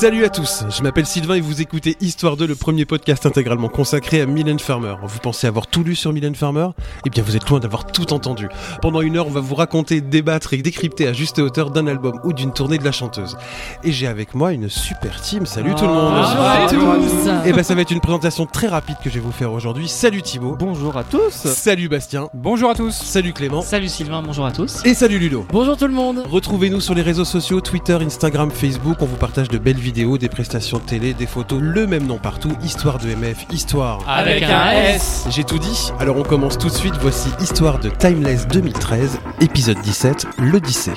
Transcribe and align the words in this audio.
Salut 0.00 0.24
à 0.24 0.30
tous, 0.30 0.64
je 0.74 0.82
m'appelle 0.82 1.04
Sylvain 1.04 1.34
et 1.34 1.42
vous 1.42 1.60
écoutez 1.60 1.94
Histoire 2.00 2.38
2, 2.38 2.46
le 2.46 2.54
premier 2.54 2.86
podcast 2.86 3.26
intégralement 3.26 3.68
consacré 3.68 4.22
à 4.22 4.24
Mylène 4.24 4.58
Farmer. 4.58 4.94
Vous 5.02 5.18
pensez 5.18 5.46
avoir 5.46 5.66
tout 5.66 5.84
lu 5.84 5.94
sur 5.94 6.14
Mylène 6.14 6.34
Farmer? 6.34 6.68
Eh 7.04 7.10
bien 7.10 7.22
vous 7.22 7.36
êtes 7.36 7.46
loin 7.50 7.60
d'avoir 7.60 7.84
tout 7.84 8.14
entendu. 8.14 8.48
Pendant 8.80 9.02
une 9.02 9.18
heure, 9.18 9.26
on 9.26 9.30
va 9.30 9.40
vous 9.40 9.54
raconter, 9.54 10.00
débattre 10.00 10.54
et 10.54 10.62
décrypter 10.62 11.06
à 11.06 11.12
juste 11.12 11.38
hauteur 11.38 11.70
d'un 11.70 11.86
album 11.86 12.18
ou 12.24 12.32
d'une 12.32 12.54
tournée 12.54 12.78
de 12.78 12.84
la 12.84 12.92
chanteuse. 12.92 13.36
Et 13.84 13.92
j'ai 13.92 14.06
avec 14.06 14.34
moi 14.34 14.54
une 14.54 14.70
super 14.70 15.20
team. 15.20 15.44
Salut 15.44 15.74
tout 15.74 15.84
le 15.84 15.92
monde 15.92 16.14
Bonjour 16.14 16.46
à 16.46 16.66
tous. 16.66 17.46
Et 17.46 17.52
ben 17.52 17.62
ça 17.62 17.74
va 17.74 17.82
être 17.82 17.90
une 17.90 18.00
présentation 18.00 18.46
très 18.46 18.68
rapide 18.68 18.96
que 19.04 19.10
je 19.10 19.16
vais 19.16 19.20
vous 19.20 19.32
faire 19.32 19.52
aujourd'hui. 19.52 19.86
Salut 19.86 20.22
Thibaut 20.22 20.56
Bonjour 20.58 20.96
à 20.96 21.04
tous. 21.04 21.34
Salut 21.34 21.90
Bastien 21.90 22.30
Bonjour 22.32 22.70
à 22.70 22.74
tous. 22.74 22.94
Salut 22.94 23.34
Clément 23.34 23.60
Salut 23.60 23.88
Sylvain, 23.88 24.22
bonjour 24.22 24.46
à 24.46 24.52
tous. 24.52 24.82
Et 24.86 24.94
salut 24.94 25.18
Ludo 25.18 25.44
Bonjour 25.52 25.76
tout 25.76 25.86
le 25.86 25.92
monde. 25.92 26.22
Retrouvez-nous 26.26 26.80
sur 26.80 26.94
les 26.94 27.02
réseaux 27.02 27.26
sociaux, 27.26 27.60
Twitter, 27.60 27.98
Instagram, 28.00 28.50
Facebook. 28.50 28.96
On 29.00 29.06
vous 29.06 29.16
partage 29.16 29.48
de 29.48 29.58
belles 29.58 29.76
vidéos, 29.76 29.89
des 29.92 30.28
prestations 30.28 30.78
de 30.78 30.82
télé, 30.82 31.14
des 31.14 31.26
photos, 31.26 31.60
le 31.60 31.86
même 31.86 32.06
nom 32.06 32.18
partout. 32.18 32.52
Histoire 32.62 32.98
de 32.98 33.08
MF, 33.08 33.46
Histoire. 33.52 34.00
Avec 34.08 34.42
un 34.42 34.70
S. 34.70 35.26
J'ai 35.30 35.44
tout 35.44 35.58
dit. 35.58 35.90
Alors 35.98 36.16
on 36.16 36.22
commence 36.22 36.58
tout 36.58 36.68
de 36.68 36.74
suite. 36.74 36.94
Voici 37.00 37.28
Histoire 37.40 37.78
de 37.80 37.88
Timeless 37.88 38.46
2013, 38.48 39.18
épisode 39.40 39.80
17, 39.82 40.26
l'Odyssée. 40.38 40.92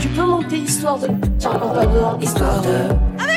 Tu 0.00 0.08
peux 0.08 0.24
monter 0.24 0.58
histoire 0.58 0.98
de. 0.98 1.08
Tiens, 1.38 1.52
encore 1.52 1.74
pas 1.74 1.86
dehors, 1.86 2.18
histoire 2.20 2.60
de. 2.62 3.33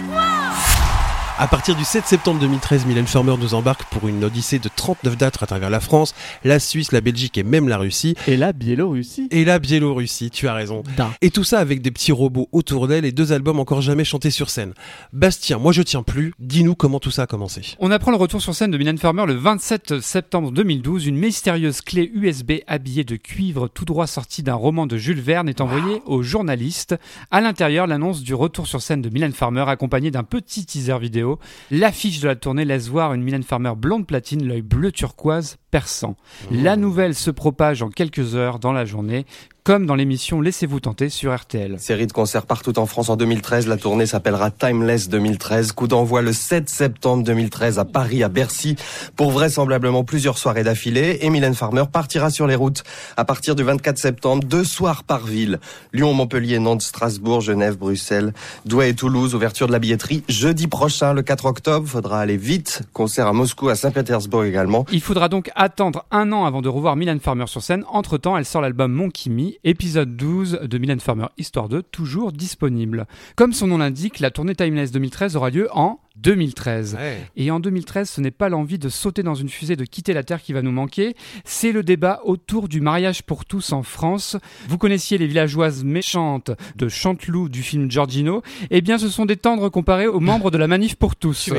À 1.39 1.45
partir 1.45 1.75
du 1.75 1.83
7 1.83 2.07
septembre 2.07 2.39
2013, 2.39 2.87
Mylène 2.87 3.05
Farmer 3.05 3.35
nous 3.39 3.53
embarque 3.53 3.83
pour 3.91 4.07
une 4.07 4.23
odyssée 4.23 4.57
de 4.57 4.71
39 4.75 5.17
dates 5.17 5.43
à 5.43 5.45
travers 5.45 5.69
la 5.69 5.79
France, 5.79 6.15
la 6.43 6.59
Suisse, 6.59 6.91
la 6.91 6.99
Belgique 6.99 7.37
et 7.37 7.43
même 7.43 7.67
la 7.67 7.77
Russie. 7.77 8.15
Et 8.25 8.37
la 8.37 8.53
Biélorussie. 8.53 9.27
Et 9.29 9.45
la 9.45 9.59
Biélorussie, 9.59 10.31
tu 10.31 10.47
as 10.47 10.55
raison. 10.55 10.81
Da. 10.97 11.11
Et 11.21 11.29
tout 11.29 11.43
ça 11.43 11.59
avec 11.59 11.83
des 11.83 11.91
petits 11.91 12.11
robots 12.11 12.49
autour 12.53 12.87
d'elle 12.87 13.05
et 13.05 13.11
deux 13.11 13.33
albums 13.33 13.59
encore 13.59 13.81
jamais 13.81 14.03
chantés 14.03 14.31
sur 14.31 14.49
scène. 14.49 14.73
Bastien, 15.13 15.59
moi 15.59 15.71
je 15.73 15.83
tiens 15.83 16.01
plus, 16.01 16.33
dis-nous 16.39 16.73
comment 16.73 16.99
tout 16.99 17.11
ça 17.11 17.21
a 17.21 17.27
commencé. 17.27 17.75
On 17.77 17.91
apprend 17.91 18.09
le 18.09 18.17
retour 18.17 18.41
sur 18.41 18.55
scène 18.55 18.71
de 18.71 18.77
Mylène 18.79 18.97
Farmer 18.97 19.27
le 19.27 19.35
27 19.35 19.99
septembre 19.99 20.51
2012. 20.51 21.05
Une 21.05 21.17
mystérieuse 21.17 21.81
clé 21.81 22.09
USB 22.15 22.53
habillée 22.65 23.03
de 23.03 23.15
cuivre 23.15 23.67
tout 23.67 23.85
droit 23.85 24.07
sortie 24.07 24.41
d'un 24.41 24.55
roman 24.55 24.87
de 24.87 24.97
Jules 24.97 25.21
Verne 25.21 25.49
est 25.49 25.61
envoyée 25.61 26.01
aux 26.07 26.23
journalistes. 26.23 26.95
À 27.29 27.41
l'intérieur, 27.41 27.85
l'annonce 27.85 28.23
du 28.23 28.33
retour 28.33 28.65
sur 28.65 28.81
scène 28.81 29.03
de 29.03 29.09
Mylène 29.09 29.33
Farmer 29.33 29.65
accompagnée 29.67 30.09
d'un 30.09 30.23
petit 30.23 30.65
teaser 30.65 30.97
vidéo. 30.97 31.26
L'affiche 31.71 32.19
de 32.19 32.27
la 32.27 32.35
tournée 32.35 32.65
laisse 32.65 32.87
voir 32.87 33.13
une 33.13 33.23
Mylène 33.23 33.43
Farmer 33.43 33.73
blonde 33.75 34.07
platine, 34.07 34.47
l'œil 34.47 34.61
bleu 34.61 34.91
turquoise 34.91 35.57
perçant. 35.71 36.15
La 36.51 36.75
nouvelle 36.75 37.15
se 37.15 37.31
propage 37.31 37.81
en 37.81 37.89
quelques 37.89 38.35
heures 38.35 38.59
dans 38.59 38.73
la 38.73 38.85
journée, 38.85 39.25
comme 39.67 39.85
dans 39.85 39.95
l'émission 39.95 40.39
Laissez-vous 40.39 40.79
tenter 40.79 41.09
sur 41.09 41.35
RTL. 41.35 41.77
Série 41.77 42.07
de 42.07 42.13
concerts 42.13 42.45
partout 42.45 42.79
en 42.79 42.85
France 42.85 43.09
en 43.09 43.17
2013. 43.17 43.67
La 43.67 43.75
tournée 43.75 44.05
s'appellera 44.05 44.49
Timeless 44.49 45.09
2013. 45.09 45.73
Coup 45.73 45.87
d'envoi 45.89 46.21
le 46.21 46.31
7 46.31 46.69
septembre 46.69 47.25
2013 47.25 47.77
à 47.77 47.83
Paris, 47.83 48.23
à 48.23 48.29
Bercy, 48.29 48.77
pour 49.17 49.31
vraisemblablement 49.31 50.05
plusieurs 50.05 50.37
soirées 50.37 50.63
d'affilée. 50.63 51.19
Et 51.19 51.29
Mylène 51.29 51.53
Farmer 51.53 51.83
partira 51.91 52.29
sur 52.29 52.47
les 52.47 52.55
routes 52.55 52.85
à 53.17 53.25
partir 53.25 53.55
du 53.55 53.63
24 53.63 53.97
septembre, 53.97 54.45
deux 54.45 54.63
soirs 54.63 55.03
par 55.03 55.25
ville. 55.25 55.59
Lyon, 55.91 56.13
Montpellier, 56.13 56.59
Nantes, 56.59 56.83
Strasbourg, 56.83 57.41
Genève, 57.41 57.77
Bruxelles, 57.77 58.33
Douai 58.65 58.91
et 58.91 58.95
Toulouse. 58.95 59.35
Ouverture 59.35 59.67
de 59.67 59.73
la 59.73 59.79
billetterie 59.79 60.23
jeudi 60.29 60.67
prochain, 60.67 61.11
le 61.11 61.23
4 61.23 61.43
octobre. 61.43 61.85
Faudra 61.85 62.21
aller 62.21 62.37
vite. 62.37 62.83
Concert 62.93 63.27
à 63.27 63.33
Moscou, 63.33 63.67
à 63.67 63.75
Saint-Pétersbourg 63.75 64.45
également. 64.45 64.85
Il 64.93 65.01
faudra 65.01 65.27
donc 65.27 65.51
attendre 65.55 66.05
un 66.09 66.31
an 66.31 66.45
avant 66.45 66.61
de 66.61 66.69
revoir 66.69 66.95
Mylène 66.95 67.19
Farmer 67.19 67.47
sur 67.47 67.61
scène. 67.61 67.83
Entre-temps, 67.89 68.37
elle 68.37 68.45
sort 68.45 68.61
l'album 68.61 68.93
Mon 68.93 69.09
Kimi, 69.09 69.56
épisode 69.63 70.15
12 70.15 70.61
de 70.63 70.77
Mylène 70.77 70.99
Farmer 70.99 71.27
Histoire 71.37 71.69
2, 71.69 71.83
toujours 71.83 72.31
disponible. 72.31 73.07
Comme 73.35 73.53
son 73.53 73.67
nom 73.67 73.77
l'indique, 73.77 74.19
la 74.19 74.31
tournée 74.31 74.55
Timeless 74.55 74.91
2013 74.91 75.35
aura 75.35 75.49
lieu 75.49 75.67
en 75.71 75.99
2013. 76.21 76.97
Et 77.35 77.51
en 77.51 77.59
2013, 77.59 78.09
ce 78.09 78.21
n'est 78.21 78.31
pas 78.31 78.49
l'envie 78.49 78.79
de 78.79 78.89
sauter 78.89 79.23
dans 79.23 79.35
une 79.35 79.49
fusée, 79.49 79.75
de 79.75 79.85
quitter 79.85 80.13
la 80.13 80.23
Terre 80.23 80.41
qui 80.41 80.53
va 80.53 80.61
nous 80.61 80.71
manquer, 80.71 81.15
c'est 81.45 81.71
le 81.71 81.83
débat 81.83 82.21
autour 82.23 82.67
du 82.67 82.81
mariage 82.81 83.23
pour 83.23 83.45
tous 83.45 83.71
en 83.71 83.83
France. 83.83 84.37
Vous 84.67 84.77
connaissiez 84.77 85.17
les 85.17 85.27
villageoises 85.27 85.83
méchantes 85.83 86.51
de 86.75 86.87
Chanteloup 86.89 87.49
du 87.49 87.61
film 87.61 87.89
Giorgino 87.89 88.41
Eh 88.71 88.81
bien, 88.81 88.97
ce 88.97 89.09
sont 89.09 89.25
des 89.25 89.37
tendres 89.37 89.69
comparés 89.69 90.07
aux 90.07 90.19
membres 90.19 90.51
de 90.51 90.57
la 90.57 90.67
Manif 90.67 90.95
pour 90.95 91.15
tous. 91.15 91.49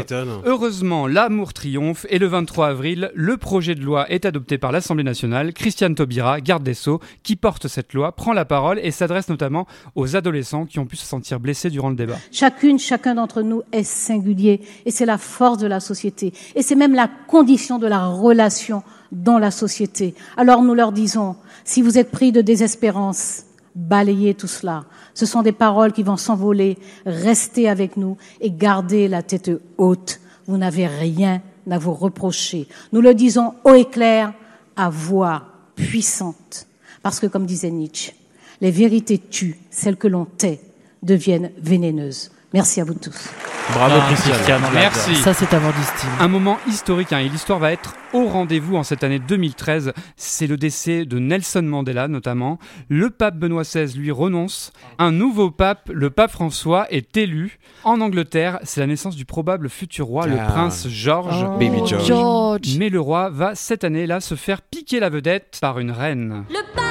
Heureusement, 0.44 1.06
l'amour 1.06 1.52
triomphe 1.52 2.06
et 2.10 2.18
le 2.18 2.26
23 2.26 2.68
avril, 2.68 3.10
le 3.14 3.36
projet 3.36 3.74
de 3.74 3.82
loi 3.82 4.10
est 4.10 4.26
adopté 4.26 4.58
par 4.58 4.72
l'Assemblée 4.72 5.04
nationale. 5.04 5.52
Christiane 5.52 5.94
Taubira, 5.94 6.40
garde 6.40 6.62
des 6.62 6.74
Sceaux, 6.74 7.00
qui 7.22 7.36
porte 7.36 7.68
cette 7.68 7.92
loi, 7.92 8.12
prend 8.12 8.32
la 8.32 8.44
parole 8.44 8.80
et 8.82 8.90
s'adresse 8.90 9.28
notamment 9.28 9.66
aux 9.94 10.16
adolescents 10.16 10.66
qui 10.66 10.78
ont 10.78 10.86
pu 10.86 10.96
se 10.96 11.06
sentir 11.06 11.40
blessés 11.40 11.70
durant 11.70 11.90
le 11.90 11.96
débat. 11.96 12.16
Chacune, 12.32 12.78
chacun 12.78 13.14
d'entre 13.14 13.42
nous 13.42 13.62
est 13.72 13.84
singulier 13.84 14.47
et 14.84 14.90
c'est 14.90 15.06
la 15.06 15.18
force 15.18 15.58
de 15.58 15.66
la 15.66 15.80
société 15.80 16.32
et 16.54 16.62
c'est 16.62 16.74
même 16.74 16.94
la 16.94 17.08
condition 17.26 17.78
de 17.78 17.86
la 17.86 18.06
relation 18.06 18.82
dans 19.12 19.38
la 19.38 19.50
société. 19.50 20.14
Alors 20.36 20.62
nous 20.62 20.74
leur 20.74 20.92
disons, 20.92 21.36
si 21.64 21.82
vous 21.82 21.98
êtes 21.98 22.10
pris 22.10 22.32
de 22.32 22.40
désespérance, 22.40 23.44
balayez 23.74 24.34
tout 24.34 24.46
cela. 24.46 24.84
Ce 25.14 25.26
sont 25.26 25.42
des 25.42 25.52
paroles 25.52 25.92
qui 25.92 26.02
vont 26.02 26.16
s'envoler. 26.16 26.78
Restez 27.06 27.68
avec 27.68 27.96
nous 27.96 28.16
et 28.40 28.50
gardez 28.50 29.08
la 29.08 29.22
tête 29.22 29.50
haute. 29.76 30.20
Vous 30.46 30.58
n'avez 30.58 30.86
rien 30.86 31.42
à 31.70 31.78
vous 31.78 31.94
reprocher. 31.94 32.68
Nous 32.92 33.00
le 33.00 33.14
disons 33.14 33.54
haut 33.64 33.74
et 33.74 33.84
clair, 33.84 34.32
à 34.76 34.90
voix 34.90 35.44
puissante. 35.74 36.66
Parce 37.02 37.20
que 37.20 37.26
comme 37.26 37.46
disait 37.46 37.70
Nietzsche, 37.70 38.12
les 38.60 38.70
vérités 38.70 39.18
tuent, 39.18 39.58
celles 39.70 39.96
que 39.96 40.08
l'on 40.08 40.24
tait 40.24 40.60
deviennent 41.02 41.50
vénéneuses. 41.58 42.30
Merci 42.54 42.80
à 42.80 42.84
vous 42.84 42.94
tous. 42.94 43.28
Bravo 43.74 43.96
Ah, 44.00 44.06
Christiane. 44.14 44.62
Merci. 44.72 45.14
Ça, 45.16 45.34
c'est 45.34 45.52
avoir 45.52 45.74
du 45.74 45.82
style. 45.82 46.08
Un 46.18 46.28
moment 46.28 46.56
historique 46.66 47.12
hein, 47.12 47.18
et 47.18 47.28
l'histoire 47.28 47.58
va 47.58 47.70
être 47.72 47.94
au 48.14 48.26
rendez-vous 48.26 48.76
en 48.76 48.82
cette 48.82 49.04
année 49.04 49.18
2013. 49.18 49.92
C'est 50.16 50.46
le 50.46 50.56
décès 50.56 51.04
de 51.04 51.18
Nelson 51.18 51.60
Mandela 51.60 52.08
notamment. 52.08 52.58
Le 52.88 53.10
pape 53.10 53.36
Benoît 53.36 53.64
XVI 53.64 53.92
lui 53.98 54.10
renonce. 54.10 54.72
Un 54.98 55.12
nouveau 55.12 55.50
pape, 55.50 55.90
le 55.92 56.08
pape 56.08 56.30
François, 56.30 56.86
est 56.90 57.14
élu. 57.18 57.58
En 57.84 58.00
Angleterre, 58.00 58.58
c'est 58.62 58.80
la 58.80 58.86
naissance 58.86 59.14
du 59.16 59.26
probable 59.26 59.68
futur 59.68 60.06
roi, 60.06 60.26
le 60.26 60.36
Ah. 60.40 60.44
prince 60.50 60.88
George. 60.88 61.44
Oh, 61.46 61.58
Baby 61.58 61.82
George. 61.86 62.06
George. 62.06 62.76
Mais 62.78 62.88
le 62.88 63.00
roi 63.00 63.28
va 63.28 63.54
cette 63.54 63.84
année-là 63.84 64.20
se 64.20 64.34
faire 64.36 64.62
piquer 64.62 65.00
la 65.00 65.10
vedette 65.10 65.58
par 65.60 65.78
une 65.78 65.90
reine. 65.90 66.44
Le 66.48 66.74
passé 66.74 66.87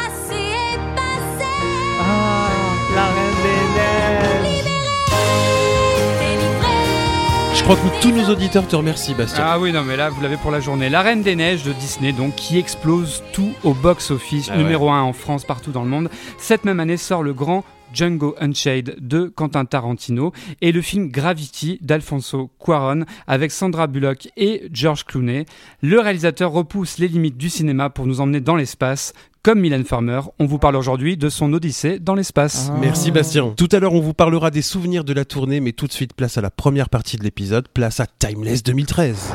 crois 7.74 7.90
que 7.90 8.02
tous 8.02 8.12
nos 8.12 8.30
auditeurs 8.30 8.66
te 8.66 8.78
remercient 8.78 9.14
Bastien. 9.14 9.44
Ah 9.46 9.60
oui, 9.60 9.74
non, 9.74 9.84
mais 9.84 9.98
là, 9.98 10.10
vous 10.10 10.22
l'avez 10.22 10.38
pour 10.38 10.52
la 10.52 10.62
journée. 10.62 10.88
La 10.88 11.02
Reine 11.02 11.22
des 11.22 11.36
Neiges 11.36 11.64
de 11.64 11.74
Disney, 11.74 12.14
donc, 12.14 12.34
qui 12.36 12.58
explose 12.58 13.22
tout 13.34 13.52
au 13.66 13.74
box-office, 13.74 14.50
Ah 14.50 14.56
numéro 14.56 14.90
1 14.90 15.02
en 15.02 15.12
France, 15.12 15.44
partout 15.44 15.72
dans 15.72 15.84
le 15.84 15.90
monde. 15.90 16.10
Cette 16.38 16.64
même 16.64 16.80
année 16.80 16.96
sort 16.96 17.24
le 17.24 17.34
grand 17.34 17.66
Django 17.94 18.36
Unchained 18.40 18.96
de 19.00 19.26
Quentin 19.26 19.66
Tarantino 19.66 20.32
et 20.62 20.72
le 20.72 20.82
film 20.82 21.10
Gravity 21.10 21.78
d'Alfonso 21.82 22.52
Cuaron 22.58 23.04
avec 23.28 23.52
Sandra 23.52 23.88
Bullock 23.88 24.30
et 24.38 24.70
George 24.72 25.04
Clooney. 25.04 25.46
Le 25.82 26.00
réalisateur 26.00 26.52
repousse 26.52 27.00
les 27.00 27.10
limites 27.10 27.38
du 27.38 27.50
cinéma 27.50 27.90
pour 27.90 28.08
nous 28.08 28.22
emmener 28.22 28.40
dans 28.40 28.56
l'espace. 28.56 29.14
Comme 29.44 29.60
Mylène 29.60 29.86
Farmer, 29.86 30.22
on 30.40 30.46
vous 30.46 30.60
parle 30.60 30.76
aujourd'hui 30.76 31.18
de 31.18 31.30
son 31.30 31.54
Odyssée 31.54 32.00
dans 32.00 32.16
l'espace. 32.16 32.70
Ah. 32.72 32.78
Merci 32.80 33.12
Bastien. 33.12 33.54
Tout 33.56 33.70
à 33.72 33.80
l'heure, 33.80 33.94
on 33.94 34.02
vous 34.02 34.14
parlera 34.14 34.52
des 34.52 34.62
souvenirs 34.62 35.04
de 35.04 35.14
la 35.14 35.26
tournée, 35.26 35.60
mais 35.60 35.72
tout 35.72 35.88
de 35.88 35.94
suite, 35.94 36.14
place 36.14 36.38
à 36.38 36.42
la 36.42 36.52
première 36.52 36.90
partie 36.90 37.18
de 37.18 37.24
l'épisode, 37.24 37.68
place 37.70 38.00
à 38.00 38.08
Timeless 38.08 38.64
2013. 38.64 39.34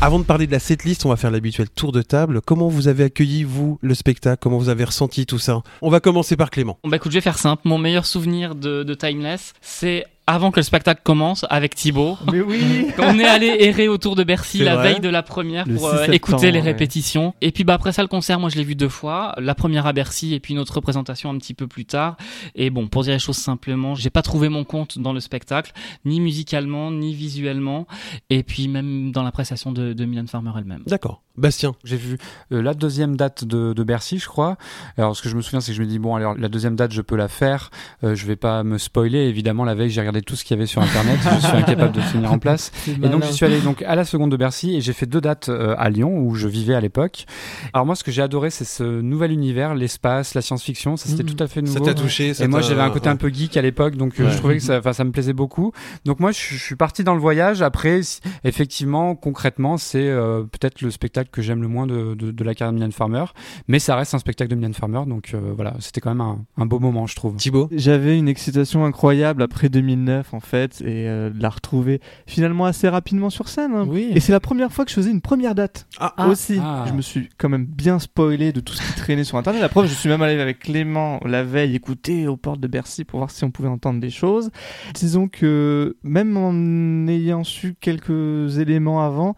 Avant 0.00 0.20
de 0.20 0.24
parler 0.24 0.46
de 0.46 0.52
la 0.52 0.60
setlist, 0.60 1.04
on 1.06 1.08
va 1.08 1.16
faire 1.16 1.32
l'habituel 1.32 1.68
tour 1.68 1.90
de 1.90 2.02
table. 2.02 2.40
Comment 2.40 2.68
vous 2.68 2.86
avez 2.86 3.02
accueilli, 3.02 3.42
vous, 3.42 3.80
le 3.82 3.94
spectacle? 3.94 4.38
Comment 4.40 4.56
vous 4.56 4.68
avez 4.68 4.84
ressenti 4.84 5.26
tout 5.26 5.40
ça? 5.40 5.60
On 5.82 5.90
va 5.90 5.98
commencer 5.98 6.36
par 6.36 6.50
Clément. 6.50 6.78
Bah 6.84 6.98
écoute, 6.98 7.10
je 7.10 7.16
vais 7.16 7.20
faire 7.20 7.36
simple. 7.36 7.62
Mon 7.64 7.78
meilleur 7.78 8.06
souvenir 8.06 8.54
de, 8.54 8.84
de 8.84 8.94
Timeless, 8.94 9.54
c'est 9.60 10.06
avant 10.28 10.50
que 10.50 10.60
le 10.60 10.62
spectacle 10.62 11.00
commence 11.02 11.46
avec 11.48 11.74
Thibaut. 11.74 12.18
Mais 12.30 12.42
oui 12.42 12.88
On 12.98 13.18
est 13.18 13.24
allé 13.24 13.46
errer 13.60 13.88
autour 13.88 14.14
de 14.14 14.22
Bercy 14.24 14.58
la 14.58 14.76
veille 14.76 15.00
de 15.00 15.08
la 15.08 15.22
première 15.22 15.66
Le 15.66 15.76
pour 15.76 15.90
6 15.90 15.96
euh, 15.96 16.12
écouter 16.12 16.50
les 16.50 16.58
ouais. 16.58 16.64
répétitions. 16.66 17.34
Et 17.40 17.50
puis 17.50 17.64
bah 17.64 17.74
après 17.74 17.92
ça 17.92 18.02
le 18.02 18.08
concert, 18.08 18.38
moi 18.38 18.50
je 18.50 18.56
l'ai 18.56 18.64
vu 18.64 18.74
deux 18.74 18.90
fois. 18.90 19.34
La 19.38 19.54
première 19.54 19.86
à 19.86 19.94
Bercy 19.94 20.34
et 20.34 20.40
puis 20.40 20.52
une 20.52 20.60
autre 20.60 20.74
représentation 20.74 21.30
un 21.30 21.38
petit 21.38 21.54
peu 21.54 21.66
plus 21.66 21.86
tard. 21.86 22.16
Et 22.54 22.68
bon, 22.68 22.88
pour 22.88 23.04
dire 23.04 23.14
les 23.14 23.18
choses 23.18 23.38
simplement, 23.38 23.94
j'ai 23.94 24.10
pas 24.10 24.22
trouvé 24.22 24.50
mon 24.50 24.64
compte 24.64 24.98
dans 24.98 25.14
le 25.14 25.20
spectacle, 25.20 25.72
ni 26.04 26.20
musicalement, 26.20 26.90
ni 26.90 27.14
visuellement, 27.14 27.86
et 28.28 28.42
puis 28.42 28.68
même 28.68 29.12
dans 29.12 29.22
la 29.22 29.32
prestation 29.32 29.72
de, 29.72 29.94
de 29.94 30.04
Mylène 30.04 30.28
Farmer 30.28 30.52
elle-même. 30.58 30.82
D'accord. 30.86 31.22
Bastien. 31.38 31.74
J'ai 31.84 31.96
vu 31.96 32.18
euh, 32.52 32.60
la 32.62 32.74
deuxième 32.74 33.16
date 33.16 33.44
de, 33.44 33.72
de 33.72 33.82
Bercy, 33.84 34.18
je 34.18 34.26
crois. 34.26 34.56
Alors, 34.96 35.16
ce 35.16 35.22
que 35.22 35.28
je 35.28 35.36
me 35.36 35.42
souviens, 35.42 35.60
c'est 35.60 35.72
que 35.72 35.76
je 35.76 35.82
me 35.82 35.86
dis, 35.86 35.98
bon, 35.98 36.14
alors, 36.14 36.34
la 36.36 36.48
deuxième 36.48 36.76
date, 36.76 36.92
je 36.92 37.00
peux 37.02 37.16
la 37.16 37.28
faire. 37.28 37.70
Euh, 38.04 38.14
je 38.14 38.26
vais 38.26 38.36
pas 38.36 38.62
me 38.64 38.78
spoiler. 38.78 39.18
Évidemment, 39.28 39.64
la 39.64 39.74
veille, 39.74 39.90
j'ai 39.90 40.00
regardé 40.00 40.22
tout 40.22 40.36
ce 40.36 40.44
qu'il 40.44 40.56
y 40.56 40.58
avait 40.58 40.66
sur 40.66 40.82
Internet. 40.82 41.18
je 41.40 41.46
suis 41.46 41.56
incapable 41.56 41.92
de 41.92 42.00
tenir 42.12 42.32
en 42.32 42.38
place. 42.38 42.70
Et 42.88 43.08
donc, 43.08 43.24
je 43.24 43.30
suis 43.32 43.46
allé 43.46 43.60
donc 43.60 43.82
à 43.82 43.94
la 43.94 44.04
seconde 44.04 44.30
de 44.30 44.36
Bercy 44.36 44.76
et 44.76 44.80
j'ai 44.80 44.92
fait 44.92 45.06
deux 45.06 45.20
dates 45.20 45.48
euh, 45.48 45.74
à 45.78 45.88
Lyon 45.90 46.18
où 46.18 46.34
je 46.34 46.48
vivais 46.48 46.74
à 46.74 46.80
l'époque. 46.80 47.26
Alors, 47.72 47.86
moi, 47.86 47.94
ce 47.94 48.04
que 48.04 48.10
j'ai 48.10 48.22
adoré, 48.22 48.50
c'est 48.50 48.64
ce 48.64 48.82
nouvel 49.00 49.32
univers, 49.32 49.74
l'espace, 49.74 50.34
la 50.34 50.42
science-fiction. 50.42 50.96
Ça, 50.96 51.08
c'était 51.08 51.22
Mhm. 51.22 51.34
tout 51.34 51.44
à 51.44 51.46
fait 51.46 51.66
Ça 51.66 51.74
nouveau. 51.78 51.84
t'a 51.86 51.94
touché 51.94 52.34
ça 52.34 52.44
Et 52.44 52.48
moi, 52.48 52.60
j'avais 52.60 52.82
un 52.82 52.90
côté 52.90 53.08
un 53.08 53.16
peu 53.16 53.28
geek 53.28 53.56
à 53.56 53.62
l'époque, 53.62 53.96
donc 53.96 54.18
euh, 54.20 54.24
Ouais. 54.24 54.30
je 54.32 54.36
trouvais 54.38 54.56
que 54.56 54.62
ça, 54.62 54.78
enfin, 54.78 54.92
ça 54.92 55.04
me 55.04 55.10
plaisait 55.12 55.32
beaucoup. 55.32 55.72
Donc 56.04 56.20
moi, 56.20 56.32
je, 56.32 56.36
suis- 56.38 56.56
je 56.56 56.62
suis 56.64 56.76
parti 56.76 57.04
dans 57.04 57.14
le 57.14 57.20
voyage. 57.20 57.62
Après, 57.62 58.00
effectivement, 58.44 59.14
concrètement, 59.14 59.76
c'est 59.76 60.08
euh, 60.08 60.42
peut-être 60.44 60.80
le 60.80 60.90
spectacle 60.90 61.27
que 61.30 61.42
j'aime 61.42 61.62
le 61.62 61.68
moins 61.68 61.86
de, 61.86 62.14
de, 62.14 62.30
de 62.30 62.44
la 62.44 62.54
carrière 62.54 62.72
de 62.72 62.76
Mylène 62.76 62.92
Farmer, 62.92 63.24
mais 63.68 63.78
ça 63.78 63.96
reste 63.96 64.14
un 64.14 64.18
spectacle 64.18 64.50
de 64.50 64.56
Mylène 64.56 64.74
Farmer, 64.74 65.02
donc 65.06 65.32
euh, 65.34 65.52
voilà, 65.54 65.74
c'était 65.80 66.00
quand 66.00 66.10
même 66.10 66.20
un, 66.20 66.44
un 66.56 66.66
beau 66.66 66.78
moment, 66.78 67.06
je 67.06 67.14
trouve. 67.16 67.36
Thibaut. 67.36 67.68
J'avais 67.72 68.18
une 68.18 68.28
excitation 68.28 68.84
incroyable 68.84 69.42
après 69.42 69.68
2009 69.68 70.34
en 70.34 70.40
fait 70.40 70.80
et 70.80 71.08
euh, 71.08 71.30
de 71.30 71.42
la 71.42 71.50
retrouver 71.50 72.00
finalement 72.26 72.64
assez 72.64 72.88
rapidement 72.88 73.30
sur 73.30 73.48
scène. 73.48 73.72
hein. 73.74 73.86
Oui. 73.88 74.10
Et 74.14 74.20
c'est 74.20 74.32
la 74.32 74.40
première 74.40 74.72
fois 74.72 74.84
que 74.84 74.90
je 74.90 74.96
faisais 74.96 75.10
une 75.10 75.20
première 75.20 75.54
date 75.54 75.86
Ah, 75.98 76.14
Ah. 76.16 76.28
aussi. 76.28 76.58
Ah. 76.62 76.84
Je 76.88 76.92
me 76.92 77.02
suis 77.02 77.28
quand 77.38 77.48
même 77.48 77.66
bien 77.66 77.98
spoilé 77.98 78.52
de 78.52 78.60
tout 78.60 78.74
ce 78.74 78.82
qui 78.82 78.94
traînait 78.96 79.24
sur 79.24 79.36
internet. 79.38 79.60
La 79.60 79.68
preuve, 79.68 79.86
je 79.86 79.94
suis 79.94 80.08
même 80.08 80.22
allé 80.22 80.40
avec 80.40 80.58
Clément 80.60 81.20
la 81.24 81.42
veille 81.44 81.74
écouter 81.74 82.26
aux 82.28 82.36
portes 82.36 82.60
de 82.60 82.68
Bercy 82.68 83.04
pour 83.04 83.18
voir 83.18 83.30
si 83.30 83.44
on 83.44 83.50
pouvait 83.50 83.68
entendre 83.68 84.00
des 84.00 84.10
choses. 84.10 84.50
Disons 84.94 85.28
que 85.28 85.96
même 86.02 86.36
en 86.36 87.06
ayant 87.08 87.44
su 87.44 87.74
quelques 87.80 88.58
éléments 88.58 89.02
avant, 89.04 89.34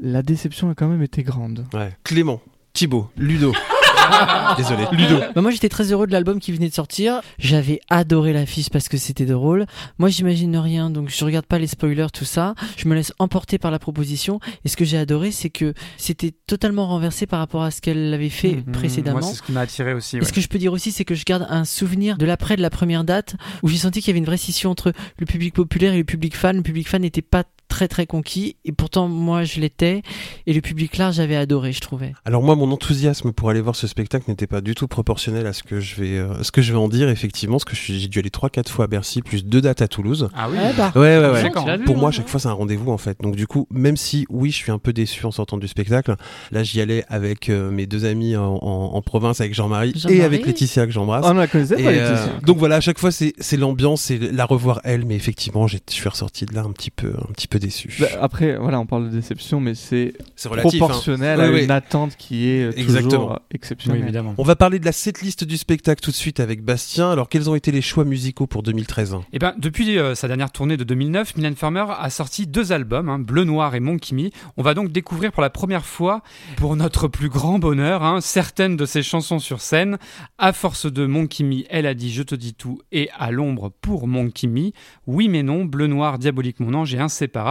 la 0.00 0.22
déception 0.22 0.70
a 0.70 0.74
quand 0.74 0.88
même 0.88 1.02
été 1.02 1.22
grande. 1.24 1.66
Ouais. 1.74 1.96
Clément. 2.04 2.40
Thibaut. 2.72 3.08
Ludo. 3.16 3.52
Désolé. 4.56 4.84
Ludo. 4.92 5.18
Bah, 5.34 5.40
moi 5.40 5.50
j'étais 5.50 5.68
très 5.68 5.90
heureux 5.92 6.06
de 6.06 6.12
l'album 6.12 6.38
qui 6.40 6.52
venait 6.52 6.68
de 6.68 6.74
sortir. 6.74 7.20
J'avais 7.38 7.80
adoré 7.88 8.32
l'affiche 8.32 8.68
parce 8.68 8.88
que 8.88 8.96
c'était 8.96 9.24
drôle. 9.24 9.64
Moi 9.98 10.08
j'imagine 10.08 10.56
rien 10.56 10.90
donc 10.90 11.08
je 11.08 11.24
regarde 11.24 11.46
pas 11.46 11.58
les 11.58 11.66
spoilers 11.66 12.08
tout 12.12 12.24
ça. 12.24 12.54
Je 12.76 12.88
me 12.88 12.94
laisse 12.94 13.12
emporter 13.18 13.58
par 13.58 13.70
la 13.70 13.78
proposition 13.78 14.40
et 14.64 14.68
ce 14.68 14.76
que 14.76 14.84
j'ai 14.84 14.98
adoré 14.98 15.30
c'est 15.30 15.50
que 15.50 15.72
c'était 15.96 16.32
totalement 16.46 16.86
renversé 16.86 17.26
par 17.26 17.38
rapport 17.38 17.62
à 17.62 17.70
ce 17.70 17.80
qu'elle 17.80 18.12
avait 18.12 18.28
fait 18.28 18.56
Mhm. 18.56 18.72
précédemment. 18.72 19.20
Moi, 19.20 19.28
c'est 19.30 19.36
ce 19.36 19.42
qui 19.42 19.52
m'a 19.52 19.60
attiré 19.60 19.94
aussi. 19.94 20.18
Et 20.18 20.24
ce 20.24 20.32
que 20.32 20.40
je 20.40 20.48
peux 20.48 20.58
dire 20.58 20.72
aussi, 20.72 20.92
c'est 20.92 21.04
que 21.04 21.14
je 21.14 21.24
garde 21.24 21.46
un 21.48 21.64
souvenir 21.64 22.18
de 22.18 22.26
l'après 22.26 22.56
de 22.56 22.62
la 22.62 22.70
première 22.70 23.04
date 23.04 23.36
où 23.62 23.68
j'ai 23.68 23.78
senti 23.78 24.00
qu'il 24.00 24.08
y 24.08 24.10
avait 24.12 24.18
une 24.18 24.26
vraie 24.26 24.36
scission 24.36 24.70
entre 24.70 24.92
le 25.18 25.26
public 25.26 25.54
populaire 25.54 25.94
et 25.94 25.98
le 25.98 26.04
public 26.04 26.36
fan. 26.36 26.56
Le 26.56 26.62
public 26.62 26.88
fan 26.88 27.02
n'était 27.02 27.22
pas 27.22 27.44
très 27.68 27.88
très 27.88 28.06
conquis 28.06 28.56
et 28.64 28.72
pourtant 28.72 29.08
moi 29.08 29.44
je 29.44 29.58
l'étais 29.60 30.02
et 30.46 30.52
le 30.52 30.60
public 30.60 30.96
large 30.96 31.16
j'avais 31.16 31.36
adoré 31.36 31.72
je 31.72 31.80
trouvais. 31.80 32.12
Alors 32.24 32.42
moi, 32.42 32.54
mon 32.56 32.70
enthousiasme 32.70 33.32
pour 33.32 33.50
aller 33.50 33.60
voir 33.60 33.74
ce 33.76 33.86
spectacle 33.86 34.26
n'était 34.28 34.46
pas 34.46 34.60
du 34.60 34.74
tout 34.74 34.86
proportionnel 34.88 35.46
à 35.46 35.52
ce 35.52 35.62
que 35.62 35.80
je 35.80 35.94
vais, 35.96 36.18
euh, 36.18 36.42
ce 36.42 36.52
que 36.52 36.62
je 36.62 36.72
vais 36.72 36.78
en 36.78 36.88
dire 36.88 37.08
effectivement, 37.08 37.54
parce 37.56 37.64
que 37.64 37.74
j'ai 37.76 38.08
dû 38.08 38.18
aller 38.18 38.30
3-4 38.30 38.68
fois 38.68 38.84
à 38.84 38.88
Bercy, 38.88 39.22
plus 39.22 39.44
deux 39.44 39.60
dates 39.60 39.82
à 39.82 39.88
Toulouse. 39.88 40.28
Ah 40.34 40.48
oui. 40.50 40.56
bah. 40.76 40.92
Ouais, 40.94 41.18
ouais, 41.18 41.30
ouais. 41.30 41.78
Vu, 41.78 41.84
Pour 41.84 41.96
moi, 41.96 42.06
à 42.06 42.08
hein, 42.08 42.10
chaque 42.12 42.28
fois, 42.28 42.38
c'est 42.40 42.48
un 42.48 42.52
rendez-vous 42.52 42.90
en 42.92 42.98
fait. 42.98 43.18
Donc 43.20 43.36
du 43.36 43.46
coup, 43.46 43.66
même 43.70 43.96
si 43.96 44.26
oui, 44.28 44.50
je 44.50 44.56
suis 44.56 44.70
un 44.72 44.78
peu 44.78 44.92
déçu 44.92 45.24
en 45.26 45.30
sortant 45.30 45.56
du 45.58 45.68
spectacle, 45.68 46.14
là, 46.52 46.62
j'y 46.62 46.80
allais 46.80 47.04
avec 47.08 47.48
euh, 47.48 47.70
mes 47.70 47.86
deux 47.86 48.04
amis 48.04 48.36
en, 48.36 48.54
en- 48.62 48.94
en 48.94 49.02
province, 49.02 49.40
avec 49.40 49.54
Jean-Marie 49.54 49.94
et 50.08 50.22
avec 50.22 50.46
Laetitia 50.46 50.86
que 50.86 50.92
j'embrasse. 50.92 51.24
On 51.26 51.34
la 51.34 51.46
connaissait 51.46 51.80
Et, 51.80 51.84
pas, 51.84 51.90
euh, 51.90 52.10
Laetitia. 52.12 52.40
donc 52.46 52.58
voilà, 52.58 52.76
à 52.76 52.80
chaque 52.80 52.98
fois 52.98 53.10
c'est 53.10 53.32
c'est 53.38 53.56
l'ambiance, 53.56 54.02
c'est 54.02 54.18
la 54.18 54.44
revoir 54.44 54.80
elle, 54.84 55.04
mais 55.06 55.16
effectivement, 55.16 55.66
je 55.66 55.78
suis 55.88 56.08
ressorti 56.08 56.46
de 56.46 56.54
là 56.54 56.62
un 56.62 56.72
petit 56.72 56.90
peu, 56.90 57.12
un 57.28 57.32
petit 57.32 57.48
peu 57.48 57.53
déçu. 57.58 57.92
Bah, 58.00 58.06
après, 58.20 58.56
voilà, 58.56 58.80
on 58.80 58.86
parle 58.86 59.06
de 59.06 59.10
déception, 59.14 59.60
mais 59.60 59.74
c'est 59.74 60.14
hein. 60.44 60.56
proportionnel 60.56 61.40
à 61.40 61.48
une 61.48 61.70
attente 61.70 62.16
qui 62.16 62.48
est 62.48 62.64
euh, 62.64 62.72
Exactement. 62.76 63.10
toujours 63.10 63.32
euh, 63.32 63.36
Oui, 63.36 63.46
exceptionnelle. 63.54 64.02
évidemment. 64.02 64.34
On 64.38 64.42
va 64.42 64.56
parler 64.56 64.78
de 64.78 64.84
la 64.84 64.92
setlist 64.92 65.44
du 65.44 65.56
spectacle 65.56 66.02
tout 66.02 66.10
de 66.10 66.16
suite 66.16 66.40
avec 66.40 66.62
Bastien. 66.62 67.10
Alors, 67.10 67.28
quels 67.28 67.48
ont 67.48 67.54
été 67.54 67.70
les 67.70 67.82
choix 67.82 68.04
musicaux 68.04 68.46
pour 68.46 68.62
2013 68.62 69.16
Eh 69.32 69.38
ben, 69.38 69.54
depuis 69.58 69.98
euh, 69.98 70.14
sa 70.14 70.28
dernière 70.28 70.50
tournée 70.50 70.76
de 70.76 70.84
2009, 70.84 71.36
Mylène 71.36 71.56
Farmer 71.56 71.84
a 71.98 72.10
sorti 72.10 72.46
deux 72.46 72.72
albums, 72.72 73.08
hein, 73.08 73.18
Bleu 73.18 73.44
Noir 73.44 73.74
et 73.74 73.80
Mon 73.80 73.98
Kimi. 73.98 74.32
On 74.56 74.62
va 74.62 74.74
donc 74.74 74.90
découvrir 74.92 75.32
pour 75.32 75.42
la 75.42 75.50
première 75.50 75.86
fois, 75.86 76.22
pour 76.56 76.76
notre 76.76 77.08
plus 77.08 77.28
grand 77.28 77.58
bonheur, 77.58 78.02
hein, 78.02 78.20
certaines 78.20 78.76
de 78.76 78.86
ses 78.86 79.02
chansons 79.02 79.38
sur 79.38 79.60
scène. 79.60 79.98
À 80.38 80.52
force 80.52 80.90
de 80.90 81.06
Mon 81.06 81.26
Kimi, 81.26 81.66
elle 81.70 81.86
a 81.86 81.94
dit 81.94 82.12
Je 82.12 82.22
te 82.22 82.34
dis 82.34 82.54
tout 82.54 82.80
et 82.92 83.08
à 83.18 83.30
l'ombre 83.30 83.72
pour 83.80 84.06
Mon 84.08 84.30
Kimi. 84.30 84.72
Oui 85.06 85.28
mais 85.28 85.42
non, 85.42 85.64
Bleu 85.64 85.86
Noir, 85.86 86.18
Diabolique 86.18 86.60
Mon 86.60 86.74
Ange 86.74 86.94
et 86.94 86.98
Inséparable 86.98 87.43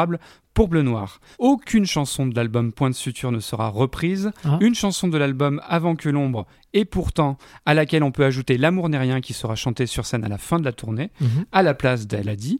pour 0.53 0.67
Bleu 0.67 0.83
Noir. 0.83 1.19
Aucune 1.39 1.85
chanson 1.85 2.27
de 2.27 2.35
l'album 2.35 2.71
Point 2.73 2.91
de 2.91 2.95
Suture 2.95 3.31
ne 3.31 3.39
sera 3.39 3.69
reprise. 3.69 4.31
Ah. 4.45 4.59
Une 4.61 4.75
chanson 4.75 5.07
de 5.07 5.17
l'album 5.17 5.59
Avant 5.67 5.95
que 5.95 6.09
l'ombre 6.09 6.45
et 6.73 6.85
pourtant 6.85 7.37
à 7.65 7.73
laquelle 7.73 8.03
on 8.03 8.11
peut 8.11 8.25
ajouter 8.25 8.57
L'amour 8.57 8.89
n'est 8.89 8.97
rien 8.99 9.19
qui 9.21 9.33
sera 9.33 9.55
chanté 9.55 9.85
sur 9.87 10.05
scène 10.05 10.23
à 10.23 10.27
la 10.29 10.37
fin 10.37 10.59
de 10.59 10.65
la 10.65 10.71
tournée 10.71 11.09
à 11.51 11.63
la 11.63 11.73
place 11.73 12.05
d'Elle 12.07 12.29
a 12.29 12.35
dit. 12.35 12.59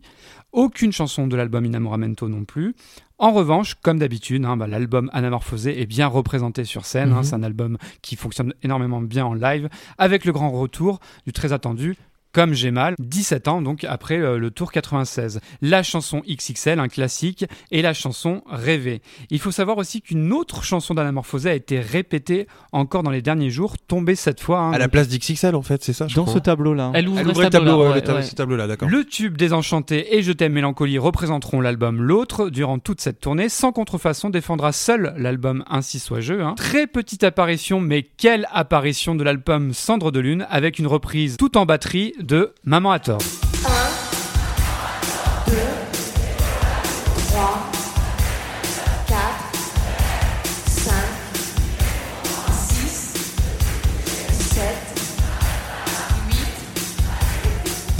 Aucune 0.52 0.92
chanson 0.92 1.28
de 1.28 1.36
l'album 1.36 1.66
Inamoramento 1.66 2.28
non 2.30 2.46
plus. 2.46 2.76
En 3.20 3.32
revanche, 3.32 3.76
comme 3.76 4.00
d'habitude, 4.00 4.44
hein, 4.46 4.58
bah, 4.58 4.68
l'album 4.68 5.10
Anamorphosé 5.14 5.82
est 5.82 5.86
bien 5.86 6.08
représenté 6.08 6.64
sur 6.66 6.86
scène. 6.86 7.12
hein. 7.12 7.18
Mhm. 7.18 7.24
c'est 7.24 7.36
un 7.36 7.44
album 7.44 7.78
qui 8.02 8.16
fonctionne 8.16 8.54
énormément 8.64 9.02
bien 9.02 9.26
en 9.26 9.34
live, 9.34 9.70
avec 9.98 10.26
le 10.26 10.32
grand 10.32 10.52
retour 10.52 11.00
du 11.26 11.32
très 11.34 11.54
attendu. 11.54 11.96
Comme 12.34 12.54
j'ai 12.54 12.72
mal, 12.72 12.96
17 13.00 13.48
ans 13.48 13.62
donc 13.62 13.84
après 13.84 14.18
euh, 14.20 14.38
le 14.38 14.50
tour 14.52 14.72
96. 14.72 15.40
La 15.62 15.84
chanson 15.84 16.22
XXL, 16.28 16.80
un 16.80 16.88
classique, 16.88 17.46
et 17.72 17.82
la 17.82 17.94
chanson 17.94 18.42
Rêver. 18.50 19.02
Il 19.30 19.40
faut 19.40 19.52
savoir 19.52 19.78
aussi 19.78 20.02
qu'une 20.02 20.34
autre 20.34 20.64
chanson 20.64 20.94
d'Anamorphosé 20.96 21.50
a 21.52 21.54
été 21.54 21.80
répétée 21.80 22.48
encore 22.72 23.04
dans 23.04 23.12
les 23.12 23.22
derniers 23.22 23.50
jours, 23.52 23.76
tombée 23.88 24.16
cette 24.16 24.42
fois. 24.42 24.60
hein, 24.60 24.72
À 24.74 24.78
la 24.80 24.86
donc, 24.86 24.94
place 24.94 25.08
d'XXL, 25.10 25.56
en 25.56 25.62
fait, 25.62 25.84
c'est 25.84 25.94
ça 25.94 26.08
je 26.08 26.16
Dans 26.16 26.24
crois. 26.24 26.34
ce 26.34 26.40
tableau-là. 26.40 26.92
Elle 26.96 27.08
ouvre 27.08 27.20
Elle 27.20 27.28
ce 27.28 27.32
tableau-là, 27.34 27.50
tableau, 27.52 27.82
ouais, 27.84 27.88
ouais, 27.90 27.96
le 27.96 28.02
ta- 28.02 28.16
ouais. 28.16 28.24
ce 28.24 28.36
tableau-là, 28.36 28.68
d'accord. 28.68 28.90
Le 28.90 29.04
tube 29.06 29.38
Désenchanté 29.38 30.18
et 30.18 30.24
Je 30.24 30.32
t'aime 30.32 30.54
Mélancolie 30.54 30.98
représenteront 30.98 31.62
l'album 31.62 32.02
L'autre 32.02 32.50
durant 32.50 32.80
toute 32.80 33.00
cette 33.02 33.20
tournée? 33.20 33.48
Sans 33.50 33.72
contrefaçon 33.72 34.30
défendra 34.32 34.72
seul 34.72 35.14
l'album 35.18 35.64
Ainsi 35.70 36.00
soit 36.00 36.22
je. 36.22 36.34
hein. 36.34 36.56
Très 36.58 36.88
petite 36.88 37.24
apparition, 37.24 37.80
mais 37.80 38.02
quelle 38.04 38.48
apparition 38.52 39.14
de 39.16 39.24
l'album 39.24 39.72
Cendre 39.74 40.12
de 40.12 40.20
Lune 40.20 40.48
avec 40.50 40.80
une 40.80 40.88
reprise 40.88 41.38
tout 41.38 41.58
en 41.58 41.66
batterie 41.66 42.14
de 42.24 42.54
Maman 42.64 42.92
à 42.92 43.00
tort. 43.00 43.22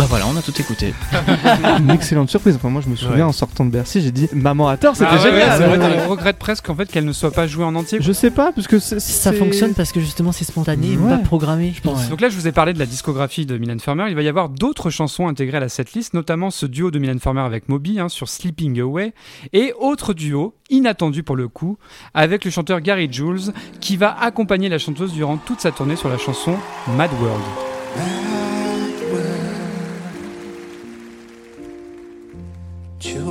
Bah 0.04 0.08
voilà, 0.10 0.28
on 0.28 0.36
a 0.36 0.42
tout 0.42 0.54
écouté. 0.60 0.94
une 1.80 1.90
excellente 1.90 2.30
surprise. 2.30 2.58
Enfin, 2.58 2.70
moi, 2.70 2.82
je 2.84 2.90
me 2.90 2.96
souviens 2.98 3.16
Ouais. 3.16 3.22
en 3.22 3.32
sortant 3.32 3.64
de 3.64 3.70
Bercy, 3.70 4.02
j'ai 4.02 4.12
dit 4.12 4.28
Maman 4.34 4.68
à 4.68 4.76
tort, 4.76 4.98
c'était 4.98 5.10
Ah 5.10 5.16
ouais, 5.16 5.22
génial. 5.32 5.62
ouais, 5.62 5.78
Ouais. 5.78 6.00
on 6.06 6.10
regrette 6.10 6.38
presque 6.38 6.70
en 6.70 6.76
fait 6.76 6.92
qu'elle 6.92 7.06
ne 7.06 7.14
soit 7.14 7.32
pas 7.32 7.48
jouée 7.48 7.64
en 7.64 7.74
entier. 7.74 8.00
Je 8.02 8.12
sais 8.12 8.30
pas, 8.30 8.52
parce 8.52 8.68
que 8.68 8.80
Ça 8.80 9.32
fonctionne 9.32 9.74
parce 9.74 9.94
que 9.94 10.02
justement 10.02 10.34
c'est 10.34 10.44
spontané, 10.44 10.98
Ouais. 10.98 11.10
pas 11.10 11.18
programmé 11.20 11.72
je 11.74 11.80
pense. 11.82 12.10
Donc 12.10 12.20
là, 12.20 12.28
je 12.28 12.36
vous 12.36 12.50
ai 12.50 12.52
parlé 12.52 12.74
de 12.74 12.80
la 12.80 12.86
discographie 12.86 13.46
de 13.46 13.58
Mylène 13.58 13.80
Farmer. 13.80 14.06
Il 14.10 14.16
va 14.16 14.24
y 14.24 14.28
avoir 14.28 14.50
d'autres 14.50 14.90
chansons 14.90 15.30
intégrées 15.30 15.58
à 15.58 15.62
la 15.62 15.70
setlist, 15.70 16.14
notamment 16.14 16.52
ce 16.52 16.66
duo 16.66 16.92
de 16.92 17.00
Mylène 17.00 17.20
Farmer 17.22 17.42
avec 17.42 17.70
Moby 17.70 18.02
hein, 18.02 18.10
sur 18.10 18.28
Sleeping 18.28 18.82
Away, 18.82 19.14
et 19.54 19.74
autre 19.80 20.14
duo, 20.14 20.54
inattendu 20.70 21.24
pour 21.24 21.38
le 21.38 21.48
coup, 21.48 21.78
avec 22.14 22.44
le 22.44 22.52
chanteur 22.52 22.82
Gary 22.82 23.08
Jules, 23.10 23.54
qui 23.80 23.96
va 23.96 24.14
accompagner 24.20 24.68
la 24.68 24.80
chanteuse 24.80 25.14
durant 25.14 25.38
toute 25.38 25.62
sa 25.62 25.72
tournée 25.72 25.96
sur 25.96 26.10
la 26.10 26.18
chanson 26.18 26.56
Mad 26.98 27.12
World. 27.22 28.53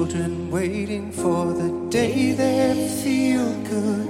Children 0.03 0.49
waiting 0.51 1.13
for 1.13 1.55
the 1.55 1.71
day 1.89 2.35
they 2.35 2.89
feel 3.05 3.45
good. 3.71 4.09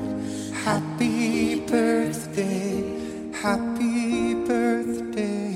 Happy 0.64 1.61
birthday, 1.70 2.82
happy 3.44 4.34
birthday. 4.49 5.52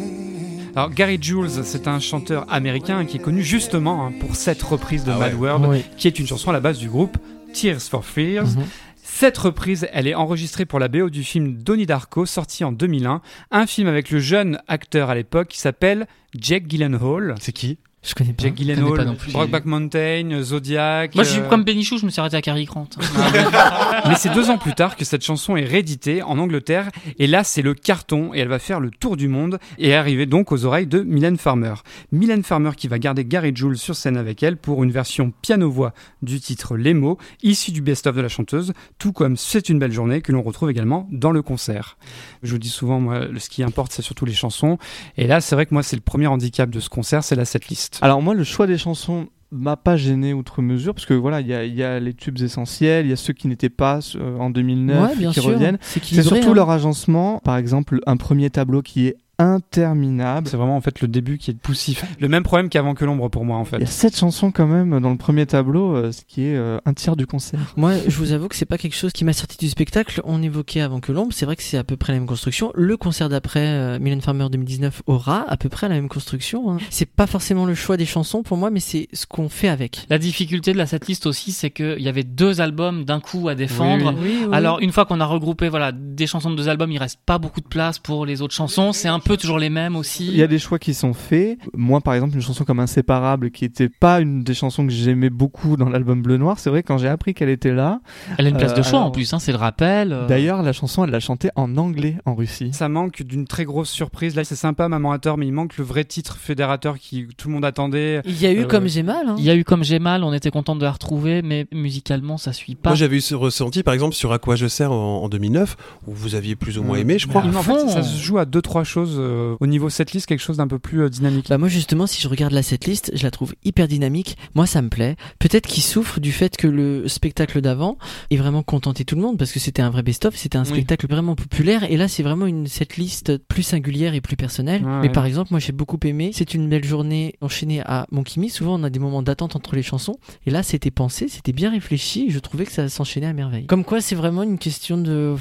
Alors 0.74 0.90
Gary 0.90 1.16
Jules, 1.18 1.64
c'est 1.64 1.88
un 1.88 2.00
chanteur 2.00 2.44
américain 2.52 3.06
qui 3.06 3.16
est 3.16 3.20
connu 3.20 3.42
justement 3.42 4.04
hein, 4.06 4.12
pour 4.20 4.36
cette 4.36 4.62
reprise 4.62 5.04
de 5.04 5.12
Ah 5.12 5.18
Mad 5.18 5.32
ouais. 5.32 5.38
World, 5.38 5.66
Oui. 5.70 5.84
qui 5.96 6.06
est 6.06 6.18
une 6.18 6.26
chanson 6.26 6.50
à 6.50 6.52
la 6.52 6.60
base 6.60 6.78
du 6.80 6.90
groupe 6.90 7.16
Tears 7.54 7.80
for 7.80 8.04
Fears. 8.04 8.56
Mhm. 8.58 8.64
Cette 9.02 9.38
reprise, 9.38 9.88
elle 9.94 10.06
est 10.06 10.14
enregistrée 10.14 10.66
pour 10.66 10.78
la 10.80 10.88
BO 10.88 11.08
du 11.08 11.24
film 11.24 11.54
Donnie 11.54 11.86
Darko, 11.86 12.26
sorti 12.26 12.62
en 12.62 12.72
2001, 12.72 13.22
un 13.52 13.66
film 13.66 13.88
avec 13.88 14.10
le 14.10 14.18
jeune 14.18 14.60
acteur 14.68 15.08
à 15.08 15.14
l'époque 15.14 15.48
qui 15.48 15.60
s'appelle 15.60 16.06
Jake 16.38 16.64
Gyllenhaal. 16.68 17.36
C'est 17.40 17.52
qui? 17.52 17.78
Je 18.06 18.14
connais 18.14 18.32
pas. 18.32 18.44
Jack 18.44 18.56
Gyllenhaal. 18.56 19.16
Brokeback 19.32 19.64
Mountain, 19.64 20.40
Zodiac. 20.42 21.14
Moi, 21.16 21.24
je 21.24 21.30
suis 21.30 21.40
euh, 21.40 21.48
comme 21.48 21.64
Benichou, 21.64 21.98
je 21.98 22.06
me 22.06 22.10
suis 22.10 22.20
arrêté 22.20 22.36
à 22.36 22.42
Cary 22.42 22.64
Grant. 22.64 22.88
Mais 24.08 24.14
c'est 24.16 24.32
deux 24.32 24.48
ans 24.48 24.58
plus 24.58 24.74
tard 24.74 24.94
que 24.94 25.04
cette 25.04 25.24
chanson 25.24 25.56
est 25.56 25.64
rééditée 25.64 26.22
en 26.22 26.38
Angleterre, 26.38 26.90
et 27.18 27.26
là 27.26 27.42
c'est 27.42 27.62
le 27.62 27.74
carton, 27.74 28.32
et 28.32 28.38
elle 28.38 28.48
va 28.48 28.60
faire 28.60 28.78
le 28.78 28.90
tour 28.90 29.16
du 29.16 29.26
monde, 29.26 29.58
et 29.78 29.94
arriver 29.94 30.26
donc 30.26 30.52
aux 30.52 30.64
oreilles 30.64 30.86
de 30.86 31.00
Mylène 31.00 31.36
Farmer. 31.36 31.74
Mylène 32.12 32.44
Farmer 32.44 32.70
qui 32.76 32.86
va 32.86 33.00
garder 33.00 33.24
Gary 33.24 33.50
Jules 33.54 33.78
sur 33.78 33.96
scène 33.96 34.16
avec 34.16 34.42
elle 34.44 34.56
pour 34.56 34.84
une 34.84 34.92
version 34.92 35.32
piano-voix 35.42 35.92
du 36.22 36.38
titre 36.38 36.76
Les 36.76 36.94
mots, 36.94 37.18
issu 37.42 37.72
du 37.72 37.80
best-of 37.80 38.14
de 38.14 38.20
la 38.20 38.28
chanteuse, 38.28 38.72
tout 38.98 39.12
comme 39.12 39.36
C'est 39.36 39.68
une 39.68 39.80
belle 39.80 39.92
journée 39.92 40.20
que 40.20 40.30
l'on 40.30 40.42
retrouve 40.42 40.70
également 40.70 41.08
dans 41.10 41.32
le 41.32 41.42
concert. 41.42 41.96
Je 42.44 42.52
vous 42.52 42.58
dis 42.58 42.68
souvent, 42.68 43.00
moi, 43.00 43.22
ce 43.36 43.48
qui 43.48 43.64
importe 43.64 43.92
c'est 43.92 44.02
surtout 44.02 44.26
les 44.26 44.34
chansons, 44.34 44.78
et 45.16 45.26
là 45.26 45.40
c'est 45.40 45.56
vrai 45.56 45.66
que 45.66 45.74
moi 45.74 45.82
c'est 45.82 45.96
le 45.96 46.02
premier 46.02 46.28
handicap 46.28 46.70
de 46.70 46.78
ce 46.78 46.88
concert, 46.88 47.24
c'est 47.24 47.34
la 47.34 47.44
setlist. 47.44 47.95
Alors 48.02 48.22
moi, 48.22 48.34
le 48.34 48.44
choix 48.44 48.66
des 48.66 48.78
chansons 48.78 49.28
m'a 49.52 49.76
pas 49.76 49.96
gêné 49.96 50.32
outre 50.32 50.60
mesure 50.60 50.94
parce 50.94 51.06
que 51.06 51.14
voilà, 51.14 51.40
il 51.40 51.46
y 51.46 51.54
a, 51.54 51.64
il 51.64 51.74
y 51.74 51.82
a 51.82 52.00
les 52.00 52.14
tubes 52.14 52.40
essentiels, 52.40 53.06
il 53.06 53.10
y 53.10 53.12
a 53.12 53.16
ceux 53.16 53.32
qui 53.32 53.46
n'étaient 53.48 53.68
pas 53.70 54.00
euh, 54.16 54.38
en 54.38 54.50
2009 54.50 55.10
Ouais, 55.10 55.16
bien 55.16 55.30
qui 55.30 55.40
sûr. 55.40 55.52
reviennent. 55.52 55.78
C'est 55.80 56.22
surtout 56.22 56.50
hein. 56.50 56.54
leur 56.54 56.70
agencement. 56.70 57.40
Par 57.44 57.56
exemple, 57.56 58.00
un 58.06 58.16
premier 58.16 58.50
tableau 58.50 58.82
qui 58.82 59.06
est 59.06 59.16
interminable. 59.38 60.48
C'est 60.48 60.56
vraiment 60.56 60.76
en 60.76 60.80
fait 60.80 61.00
le 61.00 61.08
début 61.08 61.38
qui 61.38 61.50
est 61.50 61.54
poussif. 61.54 62.04
Le 62.20 62.28
même 62.28 62.42
problème 62.42 62.68
qu'avant 62.68 62.94
que 62.94 63.04
l'ombre 63.04 63.28
pour 63.28 63.44
moi 63.44 63.56
en 63.58 63.64
fait. 63.64 63.76
Il 63.76 63.80
y 63.80 63.84
a 63.84 63.86
sept 63.86 64.16
chansons 64.16 64.50
quand 64.50 64.66
même 64.66 65.00
dans 65.00 65.10
le 65.10 65.16
premier 65.16 65.46
tableau, 65.46 65.94
euh, 65.94 66.12
ce 66.12 66.22
qui 66.26 66.42
est 66.46 66.56
euh, 66.56 66.78
un 66.86 66.94
tiers 66.94 67.16
du 67.16 67.26
concert. 67.26 67.60
Moi, 67.76 67.94
je 68.06 68.16
vous 68.16 68.32
avoue 68.32 68.48
que 68.48 68.56
c'est 68.56 68.64
pas 68.66 68.78
quelque 68.78 68.96
chose 68.96 69.12
qui 69.12 69.24
m'a 69.24 69.32
sorti 69.32 69.56
du 69.58 69.68
spectacle. 69.68 70.20
On 70.24 70.42
évoquait 70.42 70.80
avant 70.80 71.00
que 71.00 71.12
l'ombre, 71.12 71.32
c'est 71.32 71.44
vrai 71.46 71.56
que 71.56 71.62
c'est 71.62 71.78
à 71.78 71.84
peu 71.84 71.96
près 71.96 72.12
la 72.12 72.18
même 72.18 72.28
construction. 72.28 72.70
Le 72.74 72.96
concert 72.96 73.28
d'après 73.28 73.60
euh, 73.66 73.98
Mylène 73.98 74.20
Farmer 74.20 74.46
2019 74.50 75.02
aura 75.06 75.44
à 75.48 75.56
peu 75.56 75.68
près 75.68 75.88
la 75.88 75.94
même 75.94 76.08
construction. 76.08 76.70
hein. 76.72 76.78
C'est 76.90 77.06
pas 77.10 77.26
forcément 77.26 77.66
le 77.66 77.74
choix 77.74 77.96
des 77.96 78.06
chansons 78.06 78.42
pour 78.42 78.56
moi, 78.56 78.70
mais 78.70 78.80
c'est 78.80 79.08
ce 79.12 79.26
qu'on 79.26 79.48
fait 79.48 79.68
avec. 79.68 80.06
La 80.08 80.18
difficulté 80.18 80.72
de 80.72 80.78
la 80.78 80.86
setlist 80.86 81.26
aussi, 81.26 81.52
c'est 81.52 81.70
qu'il 81.70 82.00
y 82.00 82.08
avait 82.08 82.24
deux 82.24 82.60
albums 82.60 83.04
d'un 83.04 83.20
coup 83.20 83.48
à 83.48 83.54
défendre. 83.54 84.14
Oui, 84.18 84.22
Oui, 84.22 84.44
oui. 84.48 84.54
Alors 84.56 84.80
une 84.80 84.92
fois 84.92 85.04
qu'on 85.04 85.20
a 85.20 85.26
regroupé 85.26 85.68
voilà 85.68 85.92
des 85.92 86.26
chansons 86.26 86.50
de 86.50 86.56
deux 86.56 86.68
albums, 86.68 86.90
il 86.92 86.98
reste 86.98 87.18
pas 87.26 87.38
beaucoup 87.38 87.60
de 87.60 87.66
place 87.68 87.98
pour 87.98 88.26
les 88.26 88.42
autres 88.42 88.54
chansons. 88.54 88.92
C'est 88.92 89.08
un 89.08 89.18
peu 89.26 89.36
toujours 89.36 89.58
les 89.58 89.70
mêmes 89.70 89.96
aussi. 89.96 90.26
Il 90.26 90.36
y 90.36 90.42
a 90.42 90.46
des 90.46 90.58
choix 90.58 90.78
qui 90.78 90.94
sont 90.94 91.12
faits. 91.14 91.58
Moi, 91.74 92.00
par 92.00 92.14
exemple, 92.14 92.34
une 92.34 92.40
chanson 92.42 92.64
comme 92.64 92.80
Inséparable, 92.80 93.50
qui 93.50 93.64
était 93.64 93.88
pas 93.88 94.20
une 94.20 94.42
des 94.44 94.54
chansons 94.54 94.86
que 94.86 94.92
j'aimais 94.92 95.30
beaucoup 95.30 95.76
dans 95.76 95.88
l'album 95.88 96.22
Bleu 96.22 96.36
Noir, 96.36 96.58
c'est 96.58 96.70
vrai 96.70 96.82
quand 96.82 96.98
j'ai 96.98 97.08
appris 97.08 97.34
qu'elle 97.34 97.48
était 97.48 97.72
là. 97.72 98.00
Elle 98.38 98.46
a 98.46 98.48
une 98.50 98.56
place 98.56 98.74
de 98.74 98.80
Euh, 98.80 98.82
choix 98.82 98.98
alors- 98.98 99.06
en 99.08 99.10
plus, 99.10 99.32
hein, 99.32 99.38
c'est 99.38 99.52
le 99.52 99.58
rappel. 99.58 100.12
euh. 100.12 100.26
D'ailleurs, 100.26 100.62
la 100.62 100.72
chanson, 100.72 101.04
elle 101.04 101.10
l'a 101.10 101.20
chantée 101.20 101.50
en 101.56 101.76
anglais 101.76 102.16
en 102.24 102.34
Russie. 102.34 102.70
Ça 102.72 102.88
manque 102.88 103.22
d'une 103.22 103.46
très 103.46 103.64
grosse 103.64 103.90
surprise. 103.90 104.34
Là, 104.36 104.44
c'est 104.44 104.56
sympa, 104.56 104.88
Maman 104.88 105.12
a 105.12 105.18
tort, 105.18 105.38
mais 105.38 105.46
il 105.46 105.52
manque 105.52 105.76
le 105.78 105.84
vrai 105.84 106.04
titre 106.04 106.36
fédérateur 106.36 106.98
qui 106.98 107.26
tout 107.36 107.48
le 107.48 107.54
monde 107.54 107.64
attendait. 107.64 108.20
Il 108.24 108.40
y 108.40 108.46
a 108.46 108.52
eu 108.52 108.60
Euh, 108.62 108.66
comme 108.66 108.86
j'ai 108.88 109.02
mal. 109.02 109.26
hein. 109.28 109.34
il 109.38 109.44
y 109.44 109.50
a 109.50 109.54
eu 109.54 109.64
comme 109.64 109.84
j'ai 109.84 109.98
mal, 109.98 110.22
on 110.24 110.32
était 110.32 110.50
content 110.50 110.76
de 110.76 110.82
la 110.82 110.92
retrouver, 110.92 111.42
mais 111.42 111.66
musicalement 111.72 112.36
ça 112.38 112.52
suit 112.52 112.74
pas. 112.74 112.90
Moi, 112.90 112.96
j'avais 112.96 113.16
eu 113.16 113.20
ce 113.20 113.34
ressenti, 113.34 113.82
par 113.82 113.94
exemple, 113.94 114.14
sur 114.14 114.32
À 114.32 114.38
quoi 114.38 114.56
je 114.56 114.66
sers 114.66 114.92
en, 114.92 115.22
en 115.22 115.28
2009, 115.28 115.76
où 116.06 116.12
vous 116.12 116.34
aviez 116.34 116.56
plus 116.56 116.78
ou 116.78 116.82
moins 116.82 116.98
aimé, 116.98 117.18
je 117.18 117.26
crois. 117.26 117.42
Mais 117.44 117.56
en 117.56 117.62
fait, 117.62 117.88
ça 117.88 118.02
se 118.02 118.18
joue 118.20 118.38
à 118.38 118.44
deux 118.44 118.60
trois 118.62 118.84
choses 118.84 119.15
euh, 119.18 119.56
au 119.60 119.66
niveau 119.66 119.88
setlist, 119.90 120.26
quelque 120.26 120.40
chose 120.42 120.56
d'un 120.58 120.68
peu 120.68 120.78
plus 120.78 121.02
euh, 121.02 121.08
dynamique. 121.08 121.46
Bah 121.48 121.58
moi 121.58 121.68
justement 121.68 122.06
si 122.06 122.20
je 122.20 122.28
regarde 122.28 122.52
la 122.52 122.62
setlist, 122.62 123.10
je 123.14 123.22
la 123.22 123.30
trouve 123.30 123.54
hyper 123.64 123.88
dynamique. 123.88 124.36
Moi 124.54 124.66
ça 124.66 124.82
me 124.82 124.88
plaît. 124.88 125.16
Peut-être 125.38 125.66
qu'il 125.66 125.82
souffre 125.82 126.20
du 126.20 126.32
fait 126.32 126.56
que 126.56 126.66
le 126.66 127.08
spectacle 127.08 127.60
d'avant 127.60 127.98
ait 128.30 128.36
vraiment 128.36 128.62
contenté 128.62 129.04
tout 129.04 129.14
le 129.16 129.22
monde 129.22 129.38
parce 129.38 129.52
que 129.52 129.58
c'était 129.60 129.82
un 129.82 129.90
vrai 129.90 130.02
best-of, 130.02 130.34
c'était 130.36 130.58
un 130.58 130.62
Oui. 130.64 130.68
spectacle 130.70 131.06
vraiment 131.08 131.34
populaire 131.36 131.84
et 131.90 131.96
là 131.96 132.08
c'est 132.08 132.22
vraiment 132.22 132.46
une 132.46 132.66
setlist 132.66 133.38
plus 133.48 133.62
singulière 133.62 134.14
et 134.14 134.20
plus 134.20 134.36
personnelle. 134.36 134.82
Mais 134.84 135.08
ouais. 135.08 135.12
par 135.12 135.26
exemple 135.26 135.48
moi 135.50 135.60
j'ai 135.60 135.72
beaucoup 135.72 135.98
aimé. 136.04 136.30
C'est 136.34 136.54
une 136.54 136.68
belle 136.68 136.84
journée 136.84 137.34
enchaînée 137.40 137.80
à 137.84 138.06
Mon 138.10 138.22
Kimi. 138.22 138.50
Souvent 138.50 138.78
on 138.80 138.84
a 138.84 138.90
des 138.90 138.98
moments 138.98 139.22
d'attente 139.22 139.56
entre 139.56 139.74
les 139.76 139.82
chansons 139.82 140.16
et 140.46 140.50
là 140.50 140.62
c'était 140.62 140.90
pensé, 140.90 141.28
c'était 141.28 141.52
bien 141.52 141.70
réfléchi. 141.70 142.26
Et 142.28 142.30
je 142.30 142.38
trouvais 142.38 142.64
que 142.66 142.72
ça 142.72 142.88
s'enchaînait 142.88 143.26
à 143.26 143.32
merveille. 143.32 143.66
Comme 143.66 143.84
quoi 143.84 144.00
c'est 144.00 144.14
vraiment 144.14 144.42
une 144.42 144.58
question 144.58 144.98
de, 144.98 145.34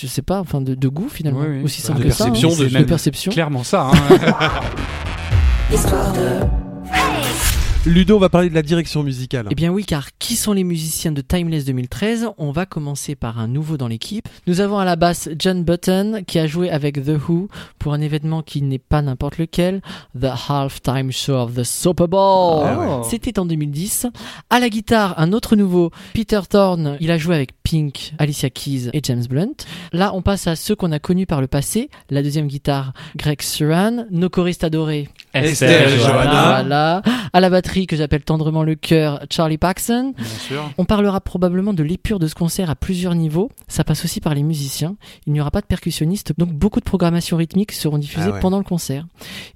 je 0.00 0.06
sais 0.06 0.22
pas, 0.22 0.40
enfin 0.40 0.60
de, 0.60 0.74
de 0.74 0.88
goût 0.88 1.08
finalement. 1.08 1.40
Oui, 1.40 1.58
oui. 1.58 1.62
Aussi 1.64 1.80
Bah, 1.82 1.88
simple 1.88 2.02
de 2.02 2.08
que 2.08 2.10
ça. 2.14 2.24
hein. 2.24 2.30
perception, 2.30 2.56
de- 2.56 2.68
de 2.68 2.72
même 2.74 2.86
Clairement 3.28 3.64
ça. 3.64 3.90
hein. 3.92 4.60
Histoire 5.72 6.12
de 6.12 6.40
Ludo, 7.86 8.16
on 8.16 8.20
va 8.20 8.28
parler 8.28 8.50
de 8.50 8.54
la 8.54 8.60
direction 8.60 9.02
musicale. 9.02 9.46
Eh 9.50 9.54
bien 9.54 9.70
oui, 9.70 9.86
car 9.86 10.08
qui 10.18 10.36
sont 10.36 10.52
les 10.52 10.64
musiciens 10.64 11.12
de 11.12 11.22
Timeless 11.22 11.64
2013 11.64 12.28
On 12.36 12.50
va 12.50 12.66
commencer 12.66 13.14
par 13.14 13.38
un 13.38 13.48
nouveau 13.48 13.78
dans 13.78 13.88
l'équipe. 13.88 14.28
Nous 14.46 14.60
avons 14.60 14.78
à 14.78 14.84
la 14.84 14.96
basse 14.96 15.30
John 15.38 15.64
Button 15.64 16.22
qui 16.26 16.38
a 16.38 16.46
joué 16.46 16.68
avec 16.70 17.02
The 17.02 17.12
Who 17.26 17.48
pour 17.78 17.94
un 17.94 18.02
événement 18.02 18.42
qui 18.42 18.60
n'est 18.60 18.78
pas 18.78 19.00
n'importe 19.00 19.38
lequel, 19.38 19.80
The 20.14 20.26
Halftime 20.50 21.10
Show 21.10 21.32
of 21.32 21.54
the 21.54 21.64
Super 21.64 22.06
Bowl. 22.06 22.64
Ah 22.66 22.78
ouais. 22.98 23.08
C'était 23.08 23.38
en 23.38 23.46
2010. 23.46 24.08
À 24.50 24.60
la 24.60 24.68
guitare, 24.68 25.14
un 25.18 25.32
autre 25.32 25.56
nouveau, 25.56 25.90
Peter 26.12 26.40
Thorne. 26.50 26.98
Il 27.00 27.10
a 27.10 27.16
joué 27.16 27.34
avec 27.34 27.52
Pink, 27.62 28.12
Alicia 28.18 28.50
Keys 28.50 28.90
et 28.92 29.00
James 29.02 29.24
Blunt. 29.26 29.54
Là, 29.94 30.10
on 30.14 30.20
passe 30.20 30.46
à 30.48 30.54
ceux 30.54 30.76
qu'on 30.76 30.92
a 30.92 30.98
connus 30.98 31.26
par 31.26 31.40
le 31.40 31.46
passé. 31.46 31.88
La 32.10 32.22
deuxième 32.22 32.46
guitare, 32.46 32.92
Greg 33.16 33.40
Suran. 33.40 34.04
Nos 34.10 34.28
choristes 34.28 34.64
adorés, 34.64 35.08
Estelle, 35.32 35.98
Johanna. 35.98 36.60
voilà. 36.60 37.02
À 37.32 37.40
la 37.40 37.48
batterie 37.48 37.69
que 37.86 37.96
j'appelle 37.96 38.22
tendrement 38.22 38.62
le 38.64 38.74
cœur, 38.74 39.20
Charlie 39.30 39.58
Paxson. 39.58 40.12
Bien 40.16 40.26
sûr. 40.26 40.70
On 40.78 40.84
parlera 40.84 41.20
probablement 41.20 41.72
de 41.72 41.82
l'épure 41.82 42.18
de 42.18 42.26
ce 42.26 42.34
concert 42.34 42.68
à 42.68 42.74
plusieurs 42.76 43.14
niveaux. 43.14 43.50
Ça 43.68 43.84
passe 43.84 44.04
aussi 44.04 44.20
par 44.20 44.34
les 44.34 44.42
musiciens. 44.42 44.96
Il 45.26 45.32
n'y 45.32 45.40
aura 45.40 45.50
pas 45.50 45.60
de 45.60 45.66
percussionniste, 45.66 46.34
donc 46.36 46.50
beaucoup 46.52 46.80
de 46.80 46.84
programmations 46.84 47.36
rythmiques 47.36 47.72
seront 47.72 47.98
diffusées 47.98 48.28
Ah 48.30 48.34
ouais. 48.34 48.40
pendant 48.40 48.58
le 48.58 48.64
concert. 48.64 49.06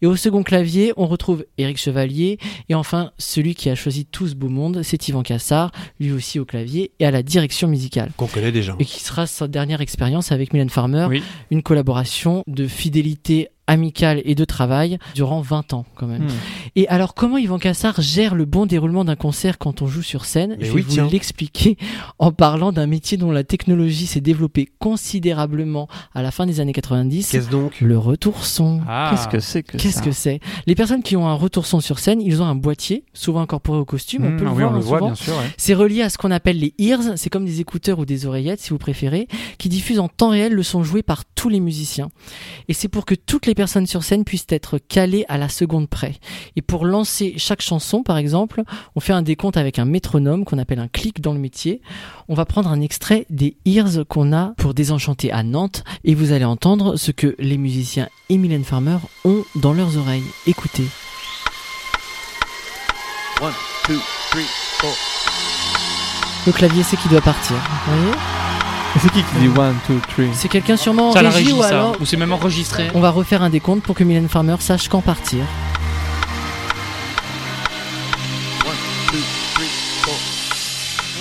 Et 0.00 0.06
au 0.06 0.16
second 0.16 0.42
clavier, 0.42 0.92
on 0.96 1.06
retrouve 1.06 1.44
Éric 1.58 1.76
Chevalier. 1.78 2.38
Et 2.68 2.74
enfin, 2.74 3.10
celui 3.18 3.54
qui 3.54 3.68
a 3.68 3.74
choisi 3.74 4.04
tout 4.06 4.28
ce 4.28 4.34
beau 4.34 4.48
monde, 4.48 4.82
c'est 4.82 5.08
Yvan 5.08 5.22
Cassard, 5.22 5.72
lui 5.98 6.12
aussi 6.12 6.38
au 6.38 6.44
clavier 6.44 6.92
et 7.00 7.06
à 7.06 7.10
la 7.10 7.22
direction 7.22 7.68
musicale. 7.68 8.12
Qu'on 8.16 8.26
connaît 8.26 8.52
déjà. 8.52 8.76
Et 8.78 8.84
qui 8.84 9.00
sera 9.00 9.26
sa 9.26 9.48
dernière 9.48 9.80
expérience 9.80 10.30
avec 10.32 10.52
Mylène 10.52 10.70
Farmer. 10.70 11.06
Oui. 11.08 11.22
Une 11.50 11.62
collaboration 11.62 12.44
de 12.46 12.66
fidélité 12.68 13.48
amicale 13.66 14.20
et 14.24 14.34
de 14.34 14.44
travail 14.44 14.98
durant 15.14 15.40
20 15.40 15.72
ans 15.72 15.84
quand 15.94 16.06
même. 16.06 16.24
Hmm. 16.24 16.30
Et 16.76 16.86
alors, 16.88 17.14
comment 17.14 17.38
Yvan 17.38 17.58
Cassard 17.58 18.00
gère 18.00 18.34
le 18.34 18.44
bon 18.44 18.66
déroulement 18.66 19.04
d'un 19.04 19.16
concert 19.16 19.58
quand 19.58 19.80
on 19.82 19.86
joue 19.86 20.02
sur 20.02 20.24
scène? 20.24 20.56
Mais 20.58 20.66
Je 20.66 20.72
vais 20.72 20.80
vous 20.82 21.10
l'expliquer 21.10 21.76
en 22.18 22.32
parlant 22.32 22.72
d'un 22.72 22.86
métier 22.86 23.16
dont 23.16 23.30
la 23.30 23.44
technologie 23.44 24.06
s'est 24.06 24.20
développée 24.20 24.68
considérablement 24.78 25.88
à 26.14 26.22
la 26.22 26.30
fin 26.30 26.46
des 26.46 26.60
années 26.60 26.72
90. 26.72 27.30
Qu'est-ce 27.30 27.50
donc? 27.50 27.80
Le 27.80 27.98
retour 27.98 28.44
son. 28.44 28.80
Ah. 28.88 29.08
Qu'est-ce 29.10 29.28
que 29.28 29.40
c'est 29.40 29.62
que 29.62 29.76
Qu'est-ce 29.76 29.98
ça? 29.98 30.00
que 30.02 30.12
c'est? 30.12 30.40
Les 30.66 30.74
personnes 30.74 31.02
qui 31.02 31.16
ont 31.16 31.28
un 31.28 31.34
retour 31.34 31.66
son 31.66 31.80
sur 31.80 31.98
scène, 31.98 32.20
ils 32.20 32.42
ont 32.42 32.46
un 32.46 32.54
boîtier, 32.54 33.04
souvent 33.14 33.40
incorporé 33.40 33.78
au 33.78 33.84
costume, 33.84 34.24
on 34.24 34.30
Mmh, 34.30 34.36
peut 34.36 34.44
le 34.44 34.50
oui, 34.50 34.56
voir 34.58 34.70
on 34.70 34.74
le 34.74 34.78
hein, 34.78 34.82
voit 34.82 35.00
bien 35.00 35.14
sûr. 35.14 35.32
ouais. 35.34 35.44
C'est 35.56 35.74
relié 35.74 36.02
à 36.02 36.10
ce 36.10 36.18
qu'on 36.18 36.30
appelle 36.30 36.58
les 36.58 36.74
ears, 36.78 37.00
c'est 37.16 37.30
comme 37.30 37.44
des 37.44 37.60
écouteurs 37.60 37.98
ou 37.98 38.04
des 38.04 38.26
oreillettes 38.26 38.60
si 38.60 38.70
vous 38.70 38.78
préférez, 38.78 39.28
qui 39.58 39.68
diffusent 39.68 40.00
en 40.00 40.08
temps 40.08 40.30
réel 40.30 40.52
le 40.52 40.62
son 40.62 40.82
joué 40.82 41.02
par 41.02 41.24
tous 41.24 41.48
les 41.48 41.60
musiciens. 41.60 42.10
Et 42.68 42.72
c'est 42.74 42.88
pour 42.88 43.04
que 43.04 43.14
toutes 43.14 43.46
les 43.46 43.53
personnes 43.54 43.86
sur 43.86 44.04
scène 44.04 44.24
puissent 44.24 44.46
être 44.48 44.78
calées 44.78 45.24
à 45.28 45.38
la 45.38 45.48
seconde 45.48 45.88
près. 45.88 46.14
Et 46.56 46.62
pour 46.62 46.84
lancer 46.84 47.34
chaque 47.36 47.62
chanson, 47.62 48.02
par 48.02 48.16
exemple, 48.16 48.62
on 48.94 49.00
fait 49.00 49.12
un 49.12 49.22
décompte 49.22 49.56
avec 49.56 49.78
un 49.78 49.84
métronome 49.84 50.44
qu'on 50.44 50.58
appelle 50.58 50.78
un 50.78 50.88
clic 50.88 51.20
dans 51.20 51.32
le 51.32 51.38
métier. 51.38 51.80
On 52.28 52.34
va 52.34 52.44
prendre 52.44 52.70
un 52.70 52.80
extrait 52.80 53.26
des 53.30 53.56
ears 53.64 54.04
qu'on 54.08 54.32
a 54.32 54.54
pour 54.56 54.74
Désenchanter 54.74 55.32
à 55.32 55.42
Nantes 55.42 55.84
et 56.04 56.14
vous 56.14 56.32
allez 56.32 56.44
entendre 56.44 56.96
ce 56.96 57.10
que 57.10 57.34
les 57.38 57.58
musiciens 57.58 58.08
et 58.28 58.38
Mylène 58.38 58.64
Farmer 58.64 58.98
ont 59.24 59.44
dans 59.54 59.72
leurs 59.72 59.96
oreilles. 59.96 60.24
Écoutez. 60.46 60.84
Le 66.46 66.52
clavier, 66.52 66.82
c'est 66.82 66.96
qui 66.96 67.08
doit 67.08 67.20
partir. 67.20 67.56
Vous 67.86 67.96
voyez? 67.96 68.43
C'est 69.00 69.10
qui 69.12 69.22
qui 69.22 69.38
dit 69.40 69.48
1, 69.48 69.72
2, 69.88 70.00
3 70.08 70.24
C'est 70.34 70.48
quelqu'un 70.48 70.76
sûrement 70.76 71.10
en 71.10 71.12
Ça 71.12 71.22
la 71.22 71.30
régie 71.30 71.46
régie, 71.46 71.58
ou 71.58 71.62
ça. 71.62 71.68
alors 71.68 71.96
Ou 72.00 72.06
c'est 72.06 72.16
même 72.16 72.32
enregistré. 72.32 72.90
on 72.94 73.00
va 73.00 73.10
refaire 73.10 73.42
un 73.42 73.50
décompte 73.50 73.82
pour 73.82 73.94
que 73.94 74.04
Mylène 74.04 74.28
Farmer 74.28 74.56
sache 74.60 74.88
quand 74.88 75.00
partir. 75.00 75.40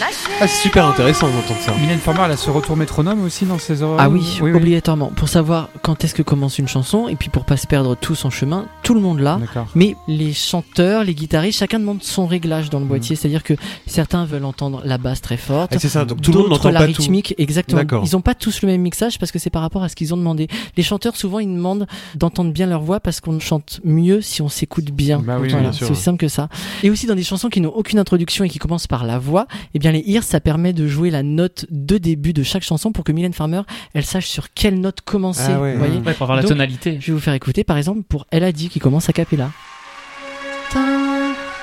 Ah, 0.01 0.47
c'est 0.47 0.47
super 0.47 0.87
intéressant 0.87 1.27
d'entendre 1.27 1.59
ça. 1.61 1.71
Mylène 1.79 1.99
Farmer, 1.99 2.21
elle 2.25 2.31
a 2.31 2.37
ce 2.37 2.49
retour 2.49 2.75
métronome 2.75 3.23
aussi 3.23 3.45
dans 3.45 3.59
ses 3.59 3.83
oreilles. 3.83 3.99
Ah 3.99 4.09
oui, 4.09 4.39
obligatoirement. 4.41 5.07
Pour 5.15 5.29
savoir 5.29 5.69
quand 5.83 6.03
est-ce 6.03 6.15
que 6.15 6.23
commence 6.23 6.57
une 6.57 6.67
chanson 6.67 7.07
et 7.07 7.15
puis 7.15 7.29
pour 7.29 7.45
pas 7.45 7.57
se 7.57 7.67
perdre 7.67 7.95
tout 7.95 8.15
son 8.15 8.29
chemin, 8.29 8.65
tout 8.81 8.95
le 8.95 9.01
monde 9.01 9.19
là. 9.19 9.37
D'accord. 9.39 9.67
Mais 9.75 9.95
les 10.07 10.33
chanteurs, 10.33 11.03
les 11.03 11.13
guitaristes, 11.13 11.59
chacun 11.59 11.79
demande 11.79 12.01
son 12.03 12.25
réglage 12.25 12.69
dans 12.69 12.79
le 12.79 12.85
boîtier. 12.85 13.15
C'est-à-dire 13.15 13.43
que 13.43 13.53
certains 13.85 14.25
veulent 14.25 14.45
entendre 14.45 14.81
la 14.83 14.97
basse 14.97 15.21
très 15.21 15.37
forte. 15.37 15.71
Ah, 15.75 15.79
c'est 15.79 15.89
ça, 15.89 16.05
donc 16.05 16.21
tout 16.21 16.31
le 16.31 16.39
monde 16.39 16.49
n'entend 16.49 16.71
la 16.71 16.79
pas 16.79 16.87
tout. 16.87 16.93
rythmique, 17.01 17.35
exactement. 17.37 17.81
D'accord. 17.81 18.03
Ils 18.05 18.15
ont 18.15 18.21
pas 18.21 18.35
tous 18.35 18.61
le 18.63 18.69
même 18.69 18.81
mixage 18.81 19.19
parce 19.19 19.31
que 19.31 19.39
c'est 19.39 19.49
par 19.51 19.61
rapport 19.61 19.83
à 19.83 19.89
ce 19.89 19.95
qu'ils 19.95 20.13
ont 20.13 20.17
demandé. 20.17 20.47
Les 20.75 20.83
chanteurs, 20.83 21.15
souvent, 21.15 21.39
ils 21.39 21.47
demandent 21.53 21.87
d'entendre 22.15 22.51
bien 22.51 22.65
leur 22.65 22.81
voix 22.81 22.99
parce 22.99 23.21
qu'on 23.21 23.39
chante 23.39 23.79
mieux 23.83 24.21
si 24.21 24.41
on 24.41 24.49
s'écoute 24.49 24.85
bien. 24.91 25.19
Bah 25.19 25.37
oui, 25.39 25.49
Voilà, 25.49 25.63
bien 25.65 25.71
sûr, 25.71 25.85
c'est 25.87 25.91
aussi 25.93 26.01
simple 26.01 26.17
que 26.17 26.27
ça. 26.27 26.49
Et 26.81 26.89
aussi 26.89 27.05
dans 27.05 27.15
des 27.15 27.23
chansons 27.23 27.49
qui 27.49 27.61
n'ont 27.61 27.73
aucune 27.73 27.99
introduction 27.99 28.43
et 28.43 28.49
qui 28.49 28.57
commencent 28.59 28.87
par 28.87 29.05
la 29.05 29.19
voix, 29.19 29.47
eh 29.73 29.79
bien 29.79 29.92
les 29.93 30.03
ears, 30.05 30.23
ça 30.23 30.39
permet 30.39 30.73
de 30.73 30.87
jouer 30.87 31.09
la 31.09 31.23
note 31.23 31.65
de 31.69 31.97
début 31.97 32.33
de 32.33 32.43
chaque 32.43 32.63
chanson 32.63 32.91
pour 32.91 33.03
que 33.03 33.11
Mylène 33.11 33.33
Farmer, 33.33 33.61
elle 33.93 34.05
sache 34.05 34.27
sur 34.27 34.53
quelle 34.53 34.79
note 34.79 35.01
commencer. 35.01 35.51
Ah 35.53 35.59
ouais. 35.61 35.73
vous 35.73 35.79
voyez 35.79 35.97
Ouais, 35.99 36.13
pour 36.13 36.23
avoir 36.23 36.35
la 36.35 36.41
Donc, 36.41 36.49
tonalité. 36.49 36.97
Je 36.99 37.07
vais 37.07 37.13
vous 37.13 37.19
faire 37.19 37.33
écouter 37.33 37.63
par 37.63 37.77
exemple 37.77 38.03
pour 38.03 38.25
Elle 38.31 38.43
a 38.43 38.51
dit 38.51 38.69
qui 38.69 38.79
commence 38.79 39.09
à 39.09 39.13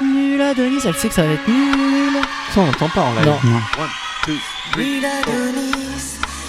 Mila 0.03 0.55
Denise, 0.55 0.87
elle 0.87 0.95
sait 0.95 1.09
que 1.09 1.15
ça 1.15 1.27
va 1.27 1.33
être 1.33 1.47
nul. 1.49 2.23
Ça, 2.55 2.61
on 2.61 2.67
n'entend 2.67 2.89
pas 2.89 3.03
en 3.03 3.13
live. 3.15 3.27
Non. 3.27 3.61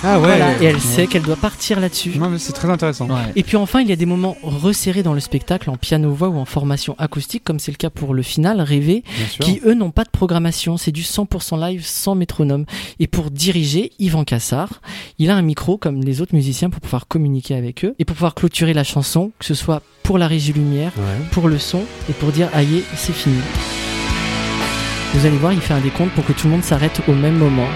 Ah 0.03 0.19
ouais. 0.19 0.25
Voilà, 0.25 0.59
et 0.61 0.65
elle 0.65 0.79
sait 0.81 1.05
qu'elle 1.05 1.21
doit 1.21 1.35
partir 1.35 1.79
là-dessus. 1.79 2.13
Mais 2.19 2.37
c'est 2.39 2.53
très 2.53 2.69
intéressant. 2.69 3.07
Et 3.35 3.43
puis 3.43 3.55
enfin, 3.57 3.81
il 3.81 3.87
y 3.87 3.91
a 3.91 3.95
des 3.95 4.05
moments 4.07 4.35
resserrés 4.41 5.03
dans 5.03 5.13
le 5.13 5.19
spectacle 5.19 5.69
en 5.69 5.75
piano-voix 5.77 6.29
ou 6.29 6.37
en 6.39 6.45
formation 6.45 6.95
acoustique, 6.97 7.43
comme 7.43 7.59
c'est 7.59 7.71
le 7.71 7.77
cas 7.77 7.89
pour 7.91 8.13
le 8.15 8.23
final, 8.23 8.61
Rêver, 8.61 9.03
Bien 9.17 9.27
sûr. 9.27 9.45
qui 9.45 9.61
eux 9.65 9.75
n'ont 9.75 9.91
pas 9.91 10.03
de 10.03 10.09
programmation, 10.09 10.77
c'est 10.77 10.91
du 10.91 11.03
100% 11.03 11.59
live 11.59 11.85
sans 11.85 12.15
métronome. 12.15 12.65
Et 12.99 13.05
pour 13.07 13.29
diriger, 13.29 13.91
Yvan 13.99 14.23
Cassard, 14.23 14.81
il 15.19 15.29
a 15.29 15.35
un 15.35 15.41
micro 15.43 15.77
comme 15.77 16.01
les 16.03 16.21
autres 16.21 16.33
musiciens 16.33 16.69
pour 16.71 16.81
pouvoir 16.81 17.07
communiquer 17.07 17.53
avec 17.55 17.85
eux 17.85 17.93
et 17.99 18.05
pour 18.05 18.15
pouvoir 18.15 18.33
clôturer 18.33 18.73
la 18.73 18.83
chanson, 18.83 19.31
que 19.37 19.45
ce 19.45 19.53
soit 19.53 19.83
pour 20.03 20.17
la 20.17 20.27
régie 20.27 20.53
lumière, 20.53 20.91
Ouais. 20.97 21.25
pour 21.31 21.47
le 21.47 21.59
son 21.59 21.81
et 22.09 22.13
pour 22.13 22.31
dire 22.31 22.49
aïe, 22.53 22.83
c'est 22.95 23.13
fini. 23.13 23.37
Vous 25.13 25.25
allez 25.27 25.37
voir, 25.37 25.53
il 25.53 25.59
fait 25.61 25.73
un 25.73 25.79
décompte 25.81 26.11
pour 26.13 26.25
que 26.25 26.31
tout 26.33 26.47
le 26.47 26.53
monde 26.53 26.63
s'arrête 26.63 27.01
au 27.07 27.13
même 27.13 27.37
moment. 27.37 27.67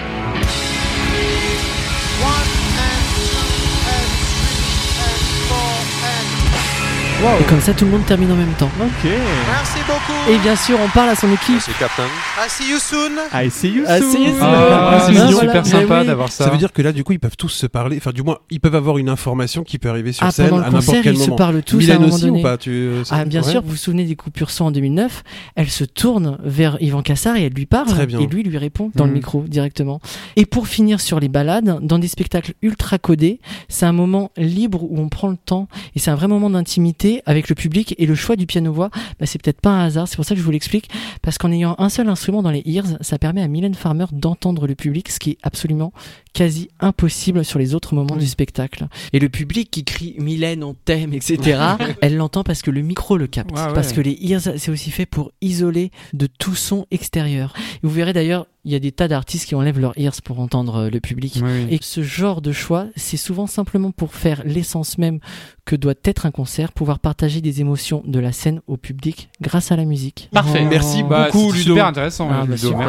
Et 7.18 7.44
comme 7.44 7.60
ça, 7.60 7.72
tout 7.72 7.84
le 7.86 7.90
monde 7.90 8.04
termine 8.04 8.30
en 8.30 8.36
même 8.36 8.52
temps. 8.58 8.70
Ok. 8.80 9.04
Merci 9.04 9.78
beaucoup. 9.86 10.30
Et 10.30 10.38
bien 10.38 10.54
sûr, 10.54 10.78
on 10.84 10.88
parle 10.88 11.08
à 11.10 11.14
son 11.14 11.32
équipe. 11.32 11.56
C'est 11.60 11.76
Captain. 11.78 12.04
I 12.04 12.48
see 12.48 12.70
you 12.70 12.78
soon. 12.78 13.12
I 13.34 13.50
see 13.50 13.68
you 13.70 13.84
soon. 13.86 14.10
see 14.12 14.18
you 14.24 14.34
soon. 14.34 14.38
Ah, 14.42 14.98
c'est 15.06 15.16
Ah, 15.16 15.28
super 15.28 15.44
voilà, 15.44 15.64
sympa 15.64 16.00
oui. 16.00 16.06
d'avoir 16.06 16.30
ça. 16.30 16.44
Ça 16.44 16.50
veut 16.50 16.58
dire 16.58 16.72
que 16.72 16.82
là, 16.82 16.92
du 16.92 17.04
coup, 17.04 17.12
ils 17.12 17.18
peuvent 17.18 17.36
tous 17.36 17.48
se 17.48 17.66
parler. 17.66 17.96
Enfin, 17.96 18.12
du 18.12 18.22
moins, 18.22 18.38
ils 18.50 18.60
peuvent 18.60 18.74
avoir 18.74 18.98
une 18.98 19.08
information 19.08 19.64
qui 19.64 19.78
peut 19.78 19.88
arriver 19.88 20.12
sur 20.12 20.26
Ah, 20.26 20.30
scène 20.30 20.48
à 20.48 20.50
n'importe 20.58 20.72
concert, 20.86 21.02
quel 21.02 21.14
ils 21.14 21.18
se 21.18 21.24
moment. 21.24 21.36
parlent 21.36 21.62
tous 21.62 21.76
à 21.76 21.78
un 21.78 21.80
Mylène 21.80 22.00
moment 22.02 22.14
aussi 22.14 22.24
donné. 22.26 22.40
ou 22.40 22.42
pas 22.42 22.58
tu, 22.58 22.70
euh, 22.70 23.02
Ah, 23.10 23.24
bien 23.24 23.42
ouais. 23.42 23.50
sûr, 23.50 23.62
vous 23.62 23.70
vous 23.70 23.76
souvenez 23.76 24.04
des 24.04 24.16
coupures 24.16 24.50
son 24.50 24.66
en 24.66 24.70
2009 24.70 25.22
Elle 25.56 25.70
se 25.70 25.84
tourne 25.84 26.38
vers 26.44 26.76
Yvan 26.80 27.02
Cassard 27.02 27.36
et 27.36 27.44
elle 27.44 27.54
lui 27.54 27.66
parle. 27.66 27.88
Très 27.88 28.06
bien. 28.06 28.20
Et 28.20 28.26
lui 28.26 28.42
lui 28.42 28.58
répond 28.58 28.90
dans 28.94 29.04
le 29.04 29.10
Mhm. 29.10 29.16
micro 29.16 29.44
directement. 29.48 30.00
Et 30.36 30.44
pour 30.46 30.68
finir 30.68 31.00
sur 31.00 31.18
les 31.18 31.28
balades, 31.28 31.78
dans 31.82 31.98
des 31.98 32.08
spectacles 32.08 32.52
ultra 32.62 32.98
codés, 32.98 33.40
c'est 33.68 33.86
un 33.86 33.92
moment 33.92 34.30
libre 34.36 34.82
où 34.84 34.98
on 35.00 35.08
prend 35.08 35.28
le 35.28 35.36
temps 35.38 35.66
et 35.94 35.98
c'est 35.98 36.10
un 36.10 36.14
vrai 36.14 36.28
moment 36.28 36.50
d'intimité 36.50 37.05
avec 37.26 37.48
le 37.48 37.54
public. 37.54 37.94
Et 37.98 38.06
le 38.06 38.14
choix 38.14 38.36
du 38.36 38.46
piano-voix, 38.46 38.90
bah, 39.18 39.26
c'est 39.26 39.40
peut-être 39.40 39.60
pas 39.60 39.70
un 39.70 39.84
hasard. 39.86 40.08
C'est 40.08 40.16
pour 40.16 40.24
ça 40.24 40.34
que 40.34 40.40
je 40.40 40.44
vous 40.44 40.50
l'explique. 40.50 40.88
Parce 41.22 41.38
qu'en 41.38 41.52
ayant 41.52 41.74
un 41.78 41.88
seul 41.88 42.08
instrument 42.08 42.42
dans 42.42 42.50
les 42.50 42.62
ears, 42.66 42.98
ça 43.00 43.18
permet 43.18 43.42
à 43.42 43.48
Mylène 43.48 43.74
Farmer 43.74 44.06
d'entendre 44.12 44.66
le 44.66 44.74
public, 44.74 45.10
ce 45.10 45.18
qui 45.18 45.30
est 45.30 45.38
absolument 45.42 45.92
quasi 46.32 46.68
impossible 46.80 47.44
sur 47.44 47.58
les 47.58 47.74
autres 47.74 47.94
moments 47.94 48.16
du 48.16 48.26
spectacle. 48.26 48.86
Et 49.12 49.18
le 49.18 49.28
public 49.28 49.70
qui 49.70 49.84
crie 49.84 50.14
Mylène, 50.18 50.62
on 50.62 50.74
t'aime, 50.74 51.14
etc., 51.14 51.58
elle 52.02 52.16
l'entend 52.16 52.44
parce 52.44 52.62
que 52.62 52.70
le 52.70 52.82
micro 52.82 53.16
le 53.16 53.26
capte. 53.26 53.52
Ouais, 53.52 53.64
ouais. 53.64 53.74
Parce 53.74 53.92
que 53.92 54.00
les 54.00 54.18
ears, 54.20 54.40
c'est 54.40 54.70
aussi 54.70 54.90
fait 54.90 55.06
pour 55.06 55.32
isoler 55.40 55.90
de 56.12 56.26
tout 56.26 56.54
son 56.54 56.86
extérieur. 56.90 57.54
Et 57.56 57.86
vous 57.86 57.90
verrez 57.90 58.12
d'ailleurs, 58.12 58.46
il 58.66 58.72
y 58.72 58.74
a 58.74 58.80
des 58.80 58.90
tas 58.92 59.06
d'artistes 59.06 59.46
qui 59.46 59.54
enlèvent 59.54 59.78
leurs 59.78 59.96
ears 59.96 60.20
pour 60.24 60.40
entendre 60.40 60.74
euh, 60.76 60.90
le 60.90 60.98
public. 61.00 61.38
Oui. 61.42 61.68
Et 61.70 61.78
ce 61.80 62.02
genre 62.02 62.42
de 62.42 62.50
choix, 62.50 62.86
c'est 62.96 63.16
souvent 63.16 63.46
simplement 63.46 63.92
pour 63.92 64.12
faire 64.12 64.42
l'essence 64.44 64.98
même 64.98 65.20
que 65.64 65.76
doit 65.76 65.94
être 66.04 66.26
un 66.26 66.32
concert, 66.32 66.72
pouvoir 66.72 66.98
partager 66.98 67.40
des 67.40 67.60
émotions 67.60 68.02
de 68.06 68.18
la 68.18 68.32
scène 68.32 68.60
au 68.66 68.76
public 68.76 69.30
grâce 69.40 69.70
à 69.70 69.76
la 69.76 69.84
musique. 69.84 70.28
Parfait. 70.32 70.64
Merci 70.64 71.04
Bah, 71.04 71.26
beaucoup, 71.26 71.52
c'est 71.52 71.58
Ludo. 71.58 71.70
super 71.74 71.86
intéressant, 71.86 72.28
Ah, 72.30 72.40
bah, 72.44 72.54
Ludo. 72.56 72.56
super. 72.68 72.88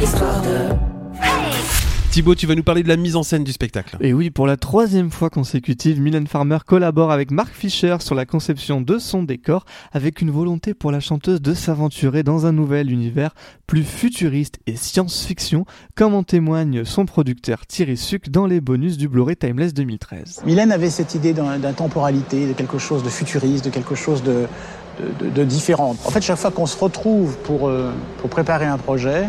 Merci. 0.00 0.97
Thibaut, 2.10 2.34
tu 2.34 2.46
vas 2.46 2.54
nous 2.54 2.62
parler 2.64 2.82
de 2.82 2.88
la 2.88 2.96
mise 2.96 3.14
en 3.16 3.22
scène 3.22 3.44
du 3.44 3.52
spectacle. 3.52 3.96
Et 4.00 4.12
oui, 4.12 4.30
pour 4.30 4.46
la 4.46 4.56
troisième 4.56 5.10
fois 5.10 5.28
consécutive, 5.30 6.00
Mylène 6.00 6.26
Farmer 6.26 6.56
collabore 6.66 7.12
avec 7.12 7.30
Mark 7.30 7.52
Fisher 7.52 7.96
sur 8.00 8.14
la 8.14 8.24
conception 8.24 8.80
de 8.80 8.98
son 8.98 9.22
décor, 9.22 9.66
avec 9.92 10.20
une 10.22 10.30
volonté 10.30 10.74
pour 10.74 10.90
la 10.90 11.00
chanteuse 11.00 11.40
de 11.42 11.52
s'aventurer 11.54 12.22
dans 12.22 12.46
un 12.46 12.52
nouvel 12.52 12.90
univers 12.90 13.34
plus 13.66 13.84
futuriste 13.84 14.58
et 14.66 14.74
science-fiction, 14.74 15.64
comme 15.96 16.14
en 16.14 16.22
témoigne 16.24 16.84
son 16.84 17.04
producteur 17.04 17.66
Thierry 17.66 17.96
Suc 17.98 18.30
dans 18.30 18.46
les 18.46 18.60
bonus 18.62 18.96
du 18.96 19.06
Blu-ray 19.08 19.36
Timeless 19.36 19.74
2013. 19.74 20.42
Mylène 20.46 20.72
avait 20.72 20.90
cette 20.90 21.14
idée 21.14 21.34
d'un- 21.34 21.58
d'intemporalité, 21.58 22.48
de 22.48 22.52
quelque 22.54 22.78
chose 22.78 23.04
de 23.04 23.10
futuriste, 23.10 23.66
de 23.66 23.70
quelque 23.70 23.94
chose 23.94 24.22
de, 24.24 24.46
de, 25.20 25.26
de- 25.26 25.30
de 25.30 25.44
différent. 25.44 25.90
En 26.04 26.10
fait, 26.10 26.22
chaque 26.22 26.38
fois 26.38 26.50
qu'on 26.50 26.66
se 26.66 26.78
retrouve 26.82 27.36
pour, 27.44 27.68
euh, 27.68 27.92
pour 28.18 28.30
préparer 28.30 28.66
un 28.66 28.78
projet, 28.78 29.26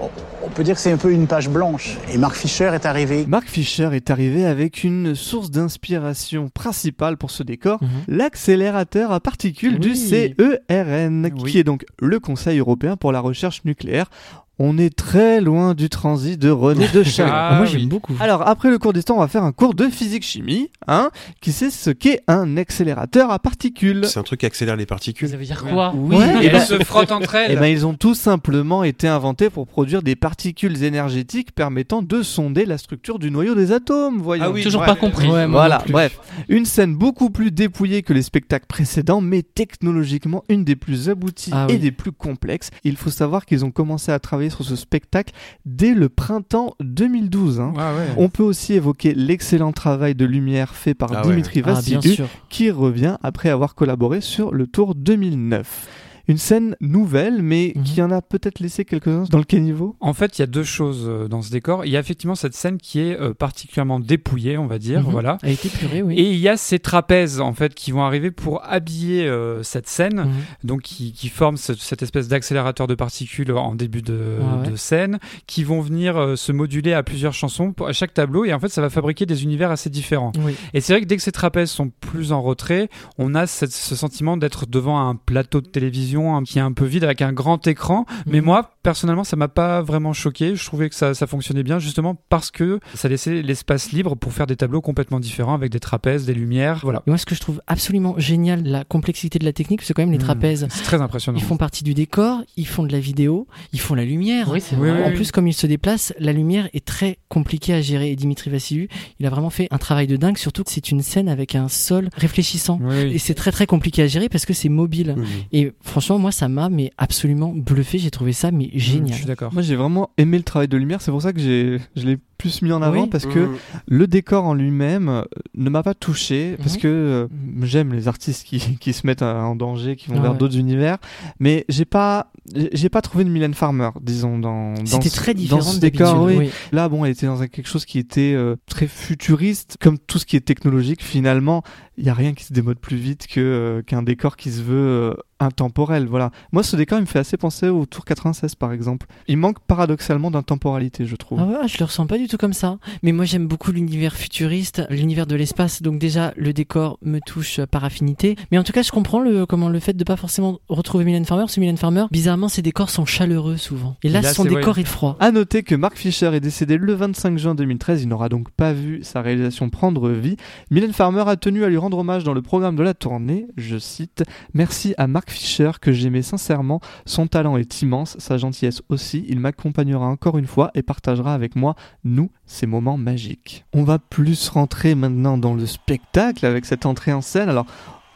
on, 0.00 0.48
peut 0.50 0.64
dire 0.64 0.74
que 0.74 0.80
c'est 0.80 0.92
un 0.92 0.96
peu 0.96 1.12
une 1.12 1.26
page 1.26 1.48
blanche. 1.48 1.98
Et 2.12 2.18
Mark 2.18 2.34
Fisher 2.36 2.70
est 2.74 2.86
arrivé. 2.86 3.24
Mark 3.26 3.46
Fisher 3.48 3.90
est 3.92 4.10
arrivé 4.10 4.44
avec 4.44 4.84
une 4.84 5.14
source 5.14 5.50
d'inspiration 5.50 6.48
principale 6.48 7.16
pour 7.16 7.30
ce 7.30 7.42
décor, 7.42 7.78
Mhm. 7.82 7.88
l'accélérateur 8.08 9.12
à 9.12 9.20
particules 9.20 9.78
du. 9.78 9.94
CERN, 9.94 11.30
Oui. 11.38 11.50
qui 11.50 11.58
est 11.58 11.64
donc 11.64 11.84
le 12.00 12.18
Conseil 12.20 12.58
européen 12.58 12.96
pour 12.96 13.12
la 13.12 13.20
recherche 13.20 13.62
nucléaire. 13.64 14.10
On 14.60 14.78
est 14.78 14.94
très 14.94 15.40
loin 15.40 15.74
du 15.74 15.88
transit 15.88 16.38
de 16.38 16.48
René 16.48 16.86
de 16.86 17.02
Chavannes. 17.02 17.32
Ah, 17.34 17.54
Moi, 17.56 17.66
oui. 17.66 17.72
j'aime 17.72 17.88
beaucoup. 17.88 18.14
Alors, 18.20 18.46
après 18.46 18.70
le 18.70 18.78
cours 18.78 18.92
d'histoire, 18.92 19.18
on 19.18 19.20
va 19.20 19.26
faire 19.26 19.42
un 19.42 19.50
cours 19.50 19.74
de 19.74 19.88
physique-chimie, 19.88 20.70
hein, 20.86 21.10
qui 21.40 21.50
sait 21.50 21.70
ce 21.70 21.90
qu'est 21.90 22.20
un 22.28 22.56
accélérateur 22.56 23.32
à 23.32 23.40
particules. 23.40 24.04
C'est 24.06 24.20
un 24.20 24.22
truc 24.22 24.40
qui 24.40 24.46
accélère 24.46 24.76
les 24.76 24.86
particules. 24.86 25.28
Ça 25.28 25.36
veut 25.36 25.44
dire 25.44 25.64
quoi 25.64 25.92
Oui, 25.96 26.14
Ouais. 26.16 26.44
et 26.44 26.46
Et 26.46 26.50
ben- 26.50 26.60
elles 26.60 26.66
se 26.66 26.84
frottent 26.84 27.10
entre 27.10 27.34
elles. 27.34 27.50
eh 27.54 27.56
ben, 27.56 27.66
ils 27.66 27.84
ont 27.84 27.94
tout 27.94 28.14
simplement 28.14 28.84
été 28.84 29.08
inventés 29.08 29.50
pour 29.50 29.66
produire 29.66 30.02
des 30.04 30.14
particules 30.14 30.84
énergétiques 30.84 31.52
permettant 31.52 32.02
de 32.02 32.22
sonder 32.22 32.64
la 32.64 32.78
structure 32.78 33.18
du 33.18 33.32
noyau 33.32 33.56
des 33.56 33.72
atomes, 33.72 34.20
voyons. 34.22 34.44
Ah 34.46 34.50
oui, 34.52 34.62
Toujours 34.62 34.82
ouais. 34.82 34.86
pas 34.86 34.94
compris. 34.94 35.28
Ouais, 35.28 35.48
Voilà, 35.48 35.82
bref, 35.88 36.20
une 36.48 36.64
scène 36.64 36.94
beaucoup 36.94 37.30
plus 37.30 37.50
dépouillée 37.50 38.02
que 38.02 38.12
les 38.12 38.22
spectacles 38.22 38.66
précédents, 38.66 39.20
mais 39.20 39.42
technologiquement 39.42 40.44
une 40.48 40.62
des 40.62 40.76
plus 40.76 41.08
abouties 41.10 41.50
Ah 41.52 41.66
et 41.68 41.72
oui. 41.72 41.78
des 41.80 41.90
plus 41.90 42.12
complexes. 42.12 42.70
Il 42.84 42.96
faut 42.96 43.10
savoir 43.10 43.46
qu'ils 43.46 43.64
ont 43.64 43.72
commencé 43.72 44.12
à 44.12 44.20
travailler 44.20 44.43
sur 44.50 44.64
ce 44.64 44.76
spectacle 44.76 45.32
dès 45.66 45.94
le 45.94 46.08
printemps 46.08 46.74
2012. 46.80 47.60
hein. 47.60 47.72
Ouais, 47.76 47.82
ouais. 47.82 48.14
On 48.16 48.28
peut 48.28 48.42
aussi 48.42 48.74
évoquer 48.74 49.14
l'excellent 49.14 49.72
travail 49.72 50.14
de 50.14 50.24
lumière 50.24 50.74
fait 50.74 50.94
par 50.94 51.10
Ah 51.14 51.22
ouais. 51.22 51.30
Dimitri 51.30 51.62
Ah, 51.64 51.72
Vassiliou, 51.74 52.02
sûr. 52.02 52.28
qui 52.48 52.70
revient 52.70 53.16
après 53.22 53.50
avoir 53.50 53.74
collaboré 53.74 54.20
sur 54.20 54.52
le 54.52 54.66
Tour 54.66 54.94
2009. 54.94 55.88
Une 56.26 56.38
scène 56.38 56.76
nouvelle, 56.80 57.42
mais 57.42 57.72
Mhm. 57.76 57.82
qui 57.84 58.02
en 58.02 58.10
a 58.10 58.22
peut-être 58.22 58.60
laissé 58.60 58.84
quelques-uns 58.84 59.24
dans 59.30 59.38
le 59.38 59.44
caniveau. 59.44 59.96
En 60.00 60.14
fait, 60.14 60.38
il 60.38 60.42
y 60.42 60.44
a 60.44 60.46
deux 60.46 60.62
choses 60.64 61.04
euh, 61.06 61.28
dans 61.28 61.42
ce 61.42 61.50
décor. 61.50 61.84
Il 61.84 61.92
y 61.92 61.96
a 61.96 62.00
effectivement 62.00 62.34
cette 62.34 62.54
scène 62.54 62.78
qui 62.78 63.00
est 63.00 63.20
euh, 63.20 63.34
particulièrement 63.34 64.00
dépouillée, 64.00 64.56
on 64.56 64.66
va 64.66 64.78
dire, 64.78 65.02
Mhm. 65.02 65.10
voilà. 65.10 65.38
Elle 65.42 65.50
a 65.50 65.52
été 65.52 65.68
purée, 65.68 66.02
oui. 66.02 66.14
Et 66.18 66.30
il 66.30 66.38
y 66.38 66.48
a 66.48 66.56
ces 66.56 66.78
trapèzes 66.78 67.40
en 67.40 67.52
fait 67.52 67.74
qui 67.74 67.90
vont 67.92 68.02
arriver 68.04 68.30
pour 68.30 68.62
habiller 68.64 69.26
euh, 69.26 69.62
cette 69.62 69.86
scène, 69.88 70.20
Mhm. 70.24 70.30
donc 70.64 70.82
qui, 70.82 71.12
qui 71.12 71.28
forment 71.28 71.56
ce- 71.58 71.74
cette 71.74 72.02
espèce 72.02 72.28
d'accélérateur 72.28 72.86
de 72.86 72.94
particules 72.94 73.52
en 73.52 73.74
début 73.74 74.00
de, 74.02 74.38
Ah 74.40 74.56
ouais. 74.62 74.70
de 74.70 74.76
scène, 74.76 75.18
qui 75.46 75.62
vont 75.64 75.80
venir 75.80 76.16
euh, 76.16 76.36
se 76.36 76.52
moduler 76.52 76.94
à 76.94 77.02
plusieurs 77.02 77.34
chansons 77.34 77.72
pour, 77.72 77.88
à 77.88 77.92
chaque 77.92 78.14
tableau, 78.14 78.44
et 78.44 78.54
en 78.54 78.60
fait 78.60 78.68
ça 78.68 78.80
va 78.80 78.88
fabriquer 78.88 79.26
des 79.26 79.42
univers 79.42 79.70
assez 79.70 79.90
différents. 79.90 80.32
Oui. 80.44 80.54
Et 80.72 80.80
c'est 80.80 80.92
vrai 80.94 81.02
que 81.02 81.06
dès 81.06 81.16
que 81.16 81.22
ces 81.22 81.32
trapèzes 81.32 81.70
sont 81.70 81.90
plus 82.00 82.32
en 82.32 82.40
retrait, 82.40 82.88
on 83.18 83.34
a 83.34 83.46
cette- 83.46 83.72
ce 83.72 83.94
sentiment 83.94 84.36
d'être 84.36 84.66
devant 84.66 85.06
un 85.08 85.16
plateau 85.16 85.60
de 85.60 85.66
télévision 85.68 86.13
hein, 86.22 86.42
qui 86.44 86.58
est 86.58 86.62
un 86.62 86.72
peu 86.72 86.84
vide 86.84 87.04
avec 87.04 87.22
un 87.22 87.32
grand 87.32 87.66
écran. 87.66 88.06
Mais 88.26 88.38
Mhm. 88.40 88.44
moi, 88.46 88.70
personnellement, 88.82 89.24
ça 89.24 89.36
m'a 89.36 89.48
pas 89.48 89.82
vraiment 89.82 90.12
choqué. 90.12 90.56
Je 90.56 90.64
trouvais 90.64 90.88
que 90.88 90.94
ça, 90.94 91.14
ça 91.14 91.26
fonctionnait 91.26 91.62
bien 91.62 91.78
justement 91.78 92.16
parce 92.28 92.50
que 92.50 92.80
ça 92.94 93.08
laissait 93.08 93.42
l'espace 93.42 93.92
libre 93.92 94.14
pour 94.14 94.32
faire 94.32 94.46
des 94.46 94.56
tableaux 94.56 94.80
complètement 94.80 95.20
différents 95.20 95.54
avec 95.54 95.70
des 95.72 95.80
trapèzes, 95.80 96.26
des 96.26 96.34
lumières. 96.34 96.80
Voilà. 96.82 97.02
Et 97.06 97.10
moi, 97.10 97.18
ce 97.18 97.26
que 97.26 97.34
je 97.34 97.40
trouve 97.40 97.60
absolument 97.66 98.14
génial, 98.18 98.62
la 98.64 98.84
complexité 98.84 99.38
de 99.38 99.44
la 99.44 99.52
technique, 99.52 99.82
c'est 99.82 99.94
quand 99.94 100.02
même 100.02 100.12
les 100.12 100.18
Mhm. 100.18 100.24
trapèzes. 100.24 100.66
C'est 100.70 100.82
très 100.82 101.00
impressionnant. 101.00 101.38
Ils 101.38 101.44
font 101.44 101.56
partie 101.56 101.82
du 101.84 101.94
décor, 101.94 102.42
ils 102.56 102.66
font 102.66 102.84
de 102.84 102.92
la 102.92 103.00
vidéo, 103.00 103.46
ils 103.72 103.80
font 103.80 103.94
la 103.94 104.04
lumière. 104.04 104.48
Oui, 104.50 104.60
c'est 104.60 104.76
Oui, 104.76 104.88
vrai. 104.90 105.00
oui, 105.02 105.04
En 105.08 105.12
plus, 105.12 105.32
comme 105.32 105.48
ils 105.48 105.52
se 105.54 105.66
déplacent, 105.66 106.12
la 106.18 106.32
lumière 106.32 106.68
est 106.74 106.84
très 106.84 107.18
compliquée 107.28 107.74
à 107.74 107.80
gérer. 107.80 108.10
Et 108.10 108.16
Dimitri 108.16 108.50
Vassiliou, 108.50 108.86
il 109.18 109.26
a 109.26 109.30
vraiment 109.30 109.50
fait 109.50 109.68
un 109.70 109.78
travail 109.78 110.06
de 110.06 110.16
dingue, 110.16 110.36
surtout 110.36 110.62
que 110.64 110.70
c'est 110.70 110.90
une 110.90 111.00
scène 111.02 111.28
avec 111.28 111.54
un 111.54 111.68
sol 111.68 112.08
réfléchissant. 112.16 112.78
Et 113.10 113.18
c'est 113.18 113.34
très 113.34 113.50
très 113.52 113.66
compliqué 113.66 114.02
à 114.02 114.06
gérer 114.06 114.28
parce 114.28 114.44
que 114.46 114.52
c'est 114.52 114.68
mobile. 114.68 115.16
Et 115.52 115.72
franchement, 115.80 116.03
moi, 116.10 116.30
ça 116.32 116.48
m'a 116.48 116.68
mais 116.68 116.92
absolument 116.98 117.52
bluffé. 117.54 117.98
J'ai 117.98 118.10
trouvé 118.10 118.32
ça 118.32 118.50
mais 118.50 118.70
Je 118.74 118.78
génial. 118.78 119.14
suis 119.16 119.26
d'accord. 119.26 119.52
Moi, 119.52 119.62
j'ai 119.62 119.76
vraiment 119.76 120.10
aimé 120.18 120.36
le 120.38 120.44
travail 120.44 120.68
de 120.68 120.76
lumière. 120.76 121.00
C'est 121.00 121.10
pour 121.10 121.22
ça 121.22 121.32
que 121.32 121.40
j'ai, 121.40 121.80
je 121.96 122.04
l'ai 122.06 122.18
plus 122.44 122.60
mis 122.60 122.72
en 122.72 122.82
avant 122.82 123.04
Oui. 123.04 123.08
parce 123.08 123.24
que 123.24 123.38
Mhm. 123.38 123.56
le 123.86 124.06
décor 124.06 124.44
en 124.44 124.52
lui-même 124.52 125.08
euh, 125.08 125.22
ne 125.54 125.70
m'a 125.70 125.82
pas 125.82 125.94
touché 125.94 126.56
parce 126.58 126.76
que 126.76 126.86
euh, 126.88 127.26
j'aime 127.62 127.94
les 127.94 128.06
artistes 128.06 128.44
qui, 128.46 128.58
qui 128.80 128.92
se 128.92 129.06
mettent 129.06 129.22
euh, 129.22 129.40
en 129.40 129.56
danger, 129.56 129.96
qui 129.96 130.10
vont 130.10 130.16
Ah 130.18 130.22
vers 130.22 130.32
ouais. 130.32 130.36
d'autres 130.38 130.58
univers, 130.58 130.98
mais 131.40 131.64
j'ai 131.70 131.86
pas 131.86 132.30
j'ai 132.74 132.90
pas 132.90 133.00
trouvé 133.00 133.24
de 133.24 133.30
Mylène 133.30 133.54
Farmer, 133.54 133.88
disons 134.02 134.38
dans 134.38 134.74
dans 134.74 134.84
C'était 134.84 135.08
ce- 135.08 135.16
très 135.16 135.32
dans 135.32 135.40
différent 135.40 135.60
ce 135.62 135.80
décor. 135.80 136.22
Oui. 136.24 136.34
oui. 136.36 136.50
Là, 136.72 136.90
bon, 136.90 137.06
elle 137.06 137.12
était 137.12 137.24
dans 137.24 137.40
un- 137.40 137.46
quelque 137.46 137.68
chose 137.68 137.86
qui 137.86 137.98
était 137.98 138.34
euh, 138.36 138.56
très 138.66 138.86
futuriste, 138.86 139.78
comme 139.80 139.98
tout 139.98 140.18
ce 140.18 140.26
qui 140.26 140.36
est 140.36 140.40
technologique. 140.44 141.02
Finalement, 141.02 141.62
il 141.96 142.04
y 142.04 142.10
a 142.10 142.14
rien 142.14 142.34
qui 142.34 142.44
se 142.44 142.52
démode 142.52 142.78
plus 142.78 142.98
vite 142.98 143.26
que 143.28 143.40
euh, 143.40 143.82
qu'un 143.82 144.02
décor 144.02 144.36
qui 144.36 144.50
se 144.50 144.60
veut 144.60 144.74
euh, 144.76 145.14
intemporel. 145.40 146.06
Voilà. 146.06 146.30
Moi, 146.52 146.62
ce 146.62 146.76
décor, 146.76 146.98
il 146.98 147.02
me 147.02 147.06
fait 147.06 147.18
assez 147.18 147.36
penser 147.38 147.68
au 147.68 147.86
Tour 147.86 148.04
96, 148.04 148.54
par 148.56 148.72
exemple. 148.72 149.06
Il 149.28 149.38
manque 149.38 149.60
paradoxalement 149.60 150.30
d'intemporalité, 150.30 151.06
je 151.06 151.16
trouve. 151.16 151.38
Ah 151.40 151.46
ouais, 151.62 151.68
je 151.68 151.78
le 151.78 151.84
ressens 151.86 152.06
pas 152.06 152.18
du 152.18 152.28
tout. 152.28 152.33
Tout 152.34 152.38
comme 152.38 152.52
ça. 152.52 152.78
Mais 153.04 153.12
moi, 153.12 153.24
j'aime 153.24 153.46
beaucoup 153.46 153.70
l'univers 153.70 154.16
futuriste, 154.16 154.82
l'univers 154.90 155.26
de 155.26 155.36
l'espace. 155.36 155.82
Donc 155.82 156.00
déjà, 156.00 156.32
le 156.36 156.52
décor 156.52 156.98
me 157.02 157.20
touche 157.20 157.60
par 157.66 157.84
affinité. 157.84 158.34
Mais 158.50 158.58
en 158.58 158.64
tout 158.64 158.72
cas, 158.72 158.82
je 158.82 158.90
comprends 158.90 159.20
le, 159.20 159.46
comment 159.46 159.68
le 159.68 159.78
fait 159.78 159.92
de 159.92 160.02
pas 160.02 160.16
forcément 160.16 160.58
retrouver 160.68 161.04
Mylène 161.04 161.24
Farmer. 161.24 161.44
Que 161.46 161.60
Mylène 161.60 161.76
Farmer, 161.76 162.06
bizarrement, 162.10 162.48
ses 162.48 162.62
décors 162.62 162.90
sont 162.90 163.04
chaleureux 163.04 163.56
souvent. 163.56 163.96
Et 164.02 164.08
là, 164.08 164.22
son 164.22 164.44
décor 164.44 164.78
est 164.78 164.84
froid. 164.84 165.16
À 165.20 165.30
noter 165.30 165.62
que 165.62 165.76
Mark 165.76 165.96
Fisher 165.96 166.34
est 166.34 166.40
décédé 166.40 166.76
le 166.76 166.92
25 166.94 167.38
juin 167.38 167.54
2013, 167.54 168.02
il 168.02 168.08
n'aura 168.08 168.28
donc 168.28 168.50
pas 168.50 168.72
vu 168.72 169.04
sa 169.04 169.22
réalisation 169.22 169.70
prendre 169.70 170.10
vie. 170.10 170.36
Mylène 170.72 170.92
Farmer 170.92 171.22
a 171.28 171.36
tenu 171.36 171.62
à 171.62 171.68
lui 171.68 171.76
rendre 171.76 171.98
hommage 171.98 172.24
dans 172.24 172.34
le 172.34 172.42
programme 172.42 172.74
de 172.74 172.82
la 172.82 172.94
tournée, 172.94 173.46
je 173.56 173.78
cite 173.78 174.24
Merci 174.54 174.94
à 174.98 175.06
Mark 175.06 175.30
Fisher 175.30 175.70
que 175.80 175.92
j'aimais 175.92 176.22
sincèrement, 176.22 176.80
son 177.06 177.28
talent 177.28 177.56
est 177.56 177.82
immense, 177.82 178.16
sa 178.18 178.38
gentillesse 178.38 178.82
aussi, 178.88 179.24
il 179.28 179.38
m'accompagnera 179.38 180.06
encore 180.06 180.38
une 180.38 180.46
fois 180.46 180.72
et 180.74 180.82
partagera 180.82 181.32
avec 181.32 181.54
moi, 181.54 181.76
nous, 182.14 182.30
ces 182.46 182.66
moments 182.66 182.96
magiques. 182.96 183.64
On 183.72 183.84
va 183.84 183.98
plus 183.98 184.48
rentrer 184.48 184.94
maintenant 184.94 185.36
dans 185.36 185.54
le 185.54 185.66
spectacle 185.66 186.46
avec 186.46 186.64
cette 186.64 186.86
entrée 186.86 187.12
en 187.12 187.20
scène. 187.20 187.48
Alors, 187.48 187.66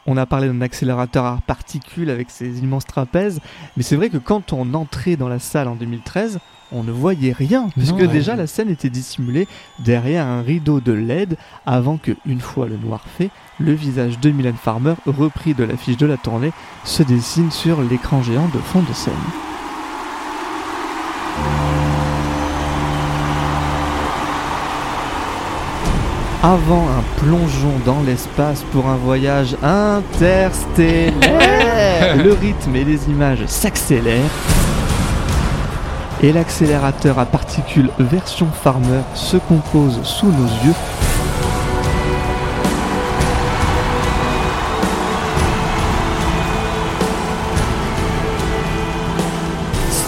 on 0.06 0.16
a 0.16 0.24
parlé 0.24 0.48
d'un 0.48 0.62
accélérateur 0.62 1.26
à 1.26 1.38
particules 1.46 2.08
avec 2.08 2.30
ses 2.30 2.60
immenses 2.60 2.86
trapèzes, 2.86 3.40
mais 3.76 3.82
c'est 3.82 3.96
vrai 3.96 4.08
que 4.08 4.16
quand 4.16 4.54
on 4.54 4.72
entrait 4.72 5.16
dans 5.16 5.28
la 5.28 5.38
salle 5.38 5.68
en 5.68 5.74
2013, 5.74 6.38
on 6.72 6.82
ne 6.82 6.92
voyait 6.92 7.32
rien, 7.32 7.68
puisque 7.76 7.96
ouais. 7.96 8.08
déjà 8.08 8.36
la 8.36 8.46
scène 8.46 8.70
était 8.70 8.90
dissimulée 8.90 9.46
derrière 9.78 10.26
un 10.26 10.42
rideau 10.42 10.80
de 10.80 10.92
LED, 10.92 11.36
avant 11.66 11.98
que, 11.98 12.12
une 12.26 12.40
fois 12.40 12.66
le 12.66 12.76
noir 12.76 13.04
fait, 13.06 13.30
le 13.58 13.72
visage 13.72 14.18
de 14.20 14.30
Mylène 14.30 14.56
Farmer, 14.56 14.94
repris 15.06 15.54
de 15.54 15.64
l'affiche 15.64 15.96
de 15.96 16.06
la 16.06 16.16
tournée, 16.16 16.52
se 16.84 17.02
dessine 17.02 17.50
sur 17.50 17.82
l'écran 17.82 18.22
géant 18.22 18.48
de 18.48 18.58
fond 18.58 18.82
de 18.82 18.92
scène. 18.92 19.12
Avant 26.42 26.88
un 26.88 27.02
plongeon 27.20 27.72
dans 27.84 28.00
l'espace 28.02 28.62
pour 28.70 28.86
un 28.86 28.94
voyage 28.94 29.56
interstellaire, 29.60 32.16
le 32.16 32.32
rythme 32.32 32.76
et 32.76 32.84
les 32.84 33.10
images 33.10 33.44
s'accélèrent 33.46 34.30
et 36.22 36.32
l'accélérateur 36.32 37.18
à 37.18 37.26
particules 37.26 37.90
version 37.98 38.46
Farmer 38.62 39.00
se 39.14 39.36
compose 39.36 40.00
sous 40.04 40.28
nos 40.28 40.46
yeux. 40.64 40.74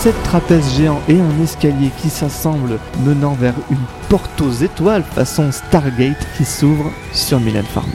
sept 0.00 0.22
trapèzes 0.22 0.76
géants 0.78 1.02
et 1.08 1.20
un 1.20 1.42
escalier 1.42 1.90
qui 1.98 2.08
s'assemblent 2.08 2.78
menant 3.04 3.34
vers 3.34 3.52
une 3.70 3.76
porte 4.08 4.40
aux 4.40 4.50
étoiles 4.50 5.02
façon 5.02 5.52
Stargate 5.52 6.26
qui 6.38 6.46
s'ouvre 6.46 6.90
sur 7.12 7.38
Milan 7.38 7.64
Farmer. 7.64 7.92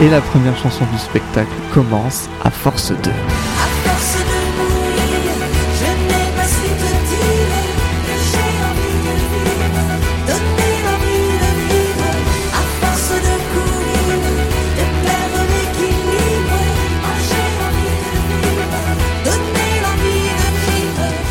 Et 0.00 0.08
la 0.08 0.20
première 0.20 0.56
chanson 0.56 0.84
du 0.92 0.98
spectacle 0.98 1.50
commence 1.74 2.28
à 2.44 2.50
force 2.52 2.92
2. 2.92 3.10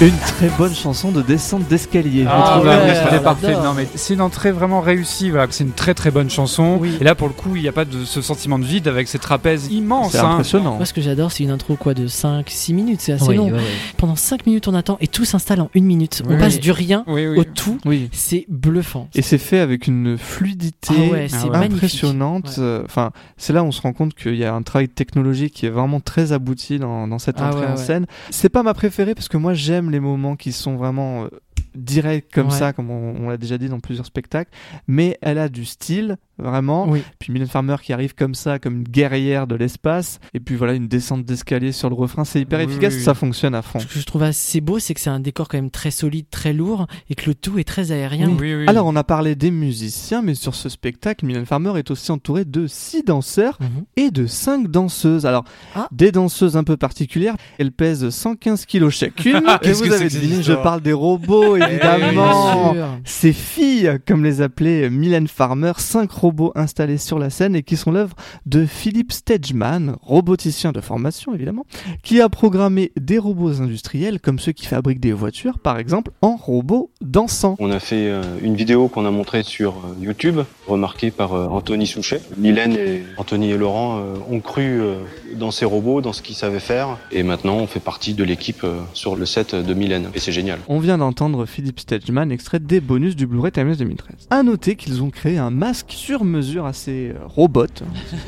Une 0.05 0.11
très 0.17 0.49
bonne 0.49 0.75
chanson 0.75 1.11
de 1.11 1.23
descente 1.23 1.67
d'escalier. 1.67 2.25
Ah 2.29 2.59
ouais, 2.61 2.67
ouais, 2.67 3.19
parfait. 3.23 3.47
adore. 3.47 3.63
Non 3.63 3.73
mais 3.73 3.87
c'est 3.95 4.13
une 4.13 4.21
entrée 4.21 4.51
vraiment 4.51 4.79
réussie. 4.79 5.31
Voilà, 5.31 5.47
c'est 5.49 5.63
une 5.63 5.71
très 5.71 5.95
très 5.95 6.11
bonne 6.11 6.29
chanson. 6.29 6.77
Oui. 6.79 6.95
Et 7.01 7.03
là 7.03 7.15
pour 7.15 7.27
le 7.27 7.33
coup, 7.33 7.55
il 7.55 7.63
n'y 7.63 7.67
a 7.67 7.71
pas 7.71 7.85
de 7.85 8.05
ce 8.05 8.21
sentiment 8.21 8.59
de 8.59 8.65
vide 8.65 8.87
avec 8.87 9.07
ces 9.07 9.17
trapèzes 9.17 9.71
immenses. 9.71 10.11
C'est 10.11 10.19
hein. 10.19 10.33
impressionnant. 10.33 10.75
Moi, 10.75 10.85
ce 10.85 10.93
que 10.93 11.01
j'adore, 11.01 11.31
c'est 11.31 11.43
une 11.43 11.49
intro 11.49 11.75
quoi 11.75 11.95
de 11.95 12.07
5-6 12.07 12.73
minutes. 12.75 13.01
C'est 13.01 13.13
assez 13.13 13.29
Oui, 13.29 13.35
long. 13.37 13.45
ouais, 13.47 13.53
ouais. 13.53 13.61
Pendant 13.97 14.15
5 14.15 14.45
minutes, 14.45 14.67
on 14.67 14.75
attend 14.75 14.97
et 15.01 15.07
tout 15.07 15.25
s'installe 15.25 15.59
en 15.61 15.71
une 15.73 15.85
minute. 15.85 16.21
Oui. 16.27 16.35
On 16.35 16.39
passe 16.39 16.59
du 16.59 16.71
rien 16.71 17.03
Oui, 17.07 17.25
oui. 17.25 17.39
au 17.39 17.43
tout. 17.43 17.79
Oui. 17.85 18.07
C'est 18.11 18.45
bluffant. 18.47 19.09
Et 19.15 19.23
c'est 19.23 19.39
fait 19.39 19.59
avec 19.59 19.87
une 19.87 20.19
fluidité 20.19 20.93
Ah 20.95 21.11
ouais, 21.11 21.27
c'est 21.29 21.37
Ah 21.41 21.45
ouais. 21.45 21.49
magnifique. 21.51 21.77
impressionnante. 21.83 22.51
Ouais. 22.59 22.81
Enfin, 22.85 23.09
c'est 23.37 23.53
là 23.53 23.63
où 23.63 23.67
on 23.67 23.71
se 23.71 23.81
rend 23.81 23.93
compte 23.93 24.13
qu'il 24.13 24.35
y 24.35 24.45
a 24.45 24.53
un 24.53 24.61
travail 24.61 24.87
technologique 24.87 25.53
qui 25.55 25.65
est 25.65 25.69
vraiment 25.71 25.99
très 25.99 26.31
abouti 26.31 26.77
dans, 26.77 27.07
dans 27.07 27.17
cette 27.17 27.37
Ah 27.39 27.47
entrée 27.47 27.61
ouais, 27.61 27.67
en 27.71 27.71
ouais. 27.71 27.77
scène. 27.77 28.05
C'est 28.29 28.49
pas 28.49 28.61
ma 28.61 28.75
préférée 28.75 29.15
parce 29.15 29.29
que 29.29 29.37
moi 29.37 29.55
j'aime 29.55 29.89
les 29.95 29.99
moments 30.01 30.35
qui 30.35 30.51
sont 30.51 30.75
vraiment 30.75 31.27
directs 31.75 32.27
comme 32.33 32.47
Ouais. 32.47 32.53
ça, 32.53 32.73
comme 32.73 32.89
on, 32.91 33.15
on 33.25 33.29
l'a 33.29 33.37
déjà 33.37 33.57
dit 33.57 33.69
dans 33.69 33.79
plusieurs 33.79 34.05
spectacles. 34.05 34.51
Mais 34.87 35.17
elle 35.21 35.37
a 35.37 35.49
du 35.49 35.65
style, 35.65 36.17
vraiment. 36.37 36.87
Oui. 36.89 37.01
Puis 37.19 37.31
Mylène 37.31 37.47
Farmer 37.47 37.75
qui 37.81 37.93
arrive 37.93 38.13
comme 38.15 38.35
ça, 38.35 38.59
comme 38.59 38.77
une 38.77 38.83
guerrière 38.83 39.47
de 39.47 39.55
l'espace. 39.55 40.19
Et 40.33 40.39
puis 40.39 40.55
voilà, 40.55 40.73
une 40.73 40.87
descente 40.87 41.23
d'escalier 41.25 41.71
sur 41.71 41.89
le 41.89 41.95
refrain. 41.95 42.25
C'est 42.25 42.41
hyper 42.41 42.59
Oui, 42.59 42.65
efficace, 42.65 42.93
oui, 42.95 43.01
ça 43.01 43.13
fonctionne 43.13 43.55
à 43.55 43.61
fond. 43.61 43.79
Ce 43.79 43.85
que 43.87 43.99
je 43.99 44.05
trouve 44.05 44.23
assez 44.23 44.61
beau, 44.61 44.79
c'est 44.79 44.93
que 44.93 44.99
c'est 44.99 45.09
un 45.09 45.19
décor 45.19 45.47
quand 45.47 45.57
même 45.57 45.71
très 45.71 45.91
solide, 45.91 46.25
très 46.29 46.53
lourd, 46.53 46.87
et 47.09 47.15
que 47.15 47.27
le 47.27 47.35
tout 47.35 47.57
est 47.59 47.63
très 47.63 47.91
aérien. 47.91 48.29
Oui, 48.39 48.53
oui. 48.55 48.65
Alors, 48.67 48.85
on 48.87 48.95
a 48.95 49.03
parlé 49.03 49.35
des 49.35 49.51
musiciens, 49.51 50.21
mais 50.21 50.35
sur 50.35 50.55
ce 50.55 50.69
spectacle, 50.69 51.25
Mylène 51.25 51.45
Farmer 51.45 51.73
est 51.77 51.91
aussi 51.91 52.11
entourée 52.11 52.45
de 52.45 52.67
six 52.67 53.03
danseurs 53.03 53.57
Mhm. 53.59 53.67
et 53.97 54.11
de 54.11 54.27
cinq 54.27 54.69
danseuses. 54.69 55.25
Alors, 55.25 55.43
Ah. 55.75 55.87
des 55.91 56.11
danseuses 56.11 56.57
un 56.57 56.63
peu 56.63 56.77
particulières. 56.77 57.35
Elles 57.59 57.71
pèsent 57.71 58.09
115 58.09 58.65
kilos 58.65 58.93
chacune. 58.93 59.37
et 59.37 59.41
Qu'est-ce 59.61 59.83
vous 59.83 59.89
que 59.89 59.93
avez 59.93 59.97
c'est 59.97 60.03
que 60.05 60.09
cette 60.13 60.21
deviné, 60.21 60.43
je 60.43 60.53
parle 60.53 60.81
des 60.81 60.93
robots, 60.93 61.55
évidemment. 61.69 62.75
Ces 63.03 63.33
filles, 63.33 63.99
comme 64.07 64.23
les 64.23 64.41
appelait 64.41 64.89
Mylène 64.89 65.27
Farmer, 65.27 65.73
cinq 65.77 66.11
robots 66.11 66.51
installés 66.55 66.97
sur 66.97 67.19
la 67.19 67.29
scène 67.29 67.55
et 67.55 67.63
qui 67.63 67.77
sont 67.77 67.91
l'œuvre 67.91 68.15
de 68.45 68.65
Philippe 68.65 69.11
Stageman, 69.11 69.95
roboticien 70.01 70.71
de 70.71 70.81
formation 70.81 71.33
évidemment, 71.33 71.65
qui 72.03 72.21
a 72.21 72.29
programmé 72.29 72.91
des 72.99 73.17
robots 73.17 73.61
industriels 73.61 74.19
comme 74.19 74.39
ceux 74.39 74.51
qui 74.51 74.65
fabriquent 74.65 74.99
des 74.99 75.13
voitures, 75.13 75.59
par 75.59 75.77
exemple, 75.77 76.11
en 76.21 76.35
robots 76.35 76.91
dansants. 77.01 77.55
On 77.59 77.71
a 77.71 77.79
fait 77.79 78.07
euh, 78.07 78.21
une 78.41 78.55
vidéo 78.55 78.87
qu'on 78.87 79.05
a 79.05 79.11
montrée 79.11 79.43
sur 79.43 79.71
euh, 79.71 80.03
YouTube, 80.03 80.39
remarquée 80.67 81.11
par 81.11 81.33
euh, 81.33 81.47
Anthony 81.47 81.87
Souchet. 81.87 82.21
Mylène 82.37 82.73
et 82.73 83.03
Anthony 83.17 83.51
et 83.51 83.57
Laurent 83.57 83.99
euh, 83.99 84.15
ont 84.29 84.39
cru 84.39 84.81
euh, 84.81 84.99
dans 85.35 85.51
ces 85.51 85.65
robots, 85.65 86.01
dans 86.01 86.13
ce 86.13 86.21
qu'ils 86.21 86.35
savaient 86.35 86.59
faire. 86.59 86.97
Et 87.11 87.23
maintenant, 87.23 87.55
on 87.57 87.67
fait 87.67 87.79
partie 87.79 88.13
de 88.13 88.23
l'équipe 88.23 88.63
euh, 88.63 88.79
sur 88.93 89.15
le 89.15 89.25
set 89.25 89.55
de 89.55 89.73
Mylène. 89.73 90.09
Et 90.13 90.19
c'est 90.19 90.31
génial. 90.31 90.59
On 90.67 90.79
vient 90.79 90.97
d'entendre 90.97 91.45
Philippe 91.55 91.79
Stageman, 91.79 92.33
extrait 92.33 92.59
des 92.59 92.81
bonus 92.81 93.15
du 93.15 93.27
Blu-ray 93.27 93.49
Timeless 93.49 93.77
2013. 93.77 94.27
À 94.29 94.43
noter 94.43 94.75
qu'ils 94.75 95.01
ont 95.01 95.09
créé 95.09 95.37
un 95.37 95.51
masque 95.51 95.85
sur 95.91 96.25
mesure 96.25 96.65
assez 96.65 97.13
euh, 97.15 97.19
robot, 97.27 97.67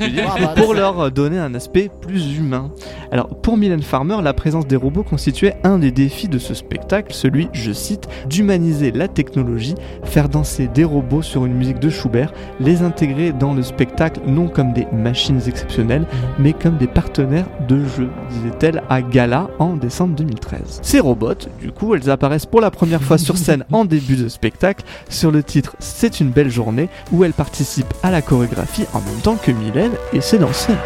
Ah 0.00 0.06
bah, 0.40 0.54
pour 0.56 0.72
leur 0.72 0.98
euh, 0.98 1.10
donner 1.10 1.36
un 1.36 1.54
aspect 1.54 1.90
plus 2.00 2.38
humain. 2.38 2.72
Alors, 3.12 3.28
pour 3.28 3.58
Mylène 3.58 3.82
Farmer, 3.82 4.16
la 4.22 4.32
présence 4.32 4.66
des 4.66 4.76
robots 4.76 5.02
constituait 5.02 5.56
un 5.62 5.78
des 5.78 5.90
défis 5.90 6.28
de 6.28 6.38
ce 6.38 6.54
spectacle, 6.54 7.12
celui, 7.12 7.48
je 7.52 7.70
cite, 7.70 8.08
d'humaniser 8.30 8.92
la 8.92 9.08
technologie, 9.08 9.74
faire 10.04 10.30
danser 10.30 10.66
des 10.66 10.84
robots 10.84 11.20
sur 11.20 11.44
une 11.44 11.52
musique 11.52 11.80
de 11.80 11.90
Schubert, 11.90 12.32
les 12.60 12.80
intégrer 12.80 13.32
dans 13.32 13.52
le 13.52 13.62
spectacle 13.62 14.22
non 14.26 14.48
comme 14.48 14.72
des 14.72 14.86
machines 14.90 15.42
exceptionnelles, 15.46 16.06
mais 16.38 16.54
comme 16.54 16.78
des 16.78 16.86
partenaires 16.86 17.50
de 17.68 17.84
jeu, 17.84 18.08
disait-elle 18.30 18.82
à 18.88 19.02
Gala 19.02 19.50
en 19.58 19.76
décembre 19.76 20.16
2013. 20.16 20.80
Ces 20.80 21.00
robots, 21.00 21.34
du 21.60 21.72
coup, 21.72 21.94
elles 21.94 22.08
apparaissent 22.08 22.46
pour 22.46 22.62
la 22.62 22.70
première 22.70 23.02
fois 23.08 23.17
sur 23.18 23.36
scène 23.36 23.64
en 23.72 23.84
début 23.84 24.16
de 24.16 24.28
spectacle 24.28 24.84
sur 25.08 25.30
le 25.30 25.42
titre 25.42 25.76
C'est 25.78 26.20
une 26.20 26.30
belle 26.30 26.50
journée 26.50 26.88
où 27.12 27.24
elles 27.24 27.32
participent 27.32 27.94
à 28.02 28.10
la 28.10 28.22
chorégraphie 28.22 28.86
en 28.94 29.00
même 29.00 29.20
temps 29.22 29.36
que 29.36 29.50
Mylène 29.50 29.92
et 30.12 30.20
ses 30.20 30.38
danseurs. 30.38 30.76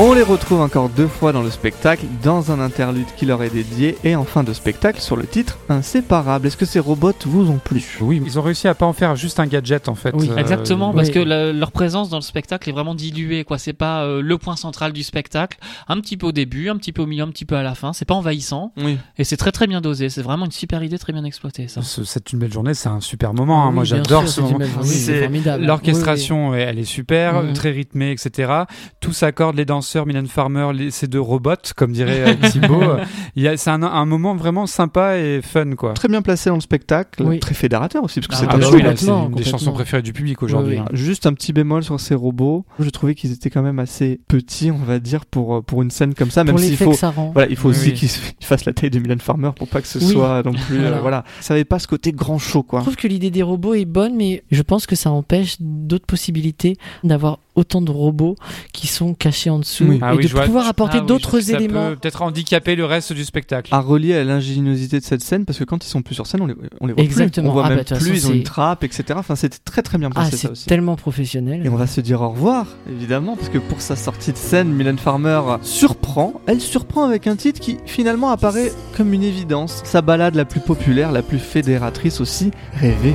On 0.00 0.12
les 0.12 0.22
retrouve 0.22 0.60
encore 0.60 0.88
deux 0.90 1.08
fois 1.08 1.32
dans 1.32 1.42
le 1.42 1.50
spectacle, 1.50 2.04
dans 2.22 2.52
un 2.52 2.60
interlude 2.60 3.08
qui 3.16 3.26
leur 3.26 3.42
est 3.42 3.50
dédié 3.50 3.98
et 4.04 4.14
en 4.14 4.22
fin 4.22 4.44
de 4.44 4.52
spectacle 4.52 5.00
sur 5.00 5.16
le 5.16 5.26
titre 5.26 5.58
Inséparable. 5.68 6.46
Est-ce 6.46 6.56
que 6.56 6.66
ces 6.66 6.78
robots 6.78 7.12
vous 7.26 7.50
ont 7.50 7.58
plu? 7.58 7.98
Oui, 8.00 8.22
ils 8.24 8.38
ont 8.38 8.42
réussi 8.42 8.68
à 8.68 8.74
pas 8.76 8.86
en 8.86 8.92
faire 8.92 9.16
juste 9.16 9.40
un 9.40 9.46
gadget 9.48 9.88
en 9.88 9.96
fait. 9.96 10.12
Oui, 10.14 10.30
Euh, 10.30 10.36
Exactement, 10.36 10.90
oui. 10.90 10.94
parce 10.96 11.10
que 11.10 11.18
la- 11.18 11.52
leur 11.52 11.72
présence 11.72 12.10
dans 12.10 12.16
le 12.18 12.22
spectacle 12.22 12.68
est 12.68 12.72
vraiment 12.72 12.94
diluée, 12.94 13.42
quoi. 13.42 13.58
C'est 13.58 13.72
pas 13.72 14.04
euh, 14.04 14.22
le 14.22 14.38
point 14.38 14.54
central 14.54 14.92
du 14.92 15.02
spectacle. 15.02 15.58
Un 15.88 16.00
petit 16.00 16.16
peu 16.16 16.28
au 16.28 16.32
début, 16.32 16.68
un 16.70 16.76
petit 16.76 16.92
peu 16.92 17.02
au 17.02 17.06
milieu, 17.06 17.24
un 17.24 17.30
petit 17.30 17.44
peu 17.44 17.56
à 17.56 17.64
la 17.64 17.74
fin. 17.74 17.92
C'est 17.92 18.04
pas 18.04 18.14
envahissant 18.14 18.72
Oui. 18.76 18.98
et 19.18 19.24
c'est 19.24 19.36
très 19.36 19.50
très 19.50 19.66
bien 19.66 19.80
dosé. 19.80 20.10
C'est 20.10 20.22
vraiment 20.22 20.44
une 20.44 20.52
super 20.52 20.80
idée, 20.84 20.98
très 21.00 21.12
bien 21.12 21.24
exploitée, 21.24 21.66
ça. 21.66 21.82
ce- 21.82 22.04
C'est 22.04 22.32
une 22.32 22.38
belle 22.38 22.52
journée, 22.52 22.74
c'est 22.74 22.88
un 22.88 23.00
super 23.00 23.34
moment. 23.34 23.64
hein. 23.64 23.68
Oui, 23.70 23.74
Moi 23.74 23.84
j'adore 23.84 24.28
ce 24.28 24.36
c'est 24.36 24.42
moment. 24.42 24.58
c'est 24.84 25.20
formidable. 25.22 25.64
L'orchestration, 25.64 26.54
elle 26.54 26.78
est 26.78 26.84
super, 26.84 27.42
très 27.52 27.72
rythmée, 27.72 28.12
etc. 28.12 28.52
Tout 29.00 29.12
s'accorde, 29.12 29.56
les 29.56 29.64
danseurs 29.64 29.87
danseurs, 29.88 30.06
Mylène 30.06 30.26
Farmer, 30.26 30.68
les- 30.74 30.90
ces 30.90 31.06
deux 31.06 31.20
robots, 31.20 31.54
comme 31.76 31.92
dirait 31.92 32.36
euh, 32.42 32.48
Thibaut. 32.50 32.82
euh, 33.38 33.54
C'est 33.56 33.70
un, 33.70 33.82
un 33.82 34.04
moment 34.04 34.34
vraiment 34.34 34.66
sympa 34.66 35.16
et 35.16 35.40
fun, 35.42 35.72
quoi. 35.76 35.94
Très 35.94 36.08
bien 36.08 36.20
placé 36.22 36.50
dans 36.50 36.56
le 36.56 36.60
spectacle, 36.60 37.22
Oui. 37.24 37.38
très 37.40 37.54
fédérateur 37.54 38.04
aussi, 38.04 38.20
parce 38.20 38.28
que 38.28 38.34
Ah, 38.34 38.38
c'est 38.38 38.46
Ah 38.50 38.54
un 38.54 38.58
bah 38.58 38.66
show. 38.66 38.74
oui, 38.74 39.28
une 39.30 39.34
des 39.34 39.44
chansons 39.44 39.72
préférées 39.72 40.02
du 40.02 40.12
public 40.12 40.42
aujourd'hui. 40.42 40.74
Oui, 40.76 40.80
oui. 40.80 40.84
hein. 40.86 40.90
Juste 40.92 41.26
un 41.26 41.32
petit 41.32 41.52
bémol 41.54 41.82
sur 41.82 41.98
ces 42.00 42.14
robots. 42.14 42.64
Je 42.78 42.90
trouvais 42.90 43.14
qu'ils 43.14 43.32
étaient 43.32 43.50
quand 43.50 43.62
même 43.62 43.78
assez 43.78 44.20
petits, 44.28 44.70
on 44.70 44.76
va 44.84 44.98
dire, 44.98 45.24
pour, 45.24 45.56
euh, 45.56 45.62
pour 45.62 45.80
une 45.82 45.90
scène 45.90 46.14
comme 46.14 46.30
ça, 46.30 46.44
même 46.44 46.54
Pour 46.54 46.60
s'il 46.60 46.70
l'effet 46.72 46.84
faut. 46.84 46.90
que 46.92 46.96
ça 46.96 47.10
rend. 47.10 47.30
Voilà, 47.32 47.48
il 47.48 47.56
faut 47.56 47.68
Oui, 47.70 47.76
aussi 47.76 47.88
oui. 47.88 47.94
qu'ils 47.94 48.08
se- 48.10 48.20
qu'ils 48.32 48.46
fassent 48.46 48.64
la 48.66 48.72
taille 48.74 48.90
de 48.90 48.98
Mylène 48.98 49.20
Farmer 49.20 49.50
pour 49.56 49.68
pas 49.68 49.80
que 49.80 49.88
ce 49.88 49.98
Oui. 49.98 50.06
soit 50.12 50.42
non 50.44 50.52
plus. 50.52 50.84
euh, 50.84 50.98
Voilà. 51.00 51.24
Ça 51.40 51.54
avait 51.54 51.64
pas 51.64 51.78
ce 51.78 51.86
côté 51.86 52.12
grand 52.12 52.38
show, 52.38 52.62
quoi. 52.62 52.80
Je 52.80 52.84
trouve 52.84 52.96
que 52.96 53.08
l'idée 53.08 53.30
des 53.30 53.42
robots 53.42 53.74
est 53.74 53.84
bonne, 53.86 54.16
mais 54.16 54.42
je 54.50 54.62
pense 54.62 54.86
que 54.86 54.96
ça 54.96 55.10
empêche 55.10 55.56
d'autres 55.60 56.06
possibilités 56.06 56.76
d'avoir 57.04 57.38
autant 57.54 57.80
de 57.82 57.90
robots 57.90 58.36
qui 58.72 58.86
sont 58.86 59.14
cachés 59.14 59.50
en 59.50 59.58
dessous 59.58 59.77
Oui. 59.86 59.98
Ah 60.02 60.14
et 60.14 60.16
oui, 60.16 60.24
de 60.24 60.28
vois- 60.30 60.44
pouvoir 60.44 60.66
apporter 60.68 60.98
Ah 60.98 61.02
oui, 61.02 61.06
d'autres 61.06 61.40
ça 61.40 61.52
éléments. 61.58 61.90
peut 61.90 61.96
peut-être 61.96 62.22
handicaper 62.22 62.76
le 62.76 62.84
reste 62.84 63.12
du 63.12 63.24
spectacle. 63.24 63.74
À 63.74 63.80
relier 63.80 64.14
à 64.14 64.24
l'ingéniosité 64.24 64.98
de 65.00 65.04
cette 65.04 65.20
scène, 65.22 65.44
parce 65.44 65.58
que 65.58 65.64
quand 65.64 65.84
ils 65.84 65.88
sont 65.88 66.02
plus 66.02 66.14
sur 66.14 66.26
scène, 66.26 66.40
on 66.42 66.46
les, 66.46 66.54
on 66.80 66.86
les 66.86 66.92
voit 66.94 67.02
Exactement. 67.02 67.44
plus. 67.44 67.50
On 67.50 67.52
voit 67.52 67.62
Ah 67.66 67.68
bah, 67.70 67.74
même 67.76 67.84
toute 67.84 67.98
plus, 67.98 68.10
façon, 68.14 68.28
ils 68.28 68.30
ont 68.30 68.34
une 68.34 68.42
trappe, 68.42 68.84
etc. 68.84 69.04
Enfin, 69.16 69.36
c'était 69.36 69.58
très 69.64 69.82
très 69.82 69.98
bien 69.98 70.10
Ah, 70.14 70.20
pensé 70.20 70.30
ça 70.32 70.36
c'est 70.38 70.50
aussi. 70.50 70.66
tellement 70.66 70.96
professionnel. 70.96 71.64
Et 71.64 71.68
on 71.68 71.76
va 71.76 71.86
se 71.86 72.00
dire 72.00 72.20
au 72.22 72.30
revoir, 72.30 72.66
évidemment, 72.90 73.36
parce 73.36 73.48
que 73.48 73.58
pour 73.58 73.80
sa 73.80 73.96
sortie 73.96 74.32
de 74.32 74.36
scène, 74.38 74.68
Mylène 74.72 74.98
Farmer 74.98 75.40
surprend. 75.62 76.34
Elle 76.46 76.60
surprend 76.60 77.04
avec 77.04 77.26
un 77.26 77.36
titre 77.36 77.60
qui 77.60 77.76
finalement 77.86 78.30
apparaît 78.30 78.72
comme 78.96 79.12
une 79.12 79.22
évidence. 79.22 79.82
Sa 79.84 80.02
balade 80.02 80.34
la 80.34 80.44
plus 80.44 80.60
populaire, 80.60 81.12
la 81.12 81.22
plus 81.22 81.38
fédératrice 81.38 82.20
aussi, 82.20 82.50
Rêver. 82.80 83.14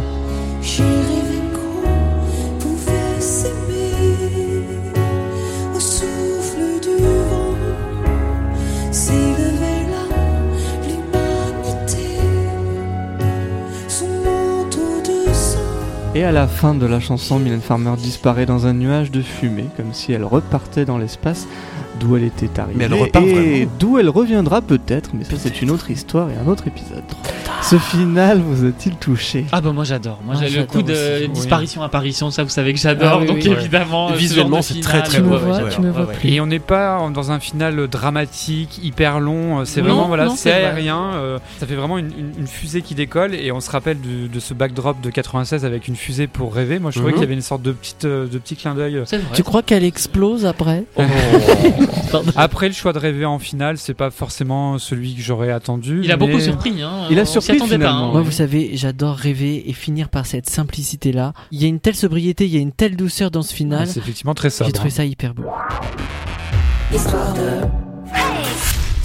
J'ai 0.61 0.83
Et 16.23 16.25
à 16.25 16.31
la 16.31 16.47
fin 16.47 16.73
de 16.73 16.85
la 16.85 17.01
chanson, 17.01 17.37
Mylène 17.37 17.59
Farmer 17.59 17.95
disparaît 17.97 18.45
dans 18.45 18.65
un 18.65 18.71
nuage 18.71 19.11
de 19.11 19.21
fumée, 19.21 19.67
comme 19.75 19.91
si 19.91 20.13
elle 20.13 20.23
repartait 20.23 20.85
dans 20.85 20.97
l'espace 20.97 21.49
d'où 21.99 22.15
elle 22.17 22.23
était 22.23 22.59
arrivée. 22.59 22.75
Mais 22.77 22.85
elle 22.85 22.93
repart 22.93 23.25
et 23.25 23.67
d'où 23.79 23.97
elle 23.99 24.09
reviendra 24.09 24.61
peut-être, 24.61 25.11
mais 25.13 25.23
ça 25.23 25.33
c'est 25.37 25.61
une 25.61 25.71
autre 25.71 25.91
histoire 25.91 26.29
et 26.29 26.33
un 26.43 26.47
autre 26.49 26.67
épisode. 26.67 27.03
Ce 27.61 27.77
final 27.77 28.39
vous 28.41 28.65
a-t-il 28.65 28.95
touché? 28.95 29.45
Ah 29.51 29.61
bah 29.61 29.71
moi 29.71 29.83
j'adore. 29.85 30.19
Moi 30.25 30.35
Ah, 30.37 30.45
j'ai 30.45 30.59
le 30.59 30.65
coup 30.65 30.81
de 30.81 30.93
aussi. 30.93 31.29
disparition 31.29 31.81
apparition, 31.81 32.29
ça 32.31 32.43
vous 32.43 32.49
savez 32.49 32.73
que 32.73 32.79
j'adore. 32.79 33.09
Ah 33.13 33.17
oui, 33.19 33.27
donc 33.27 33.37
oui. 33.41 33.47
évidemment, 33.51 34.09
ce 34.09 34.15
visuellement, 34.15 34.61
c'est 34.61 34.73
finale, 34.75 34.89
très, 34.89 35.01
très 35.03 35.17
Tu 35.17 35.23
me 35.23 35.29
ouais, 35.29 35.37
beau, 35.37 35.39
ouais, 35.39 35.45
vois, 35.45 35.53
j'adore. 35.59 35.69
tu 35.75 35.81
me 35.81 35.91
vois 35.91 36.01
Ouais, 36.01 36.07
ouais. 36.09 36.13
plus. 36.15 36.29
Et 36.29 36.41
on 36.41 36.45
n'est 36.47 36.59
pas 36.59 37.09
dans 37.13 37.31
un 37.31 37.39
final 37.39 37.87
dramatique, 37.87 38.79
hyper 38.83 39.19
long. 39.19 39.59
euh, 39.61 39.65
C'est 39.65 39.81
vraiment 39.81 40.07
voilà, 40.07 40.29
c'est 40.35 40.51
aérien. 40.51 41.11
euh, 41.15 41.39
ça 41.59 41.65
fait 41.67 41.75
vraiment 41.75 41.97
une, 41.97 42.07
une- 42.07 42.33
une 42.39 42.47
fusée 42.47 42.81
qui 42.81 42.95
décolle 42.95 43.33
et 43.33 43.51
on 43.51 43.61
se 43.61 43.71
rappelle 43.71 43.97
de, 44.01 44.27
de 44.27 44.39
ce 44.39 44.53
backdrop 44.53 44.99
de 45.01 45.09
96 45.09 45.63
avec 45.63 45.87
une 45.87 45.95
fusée 45.95 46.27
pour 46.27 46.53
rêver. 46.53 46.79
Moi, 46.79 46.91
je 46.91 46.97
trouvais 46.97 47.11
Mhm. 47.11 47.15
qu'il 47.19 47.23
y 47.23 47.27
avait 47.27 47.33
une 47.35 47.41
sorte 47.41 47.61
de 47.61 47.71
petite 47.71 48.05
euh, 48.05 48.27
de 48.27 48.37
petit 48.39 48.55
clin 48.57 48.75
d'œil. 48.75 49.01
Tu 49.33 49.43
crois 49.43 49.61
qu'elle 49.63 49.83
explose 49.85 50.45
après? 50.45 50.83
Pardon. 50.95 51.13
Après, 52.35 52.67
le 52.67 52.73
choix 52.73 52.93
de 52.93 52.99
rêver 52.99 53.25
en 53.25 53.39
finale, 53.39 53.77
c'est 53.77 53.93
pas 53.93 54.09
forcément 54.11 54.77
celui 54.77 55.15
que 55.15 55.21
j'aurais 55.21 55.51
attendu. 55.51 56.01
Il 56.03 56.11
a 56.11 56.17
mais- 56.17 56.27
beaucoup 56.27 56.39
surpris. 56.39 56.81
Hein. 56.81 57.07
Il 57.09 57.19
a 57.19 57.25
surpris, 57.25 57.57
pas, 57.57 57.65
finalement. 57.65 58.09
hein. 58.09 58.11
Moi, 58.11 58.21
vous 58.21 58.31
savez, 58.31 58.71
j'adore 58.73 59.15
rêver 59.15 59.69
et 59.69 59.73
finir 59.73 60.09
par 60.09 60.25
cette 60.25 60.49
simplicité-là. 60.49 61.33
Il 61.51 61.61
y 61.61 61.65
a 61.65 61.67
une 61.67 61.79
telle 61.79 61.95
sobriété, 61.95 62.45
il 62.45 62.53
y 62.53 62.57
a 62.57 62.61
une 62.61 62.71
telle 62.71 62.95
douceur 62.95 63.31
dans 63.31 63.41
ce 63.41 63.53
final. 63.53 63.87
C'est 63.87 63.99
effectivement 63.99 64.33
très 64.33 64.49
sobre. 64.49 64.67
J'ai 64.67 64.73
trouvé 64.73 64.89
ça 64.89 65.05
hyper 65.05 65.33
beau. 65.33 65.43
Histoire 66.93 67.33
de 67.33 67.92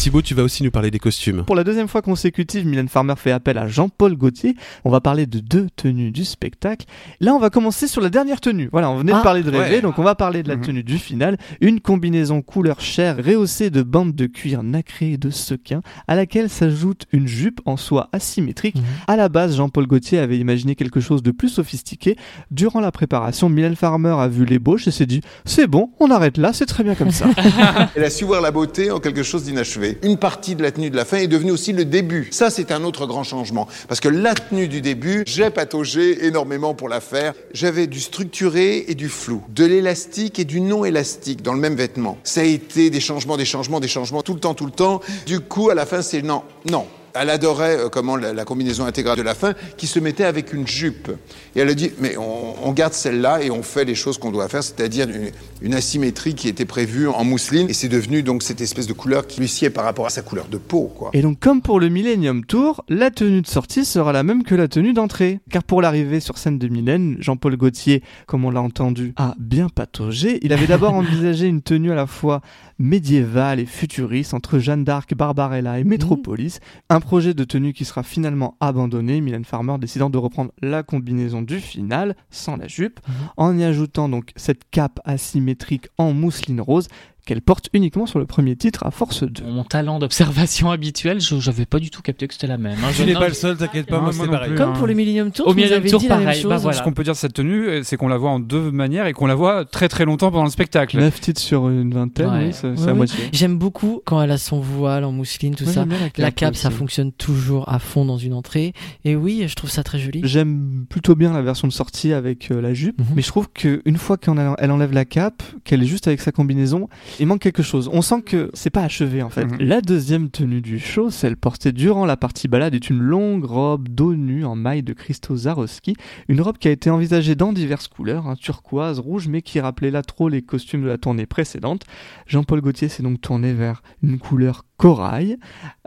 Thibaut, 0.09 0.23
tu 0.23 0.33
vas 0.35 0.42
aussi 0.42 0.62
nous 0.62 0.71
parler 0.71 0.90
des 0.90 0.99
costumes. 0.99 1.44
Pour 1.44 1.55
la 1.55 1.64
deuxième 1.64 1.87
fois 1.87 2.01
consécutive, 2.01 2.66
Mylène 2.66 2.88
Farmer 2.88 3.12
fait 3.18 3.31
appel 3.31 3.59
à 3.59 3.68
Jean-Paul 3.68 4.16
Gaultier. 4.16 4.57
On 4.87 4.90
va 4.90 5.03
parler 5.03 5.27
de 5.27 5.38
deux 5.38 5.66
tenues 5.77 6.12
du 6.12 6.25
spectacle. 6.25 6.87
Là, 7.21 7.35
on 7.35 7.38
va 7.38 7.51
commencer 7.51 7.87
sur 7.87 8.01
la 8.01 8.09
dernière 8.09 8.40
tenue. 8.40 8.71
Voilà, 8.73 8.88
on 8.90 8.97
venait 8.97 9.12
Ah, 9.12 9.18
de 9.18 9.23
parler 9.23 9.42
de 9.42 9.51
rêver, 9.51 9.77
ouais. 9.77 9.81
donc 9.83 9.99
on 9.99 10.03
va 10.03 10.14
parler 10.14 10.42
de 10.42 10.49
la 10.49 10.57
Mhm. 10.57 10.62
tenue 10.64 10.83
du 10.83 10.97
final. 10.97 11.37
Une 11.61 11.81
combinaison 11.81 12.40
couleur 12.40 12.81
chair 12.81 13.18
rehaussée 13.23 13.68
de 13.68 13.83
bandes 13.83 14.14
de 14.14 14.25
cuir 14.25 14.62
nacré 14.62 15.12
et 15.12 15.16
de 15.18 15.29
sequins, 15.29 15.83
à 16.07 16.16
laquelle 16.16 16.49
s'ajoute 16.49 17.05
une 17.12 17.29
jupe 17.29 17.61
en 17.66 17.77
soie 17.77 18.09
asymétrique. 18.14 18.77
Mhm. 18.77 18.85
À 19.09 19.16
la 19.16 19.29
base, 19.29 19.57
Jean-Paul 19.57 19.87
Gaultier 19.87 20.21
avait 20.21 20.38
imaginé 20.38 20.75
quelque 20.75 21.01
chose 21.01 21.23
de 21.23 21.33
plus 21.33 21.51
sophistiqué. 21.51 22.16
Durant 22.51 22.81
la 22.81 22.92
préparation, 22.92 23.51
Mylène 23.51 23.77
Farmer 23.77 24.16
a 24.18 24.27
vu 24.29 24.47
l'ébauche 24.47 24.88
et 24.88 24.90
s'est 24.90 25.05
dit 25.05 25.21
c'est 25.44 25.66
bon, 25.66 25.90
on 26.01 26.11
arrête 26.11 26.38
là, 26.38 26.55
c'est 26.55 26.64
très 26.64 26.83
bien 26.83 26.94
comme 26.94 27.11
ça. 27.11 27.27
Elle 27.94 28.05
a 28.05 28.09
su 28.11 28.25
voir 28.25 28.40
la 28.40 28.53
beauté 28.53 28.90
en 28.90 29.01
quelque 29.01 29.23
chose 29.23 29.44
d'inachevé. 29.44 29.97
Une 30.02 30.16
partie 30.16 30.54
de 30.54 30.62
la 30.62 30.70
tenue 30.70 30.90
de 30.90 30.96
la 30.96 31.04
fin 31.04 31.16
est 31.18 31.26
devenue 31.26 31.50
aussi 31.50 31.72
le 31.72 31.84
début. 31.84 32.28
Ça, 32.30 32.50
c'est 32.50 32.70
un 32.72 32.84
autre 32.84 33.06
grand 33.06 33.24
changement. 33.24 33.66
Parce 33.88 34.00
que 34.00 34.08
la 34.08 34.34
tenue 34.34 34.68
du 34.68 34.80
début, 34.80 35.24
j'ai 35.26 35.50
pataugé 35.50 36.26
énormément 36.26 36.74
pour 36.74 36.88
la 36.88 37.00
faire. 37.00 37.34
J'avais 37.52 37.87
du 37.87 38.00
structuré 38.00 38.84
et 38.88 38.94
du 38.94 39.08
flou, 39.08 39.42
de 39.48 39.64
l'élastique 39.64 40.38
et 40.38 40.44
du 40.44 40.61
non 40.61 40.84
élastique 40.84 41.42
dans 41.42 41.52
le 41.52 41.61
même 41.61 41.74
vêtement. 41.74 42.18
Ça 42.24 42.42
a 42.42 42.44
été 42.44 42.90
des 42.90 43.00
changements, 43.00 43.37
des 43.37 43.44
changements, 43.44 43.80
des 43.80 43.88
changements 43.88 44.22
tout 44.22 44.34
le 44.34 44.40
temps, 44.40 44.54
tout 44.54 44.66
le 44.66 44.72
temps. 44.72 45.00
Du 45.26 45.40
coup, 45.40 45.70
à 45.70 45.74
la 45.74 45.87
fin, 45.87 46.02
c'est 46.02 46.22
non, 46.22 46.42
non. 46.70 46.87
Elle 47.20 47.31
adorait 47.31 47.78
euh, 47.78 47.88
comment 47.88 48.16
la, 48.16 48.33
la 48.33 48.44
combinaison 48.44 48.85
intégrale 48.85 49.16
de 49.16 49.22
la 49.22 49.35
fin 49.35 49.54
qui 49.76 49.87
se 49.87 49.98
mettait 49.98 50.24
avec 50.24 50.52
une 50.52 50.66
jupe. 50.66 51.11
Et 51.57 51.61
elle 51.61 51.68
a 51.68 51.74
dit, 51.74 51.90
mais 52.00 52.16
on, 52.16 52.54
on 52.66 52.72
garde 52.72 52.92
celle-là 52.92 53.42
et 53.42 53.50
on 53.50 53.62
fait 53.62 53.85
les 53.85 53.94
choses 53.94 54.18
qu'on 54.18 54.31
doit 54.31 54.48
faire, 54.48 54.62
c'est-à-dire 54.62 55.09
une, 55.09 55.31
une 55.62 55.74
asymétrie 55.74 56.35
qui 56.35 56.48
était 56.48 56.64
prévue 56.64 57.09
en 57.09 57.24
mousseline. 57.24 57.68
Et 57.68 57.72
c'est 57.72 57.88
devenu 57.88 58.22
donc 58.22 58.42
cette 58.42 58.61
espèce 58.61 58.87
de 58.87 58.92
couleur 58.92 59.26
qui 59.26 59.40
lui 59.40 59.48
sied 59.48 59.70
par 59.70 59.85
rapport 59.85 60.07
à 60.07 60.11
sa 60.11 60.22
couleur 60.22 60.46
de 60.48 60.59
peau, 60.59 60.90
quoi. 60.94 61.11
Et 61.12 61.22
donc, 61.22 61.38
comme 61.40 61.62
pour 61.62 61.81
le 61.81 61.88
Millennium 61.88 62.44
Tour, 62.44 62.85
la 62.88 63.11
tenue 63.11 63.42
de 63.42 63.46
sortie 63.46 63.85
sera 63.85 64.12
la 64.12 64.22
même 64.22 64.42
que 64.42 64.54
la 64.54 64.68
tenue 64.68 64.92
d'entrée. 64.92 65.40
Car 65.50 65.64
pour 65.64 65.83
l'arrivée 65.83 66.20
sur 66.20 66.38
scène 66.38 66.59
de 66.59 66.68
Mylène, 66.68 67.16
Jean-Paul 67.20 67.57
Gaultier, 67.57 68.02
comme 68.26 68.44
on 68.44 68.50
l'a 68.50 68.62
entendu, 68.62 69.12
a 69.16 69.35
bien 69.38 69.68
pataugé. 69.68 70.38
Il 70.42 70.52
avait 70.52 70.66
d'abord 70.66 70.94
envisagé 70.94 71.46
une 71.46 71.62
tenue 71.62 71.92
à 71.92 71.94
la 71.94 72.07
fois 72.07 72.40
médiévale 72.78 73.61
et 73.61 73.66
futuriste 73.66 74.35
entre 74.35 74.59
Jeanne 74.59 74.85
d'Arc, 74.85 75.14
Barbarella 75.14 75.78
et 75.78 75.85
Métropolis. 75.85 76.61
Un 76.88 77.00
projet 77.09 77.33
de 77.33 77.44
tenue 77.44 77.73
qui 77.73 77.87
sera 77.87 78.03
finalement 78.03 78.59
abandonné, 78.61 79.23
Mylène 79.23 79.47
Farmer 79.47 79.77
décidant 79.81 80.11
de 80.11 80.18
reprendre 80.18 80.53
la 80.61 80.83
combinaison 80.83 81.40
du 81.40 81.59
final, 81.59 82.14
sans 82.29 82.59
la 82.59 82.68
jupe, 82.68 83.01
en 83.38 83.57
y 83.57 83.64
ajoutant 83.64 84.11
donc 84.11 84.33
cette 84.37 84.68
cape 84.71 85.01
asymétrique 85.07 85.88
en 85.97 86.12
mousseline 86.12 86.61
rose 86.61 86.88
qu'elle 87.29 87.43
porte 87.43 87.69
uniquement 87.75 88.07
sur 88.07 88.19
le 88.19 88.25
premier 88.27 88.57
titre 88.57 88.87
à 88.87 88.91
force 88.91 89.23
de. 89.23 89.43
Mon 89.45 89.62
talent 89.64 89.99
d'observation 89.99 90.71
habituel, 90.73 91.21
je 91.21 91.35
n'avais 91.35 91.67
pas 91.67 91.79
du 91.79 91.91
tout 91.91 92.01
capté 92.01 92.27
que 92.27 92.33
c'était 92.35 92.47
la 92.47 92.57
même. 92.57 92.79
hein. 92.83 92.88
Je- 92.93 93.03
Tu 93.03 93.09
n'es 93.09 93.14
pas 93.14 93.29
le 93.29 93.35
seul, 93.35 93.57
t'inquiète 93.59 93.87
pas, 93.87 93.97
moi 93.97 94.05
moi 94.05 94.12
c'est 94.14 94.25
non 94.27 94.33
pareil. 94.33 94.49
plus, 94.49 94.57
Comme 94.59 94.71
hein. 94.71 94.73
pour 94.73 94.87
le 94.87 94.95
Millennium 94.95 95.31
Tour, 95.31 95.47
Au 95.49 95.55
Millennium 95.55 95.85
Tour, 95.85 96.01
dit 96.01 96.09
la 96.09 96.17
même 96.17 96.25
pareil, 96.25 96.43
bah 96.45 96.55
chose. 96.55 96.62
voilà. 96.62 96.79
Ce 96.79 96.83
qu'on 96.83 96.93
peut 96.93 97.05
dire 97.05 97.12
de 97.12 97.19
cette 97.19 97.35
tenue, 97.35 97.69
euh, 97.69 97.83
c'est 97.85 97.97
qu'on 97.99 98.09
la 98.09 98.17
voit 98.17 98.31
en 98.31 98.41
deux 98.41 98.71
manières 98.71 99.07
et 99.07 99.12
qu'on 99.12 99.27
la 99.27 99.35
voit 99.35 99.64
très 99.67 99.88
très 99.88 100.05
longtemps 100.07 100.31
pendant 100.31 100.45
le 100.45 100.51
spectacle. 100.51 100.99
9 100.99 101.21
titres 101.21 101.41
sur 101.41 101.69
une 101.69 101.93
vingtaine, 101.93 102.31
Ouais. 102.31 102.47
oui, 102.47 102.53
c'est 102.53 102.69
Ouais, 102.69 102.88
à 102.88 102.95
moitié. 102.95 103.25
J'aime 103.33 103.59
beaucoup 103.59 104.01
quand 104.07 104.23
elle 104.23 104.31
a 104.31 104.38
son 104.38 104.59
voile 104.61 105.05
en 105.05 105.12
mousseline, 105.12 105.55
tout 105.55 105.67
ça. 105.67 105.85
La 106.17 106.31
cape, 106.31 106.57
ça 106.57 106.71
fonctionne 106.71 107.12
toujours 107.12 107.69
à 107.69 107.79
fond 107.79 108.05
dans 108.07 108.17
une 108.19 108.33
entrée. 108.33 108.73
Et 109.05 109.17
oui, 109.17 109.45
je 109.47 109.55
trouve 109.55 109.69
ça 109.71 109.83
très 109.83 109.99
joli. 109.99 110.23
J'aime 110.25 110.87
plutôt 110.88 111.14
bien 111.14 111.33
la 111.33 111.43
version 111.43 111.69
de 111.69 111.73
sortie 111.73 112.12
avec 112.14 112.51
euh, 112.51 112.61
la 112.62 112.73
jupe, 112.73 112.99
Mhm. 113.01 113.07
mais 113.17 113.23
je 113.23 113.29
trouve 113.29 113.49
qu'une 113.53 113.97
fois 113.99 114.17
qu'elle 114.17 114.38
elle 114.59 114.71
enlève 114.71 114.93
la 114.93 115.05
cape, 115.05 115.43
qu'elle 115.64 115.83
est 115.83 115.87
juste 115.87 116.07
avec 116.09 116.21
sa 116.21 116.33
combinaison, 116.33 116.88
il 117.18 117.26
manque 117.26 117.40
quelque 117.40 117.62
chose. 117.62 117.88
On 117.92 118.02
sent 118.02 118.22
que 118.22 118.50
c'est 118.54 118.70
pas 118.70 118.83
achevé 118.83 119.22
en 119.22 119.28
fait. 119.28 119.44
Mhm. 119.44 119.59
La 119.61 119.81
deuxième 119.81 120.31
tenue 120.31 120.61
du 120.61 120.78
show, 120.78 121.11
celle 121.11 121.37
portée 121.37 121.72
durant 121.72 122.07
la 122.07 122.16
partie 122.16 122.48
balade, 122.48 122.74
est 122.74 122.90
une 122.90 123.00
longue 123.00 123.44
robe 123.44 123.88
dos 123.88 124.14
nu 124.14 124.44
en 124.44 124.54
maille 124.54 124.83
de 124.83 124.92
Christo 124.92 125.37
Zarowski, 125.37 125.94
une 126.28 126.40
robe 126.40 126.59
qui 126.59 126.68
a 126.68 126.70
été 126.70 126.90
envisagée 126.90 127.35
dans 127.35 127.52
diverses 127.52 127.88
couleurs, 127.88 128.26
hein, 128.26 128.37
turquoise, 128.37 128.98
rouge, 128.98 129.28
mais 129.28 129.42
qui 129.42 129.61
rappelait 129.61 129.90
là 129.90 130.02
trop 130.02 130.28
les 130.28 130.42
costumes 130.42 130.83
de 130.83 130.88
la 130.88 130.98
tournée 130.98 131.26
précédente. 131.26 131.85
Jean-Paul 132.26 132.61
Gaultier 132.61 132.88
s'est 132.88 133.02
donc 133.02 133.20
tourné 133.20 133.52
vers 133.52 133.83
une 134.02 134.18
couleur 134.18 134.64
corail. 134.79 135.37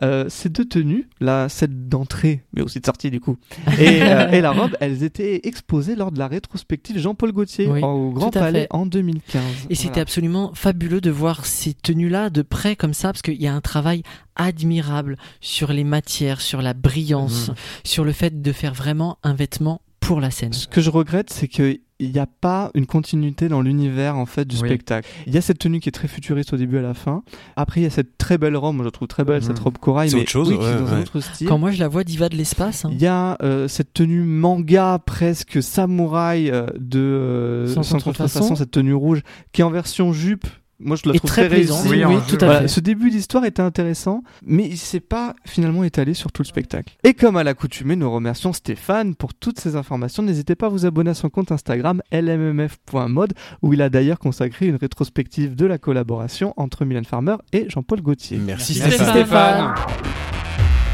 Euh, 0.03 0.25
ces 0.29 0.49
deux 0.49 0.65
tenues, 0.65 1.09
la 1.19 1.49
celle 1.49 1.87
d'entrée, 1.87 2.43
mais 2.53 2.61
aussi 2.61 2.79
de 2.79 2.85
sortie 2.85 3.09
du 3.09 3.19
coup, 3.19 3.37
et, 3.79 4.01
euh, 4.03 4.29
et 4.29 4.41
la 4.41 4.51
robe, 4.51 4.75
elles 4.79 5.01
étaient 5.03 5.47
exposées 5.47 5.95
lors 5.95 6.11
de 6.11 6.19
la 6.19 6.27
rétrospective 6.27 6.99
Jean-Paul 6.99 7.31
Gaultier 7.31 7.67
Oui, 7.67 7.81
au 7.81 8.11
Grand 8.11 8.29
Palais 8.29 8.61
fait. 8.61 8.67
en 8.69 8.85
2015. 8.85 9.41
Et 9.69 9.75
c'était 9.75 9.99
absolument 10.01 10.51
fabuleux 10.53 11.01
de 11.01 11.09
voir 11.09 11.45
ces 11.45 11.73
tenues-là 11.73 12.29
de 12.29 12.41
près 12.43 12.75
comme 12.75 12.93
ça, 12.93 13.09
parce 13.11 13.21
qu'il 13.23 13.41
y 13.41 13.47
a 13.47 13.53
un 13.55 13.61
travail 13.61 14.03
admirable 14.35 15.17
sur 15.39 15.71
les 15.71 15.83
matières, 15.83 16.41
sur 16.41 16.61
la 16.61 16.73
brillance, 16.73 17.49
Mhm. 17.49 17.55
sur 17.85 18.03
le 18.03 18.11
fait 18.11 18.41
de 18.41 18.51
faire 18.51 18.73
vraiment 18.73 19.17
un 19.23 19.33
vêtement 19.33 19.81
pour 19.99 20.19
la 20.19 20.31
scène. 20.31 20.51
Ce 20.53 20.67
que 20.67 20.81
je 20.81 20.89
regrette, 20.89 21.29
c'est 21.31 21.47
que 21.47 21.79
il 22.01 22.11
n'y 22.11 22.19
a 22.19 22.25
pas 22.25 22.71
une 22.73 22.85
continuité 22.85 23.47
dans 23.47 23.61
l'univers 23.61 24.17
en 24.17 24.25
fait 24.25 24.45
du 24.45 24.55
Oui. 24.57 24.67
spectacle. 24.67 25.07
Il 25.27 25.33
y 25.33 25.37
a 25.37 25.41
cette 25.41 25.59
tenue 25.59 25.79
qui 25.79 25.89
est 25.89 25.91
très 25.93 26.07
futuriste 26.07 26.51
au 26.53 26.57
début 26.57 26.77
et 26.77 26.79
à 26.79 26.81
la 26.81 26.93
fin. 26.93 27.23
Après, 27.55 27.79
il 27.79 27.83
y 27.83 27.87
a 27.87 27.89
cette 27.91 28.17
très 28.17 28.37
belle 28.37 28.57
robe, 28.57 28.75
moi 28.75 28.83
je 28.83 28.87
la 28.87 28.91
trouve 28.91 29.07
très 29.07 29.23
belle, 29.23 29.43
cette 29.43 29.59
robe 29.59 29.77
corail, 29.77 30.09
C'est 30.09 30.15
mais 30.15 30.21
autre 30.23 30.31
chose, 30.31 30.49
oui, 30.49 30.57
qui 30.57 30.63
est 30.63 30.67
ouais, 30.67 30.79
dans 30.79 30.87
un 30.87 30.95
ouais. 30.95 31.01
autre 31.01 31.19
style. 31.19 31.47
Quand 31.47 31.57
moi 31.57 31.71
je 31.71 31.79
la 31.79 31.87
vois 31.87 32.03
diva 32.03 32.27
de 32.29 32.35
l'espace, 32.35 32.85
hein, 32.85 32.89
Il 32.91 33.01
y 33.01 33.07
a 33.07 33.37
euh, 33.43 33.67
cette 33.67 33.93
tenue 33.93 34.23
manga 34.23 34.99
presque 35.05 35.61
samouraï 35.61 36.49
euh, 36.49 36.65
de 36.79 36.99
euh, 36.99 37.67
Sans 37.67 37.83
sans 37.83 37.99
contrefaçon, 37.99 38.55
cette 38.55 38.71
tenue 38.71 38.93
rouge 38.93 39.21
qui 39.51 39.61
est 39.61 39.63
en 39.63 39.69
version 39.71 40.11
jupe 40.13 40.47
Moi, 40.83 40.97
je 40.97 41.07
la 41.09 41.15
Et 41.15 41.17
trouve 41.19 41.29
très 41.29 41.47
très, 41.47 41.55
plaisant. 41.57 41.81
réussie. 41.81 42.05
Oui, 42.05 42.15
oui, 42.15 42.21
tout 42.27 42.35
à 42.41 42.45
Voilà, 42.45 42.61
fait. 42.61 42.67
Ce 42.67 42.79
début 42.79 43.09
d'histoire 43.09 43.45
était 43.45 43.61
intéressant, 43.61 44.23
mais 44.45 44.65
il 44.67 44.77
s'est 44.77 44.99
pas 44.99 45.35
finalement 45.45 45.83
étalé 45.83 46.13
sur 46.13 46.31
tout 46.31 46.41
le 46.41 46.47
spectacle. 46.47 46.95
Et 47.03 47.13
comme 47.13 47.37
à 47.37 47.43
l'accoutumée, 47.43 47.95
nous 47.95 48.11
remercions 48.11 48.53
Stéphane 48.53 49.15
pour 49.15 49.33
toutes 49.33 49.59
ces 49.59 49.75
informations. 49.75 50.23
N'hésitez 50.23 50.55
pas 50.55 50.65
à 50.65 50.69
vous 50.69 50.85
abonner 50.85 51.11
à 51.11 51.13
son 51.13 51.29
compte 51.29 51.51
Instagram 51.51 52.01
lmmf.mode, 52.11 53.33
où 53.61 53.73
il 53.73 53.81
a 53.81 53.89
d'ailleurs 53.89 54.19
consacré 54.19 54.67
une 54.67 54.75
rétrospective 54.75 55.55
de 55.55 55.65
la 55.65 55.77
collaboration 55.77 56.53
entre 56.57 56.85
Mylène 56.85 57.05
Farmer 57.05 57.35
et 57.53 57.65
Jean-Paul 57.69 58.01
Gaultier. 58.01 58.37
Merci, 58.37 58.79
Merci 58.79 58.95
Stéphane. 58.97 59.09
Stéphane. 59.11 59.73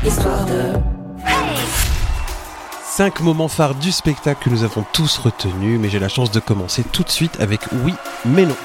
Histoire 0.06 0.46
de. 0.46 0.74
5 2.84 3.20
moments 3.22 3.48
phares 3.48 3.76
du 3.76 3.92
spectacle 3.92 4.44
que 4.44 4.50
nous 4.50 4.64
avons 4.64 4.84
tous 4.92 5.18
retenus, 5.20 5.80
mais 5.80 5.88
j'ai 5.90 6.00
la 6.00 6.10
chance 6.10 6.32
de 6.32 6.40
commencer 6.40 6.84
tout 6.92 7.04
de 7.04 7.10
suite 7.10 7.40
avec 7.40 7.62
Oui, 7.84 7.94
mais 8.26 8.46
non. 8.46 8.56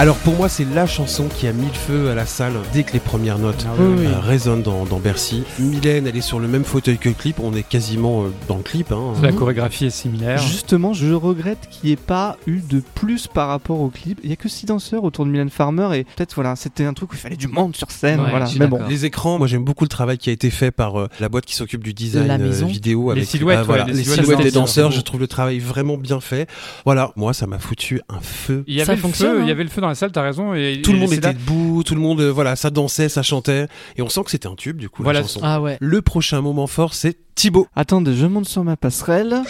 Alors 0.00 0.14
pour 0.18 0.36
moi, 0.36 0.48
c'est 0.48 0.64
la 0.76 0.86
chanson 0.86 1.26
qui 1.26 1.48
a 1.48 1.52
mis 1.52 1.66
le 1.66 1.72
feu 1.72 2.08
à 2.10 2.14
la 2.14 2.24
salle 2.24 2.52
dès 2.72 2.84
que 2.84 2.92
les 2.92 3.00
premières 3.00 3.36
notes 3.40 3.66
Ah 3.68 3.72
oui, 3.80 3.94
oui. 3.98 4.06
euh, 4.06 4.20
résonnent 4.20 4.62
dans, 4.62 4.84
dans 4.84 5.00
Bercy. 5.00 5.42
Mylène, 5.58 6.06
elle 6.06 6.16
est 6.16 6.20
sur 6.20 6.38
le 6.38 6.46
même 6.46 6.62
fauteuil 6.62 6.98
que 6.98 7.08
le 7.08 7.16
clip, 7.16 7.40
on 7.40 7.52
est 7.52 7.64
quasiment 7.64 8.22
euh, 8.22 8.28
dans 8.46 8.58
le 8.58 8.62
clip. 8.62 8.92
Hein. 8.92 9.14
La 9.20 9.32
chorégraphie 9.32 9.86
est 9.86 9.90
similaire. 9.90 10.38
Justement, 10.38 10.92
je 10.92 11.12
regrette 11.12 11.66
qu'il 11.68 11.88
n'y 11.88 11.94
ait 11.94 11.96
pas 11.96 12.36
eu 12.46 12.60
de 12.60 12.80
plus 12.94 13.26
par 13.26 13.48
rapport 13.48 13.80
au 13.80 13.88
clip. 13.88 14.20
Il 14.22 14.30
y 14.30 14.32
a 14.32 14.36
que 14.36 14.48
six 14.48 14.66
danseurs 14.66 15.02
autour 15.02 15.26
de 15.26 15.30
Mylène 15.32 15.50
Farmer 15.50 15.88
et 15.98 16.04
peut-être 16.04 16.32
voilà, 16.36 16.54
c'était 16.54 16.84
un 16.84 16.92
truc 16.94 17.10
où 17.10 17.16
il 17.16 17.18
fallait 17.18 17.34
du 17.36 17.48
monde 17.48 17.74
sur 17.74 17.90
scène. 17.90 18.20
Ouais, 18.20 18.30
voilà. 18.30 18.46
Mais 18.56 18.68
bon. 18.68 18.78
Les 18.88 19.04
écrans, 19.04 19.38
moi 19.38 19.48
j'aime 19.48 19.64
beaucoup 19.64 19.82
le 19.82 19.88
travail 19.88 20.16
qui 20.16 20.30
a 20.30 20.32
été 20.32 20.50
fait 20.50 20.70
par 20.70 21.00
euh, 21.00 21.08
la 21.18 21.28
boîte 21.28 21.44
qui 21.44 21.56
s'occupe 21.56 21.82
du 21.82 21.92
design 21.92 22.28
La 22.28 22.34
euh, 22.34 22.38
maison. 22.38 22.66
vidéo 22.68 23.06
Les 23.10 23.18
avec 23.22 23.28
silhouettes, 23.28 23.58
ah, 23.62 23.64
voilà, 23.64 23.82
ouais, 23.86 23.90
les 23.90 23.96
les 23.96 24.04
silhouettes 24.04 24.20
silhouettes 24.26 24.42
des 24.44 24.50
danseurs, 24.52 24.92
Je 24.92 25.00
trouve 25.00 25.18
le 25.18 25.26
travail 25.26 25.58
vraiment 25.58 25.96
bien 25.96 26.20
fait. 26.20 26.48
Voilà, 26.84 27.10
moi 27.16 27.32
ça 27.32 27.48
m'a 27.48 27.58
foutu 27.58 28.00
un 28.08 28.20
feu. 28.20 28.62
Il 28.68 28.74
y 28.74 28.78
Ça 28.78 28.92
avait 28.92 28.94
le 28.94 29.00
fonctionne, 29.02 29.32
feu, 29.32 29.38
hein. 29.40 29.42
il 29.42 29.48
y 29.48 29.50
avait 29.50 29.64
le 29.64 29.68
feu 29.70 29.80
dans 29.80 29.87
la 29.88 29.94
salle, 29.94 30.12
t'as 30.12 30.22
raison. 30.22 30.54
Et, 30.54 30.80
Tout 30.82 30.92
le 30.92 30.98
monde 30.98 31.12
était 31.12 31.26
là- 31.28 31.32
debout, 31.32 31.82
tout 31.84 31.94
le 31.94 32.00
monde, 32.00 32.20
euh, 32.20 32.30
voilà, 32.30 32.54
ça 32.56 32.70
dansait, 32.70 33.08
ça 33.08 33.22
chantait, 33.22 33.66
et 33.96 34.02
on 34.02 34.08
sent 34.08 34.22
que 34.24 34.30
c'était 34.30 34.48
un 34.48 34.54
tube 34.54 34.76
du 34.78 34.88
coup 34.88 35.02
Voilà, 35.02 35.20
la 35.20 35.26
chanson. 35.26 35.40
Ah 35.42 35.60
ouais. 35.60 35.76
Le 35.80 36.02
prochain 36.02 36.40
moment 36.40 36.66
fort, 36.66 36.94
c'est 36.94 37.16
Thibaut. 37.34 37.66
attendez, 37.76 38.14
je 38.16 38.26
monte 38.26 38.48
sur 38.48 38.64
ma 38.64 38.76
passerelle. 38.76 39.42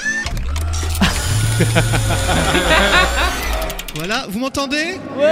Voilà, 3.95 4.27
vous 4.31 4.39
m'entendez? 4.39 4.99
Oui. 5.17 5.25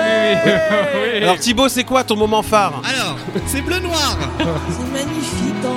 Alors 1.22 1.38
Thibaut, 1.38 1.68
c'est 1.68 1.84
quoi 1.84 2.02
ton 2.02 2.16
moment 2.16 2.42
phare? 2.42 2.82
Alors, 2.84 3.16
c'est 3.46 3.60
bleu 3.62 3.78
noir 3.78 4.18
C'est 4.38 4.92
magnifique 4.92 5.60
dans 5.62 5.76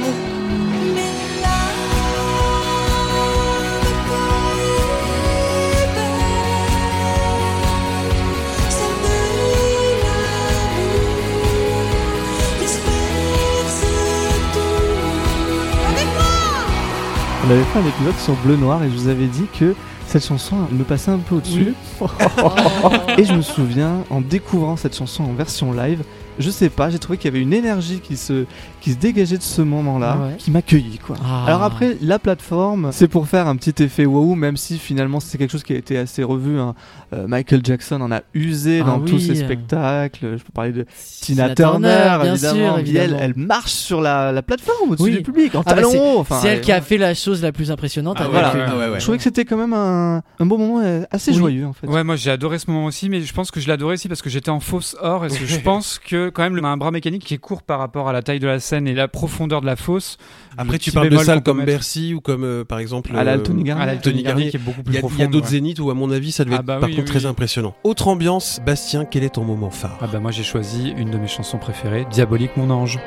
On 17.49 17.51
avait 17.51 17.63
fait 17.63 17.79
un 17.79 17.87
épisode 17.87 18.15
sur 18.19 18.35
Bleu 18.43 18.57
Noir 18.57 18.83
et 18.83 18.91
je 18.91 18.95
vous 18.95 19.07
avais 19.07 19.25
dit 19.25 19.47
que 19.59 19.73
cette 20.05 20.23
chanson 20.23 20.55
me 20.71 20.83
passait 20.83 21.09
un 21.09 21.17
peu 21.17 21.33
au-dessus. 21.33 21.73
Et 23.17 23.25
je 23.25 23.33
me 23.33 23.41
souviens, 23.41 24.03
en 24.11 24.21
découvrant 24.21 24.75
cette 24.75 24.95
chanson 24.95 25.23
en 25.23 25.33
version 25.33 25.73
live, 25.73 26.03
je 26.39 26.49
sais 26.49 26.69
pas, 26.69 26.89
j'ai 26.89 26.99
trouvé 26.99 27.17
qu'il 27.17 27.29
y 27.31 27.33
avait 27.35 27.41
une 27.43 27.53
énergie 27.53 27.99
qui 27.99 28.17
se, 28.17 28.45
qui 28.81 28.91
se 28.93 28.97
dégageait 28.97 29.37
de 29.37 29.43
ce 29.43 29.61
moment-là, 29.61 30.17
Ouais. 30.17 30.35
qui 30.37 30.51
m'accueillait 30.51 30.97
quoi. 31.05 31.15
Ah. 31.23 31.45
Alors 31.47 31.63
après, 31.63 31.97
la 32.01 32.17
plateforme, 32.19 32.89
c'est 32.91 33.07
pour 33.07 33.27
faire 33.27 33.47
un 33.47 33.55
petit 33.57 33.83
effet 33.83 34.05
wow, 34.05 34.35
même 34.35 34.57
si 34.57 34.77
finalement 34.79 35.19
c'est 35.19 35.37
quelque 35.37 35.51
chose 35.51 35.63
qui 35.63 35.73
a 35.73 35.77
été 35.77 35.97
assez 35.97 36.23
revu. 36.23 36.59
hein. 36.59 36.73
Euh, 37.13 37.27
Michael 37.27 37.61
Jackson 37.63 37.99
en 38.01 38.11
a 38.11 38.21
usé 38.33 38.81
Ah 38.81 38.85
dans 38.85 38.99
tous 38.99 39.19
ses 39.19 39.35
spectacles. 39.35 40.37
Je 40.37 40.43
peux 40.43 40.51
parler 40.53 40.71
de 40.71 40.85
Tina, 41.21 41.49
Tina 41.49 41.55
Turner, 41.55 42.17
bien 42.21 42.33
évidemment. 42.33 42.55
sûr, 42.73 42.79
évidemment. 42.79 43.17
Elle, 43.19 43.23
elle 43.23 43.33
marche 43.35 43.71
sur 43.71 43.99
la, 44.01 44.31
la 44.31 44.41
plateforme 44.41 44.91
au-dessus 44.91 45.03
Oui. 45.09 45.17
du 45.17 45.23
public, 45.23 45.55
en 45.55 45.61
Ah 45.61 45.63
bah, 45.69 45.75
talons 45.75 45.91
c'est-. 45.91 46.17
Enfin, 46.17 46.41
elle 46.45 46.61
qui 46.61 46.71
a 46.71 46.81
fait 46.81 46.97
la 46.97 47.13
chose 47.13 47.41
la 47.41 47.51
plus 47.51 47.71
impressionnante. 47.71 48.17
Ah 48.19 48.23
avec 48.25 48.31
voilà. 48.33 48.53
une- 48.53 48.79
ouais, 48.79 48.89
ouais. 48.89 48.99
Je 48.99 49.03
trouvais 49.03 49.17
que 49.17 49.23
c'était 49.23 49.45
quand 49.45 49.57
même 49.57 49.73
un, 49.73 50.21
un 50.39 50.45
beau 50.45 50.57
moment 50.57 50.81
euh, 50.83 51.03
assez 51.11 51.31
Oui. 51.31 51.37
joyeux 51.37 51.65
en 51.65 51.73
fait. 51.73 51.87
Ouais, 51.87 52.03
moi 52.03 52.15
j'ai 52.15 52.31
adoré 52.31 52.59
ce 52.59 52.69
moment 52.69 52.85
aussi, 52.85 53.09
mais 53.09 53.21
je 53.21 53.33
pense 53.33 53.49
que 53.51 53.59
je 53.59 53.65
l'ai 53.67 53.73
adoré 53.73 53.93
aussi 53.95 54.07
parce 54.07 54.21
que 54.21 54.29
j'étais 54.29 54.49
en 54.51 54.59
fausse 54.59 54.95
or 55.01 55.25
et 55.25 55.29
que 55.29 55.45
je 55.45 55.59
pense 55.59 55.99
que 55.99 56.28
quand 56.29 56.43
même 56.43 56.55
le- 56.55 56.63
un 56.63 56.77
bras 56.77 56.91
mécanique 56.91 57.23
qui 57.25 57.33
est 57.33 57.37
court 57.39 57.63
par 57.63 57.79
rapport 57.79 58.07
à 58.09 58.13
la 58.13 58.21
taille 58.21 58.39
de 58.39 58.47
la 58.47 58.59
scène 58.59 58.87
et 58.87 58.93
la 58.93 59.07
profondeur 59.07 59.61
de 59.61 59.65
la 59.65 59.75
fosse. 59.75 60.17
Après, 60.57 60.77
tu 60.79 60.91
parles 60.91 61.09
de 61.09 61.17
salles 61.17 61.43
comme 61.43 61.57
mettre. 61.57 61.67
Bercy 61.71 62.13
ou 62.13 62.21
comme 62.21 62.43
euh, 62.43 62.63
par 62.65 62.79
exemple 62.79 63.11
À 63.15 63.23
la 63.23 63.33
euh, 63.33 63.43
Garnier. 63.43 64.49
Qui 64.49 64.57
est 64.57 64.59
beaucoup 64.59 64.83
plus 64.83 64.93
il 64.95 65.19
y 65.19 65.23
a 65.23 65.27
d'autres 65.27 65.45
ouais. 65.45 65.51
zéniths 65.51 65.79
où 65.79 65.89
à 65.89 65.93
mon 65.93 66.11
avis 66.11 66.31
ça 66.31 66.43
devait 66.45 66.55
Ah 66.57 66.59
être 66.59 66.65
bah 66.65 66.77
par 66.79 66.89
oui, 66.89 66.95
contre 66.95 67.07
oui, 67.11 67.17
très 67.19 67.25
impressionnant. 67.25 67.75
Autre 67.83 68.07
ambiance, 68.07 68.59
Bastien, 68.65 69.05
quel 69.05 69.23
est 69.23 69.29
ton 69.35 69.43
moment 69.43 69.69
phare? 69.69 69.97
Ah 70.01 70.07
bah 70.11 70.19
moi 70.19 70.31
j'ai 70.31 70.43
choisi 70.43 70.89
une 70.97 71.11
de 71.11 71.17
mes 71.17 71.27
chansons 71.27 71.57
préférées, 71.57 72.05
Diabolique 72.11 72.55
mon 72.57 72.69
ange. 72.69 72.99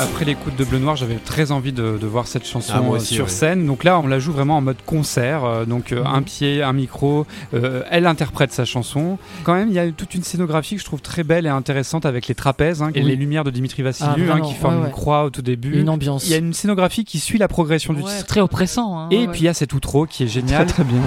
Après 0.00 0.24
l'écoute 0.24 0.56
de 0.56 0.64
Bleu 0.64 0.78
Noir, 0.78 0.96
j'avais 0.96 1.16
très 1.16 1.52
envie 1.52 1.72
de, 1.72 1.98
de 2.00 2.06
voir 2.06 2.26
cette 2.26 2.46
chanson 2.46 2.72
Ah, 2.76 2.80
euh, 2.82 2.88
aussi, 2.96 3.14
sur 3.14 3.26
ouais. 3.26 3.30
scène. 3.30 3.66
Donc 3.66 3.84
là, 3.84 3.98
on 4.00 4.06
la 4.06 4.18
joue 4.18 4.32
vraiment 4.32 4.56
en 4.56 4.60
mode 4.62 4.78
concert. 4.86 5.44
euh, 5.44 5.64
donc 5.66 5.92
Mhm. 5.92 5.98
euh, 5.98 6.04
un 6.06 6.22
pied, 6.22 6.62
un 6.62 6.72
micro. 6.72 7.26
euh, 7.54 7.82
elle 7.90 8.06
interprète 8.06 8.52
sa 8.52 8.64
chanson. 8.64 9.18
Quand 9.44 9.52
même, 9.54 9.68
il 9.68 9.74
y 9.74 9.78
a 9.78 9.90
toute 9.92 10.14
une 10.14 10.22
scénographie 10.22 10.76
que 10.76 10.80
je 10.80 10.86
trouve 10.86 11.02
très 11.02 11.22
belle 11.22 11.44
et 11.44 11.50
intéressante 11.50 12.06
avec 12.06 12.28
les 12.28 12.34
trapèzes 12.34 12.82
hein, 12.82 12.90
et 12.94 13.02
Oui. 13.02 13.08
les 13.08 13.16
lumières 13.16 13.44
de 13.44 13.50
Dimitri 13.50 13.82
Vassiliou 13.82 14.26
Ah, 14.30 14.34
hein, 14.36 14.40
qui 14.40 14.54
forment 14.54 14.80
ouais, 14.80 14.86
une 14.86 14.92
croix 14.92 15.24
au 15.24 15.30
tout 15.30 15.42
début. 15.42 15.78
Une 15.80 15.90
ambiance. 15.90 16.24
Il 16.26 16.30
y 16.30 16.34
a 16.34 16.38
une 16.38 16.54
scénographie 16.54 17.04
qui 17.04 17.18
suit 17.18 17.38
la 17.38 17.48
progression 17.48 17.92
du 17.92 18.02
titre. 18.02 18.24
très 18.26 18.40
oppressant. 18.40 18.98
hein, 18.98 19.08
Et 19.10 19.26
puis 19.28 19.40
il 19.40 19.44
y 19.44 19.48
a 19.48 19.54
cet 19.54 19.74
outro 19.74 20.06
qui 20.06 20.22
est 20.22 20.26
Très 20.26 20.40
génial. 20.40 20.66
très 20.66 20.84
bien. 20.84 20.98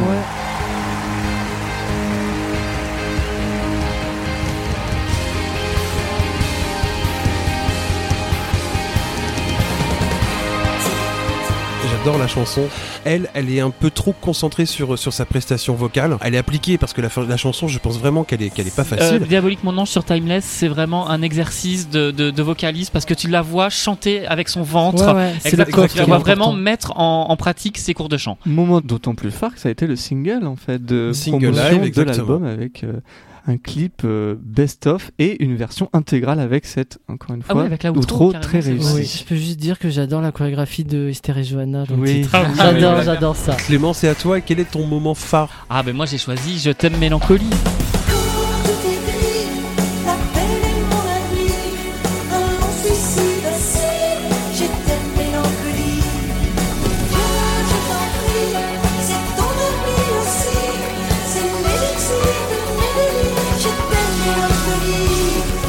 J'adore 12.04 12.20
la 12.20 12.28
chanson. 12.28 12.63
Elle, 13.06 13.30
elle 13.34 13.50
est 13.50 13.62
un 13.62 13.70
peu 13.70 13.89
trop 13.89 14.12
concentrée 14.20 14.66
sur, 14.66 15.00
sur 15.00 15.13
sa 15.13 15.24
prestation 15.26 15.74
vocale. 15.74 16.18
Elle 16.20 16.36
est 16.36 16.38
appliquée 16.38 16.78
parce 16.78 16.92
que 16.92 17.00
la, 17.00 17.08
la 17.30 17.38
chanson, 17.38 17.70
je 17.70 17.80
pense 17.80 17.98
vraiment 17.98 18.26
qu'elle 18.26 18.42
est, 18.42 18.50
qu'elle 18.50 18.68
est 18.68 18.76
pas 18.76 18.82
Euh, 18.82 18.98
facile. 18.98 19.20
Diabolique 19.22 19.63
mon 19.63 19.78
ange 19.78 19.88
sur 19.88 20.04
Timeless, 20.04 20.44
c'est 20.44 20.68
vraiment 20.68 21.10
un 21.10 21.22
exercice 21.22 21.89
de, 21.89 22.12
de, 22.12 22.30
de 22.30 22.44
vocaliste 22.44 22.92
parce 22.92 23.06
que 23.06 23.13
tu 23.13 23.30
la 23.30 23.42
vois 23.42 23.70
chanter 23.70 24.28
avec 24.28 24.50
son 24.50 24.63
ventre. 24.63 25.06
Ouais, 25.08 25.13
ouais, 25.13 25.34
c'est 25.39 25.56
corps 25.72 25.88
Tu 25.88 25.98
la 25.98 26.04
vois 26.04 26.18
important. 26.18 26.20
vraiment 26.36 26.52
mettre 26.52 26.92
en, 27.00 27.28
en 27.30 27.38
pratique 27.38 27.78
ses 27.78 27.94
cours 27.94 28.10
de 28.10 28.18
chant. 28.18 28.38
Moment 28.46 28.82
d'autant 28.82 29.16
plus 29.16 29.32
phare 29.32 29.54
que 29.54 29.60
ça 29.62 29.70
a 29.70 29.72
été 29.72 29.88
le 29.88 29.96
single 29.96 30.46
en 30.46 30.58
fait 30.58 30.84
de 30.84 31.13
Single 31.13 31.52
promotion 31.54 31.82
live, 31.84 31.96
de 31.96 32.02
l'album 32.02 32.44
avec 32.44 32.84
euh, 32.84 33.00
un 33.46 33.58
clip 33.58 34.02
euh, 34.06 34.36
best-of 34.40 35.12
et 35.20 35.44
une 35.44 35.56
version 35.56 35.90
intégrale 35.94 36.40
avec 36.40 36.66
cette 36.66 37.00
encore 37.08 37.36
une 37.36 37.44
Ah 37.48 37.52
fois 37.52 37.62
ouais, 37.62 37.68
avec 37.68 37.84
la 37.84 37.92
outro, 37.92 38.02
outro 38.02 38.32
carrément, 38.32 38.42
très 38.50 38.60
réussie. 38.60 38.94
Oui, 38.96 39.18
je 39.20 39.24
peux 39.26 39.36
juste 39.36 39.60
dire 39.60 39.80
que 39.80 39.90
j'adore 39.90 40.22
la 40.22 40.32
chorégraphie 40.32 40.84
de 40.84 41.10
Esther 41.10 41.38
et 41.38 41.44
Johanna. 41.44 41.86
dans 41.86 41.96
Oui. 41.96 42.28
Ah 42.32 42.44
oui, 42.48 42.56
J'adore, 42.58 43.02
j'adore 43.02 43.36
ça. 43.36 43.56
Clément, 43.56 43.94
c'est 43.94 44.08
à 44.08 44.16
toi. 44.16 44.40
Quel 44.42 44.60
est 44.60 44.72
ton 44.72 44.86
moment 44.86 45.14
phare? 45.14 45.66
Ah 45.70 45.84
ben 45.84 45.96
moi 45.96 46.06
j'ai 46.06 46.18
choisi 46.18 46.60
Je 46.60 46.72
t'aime 46.72 46.98
mélancolie. 46.98 47.50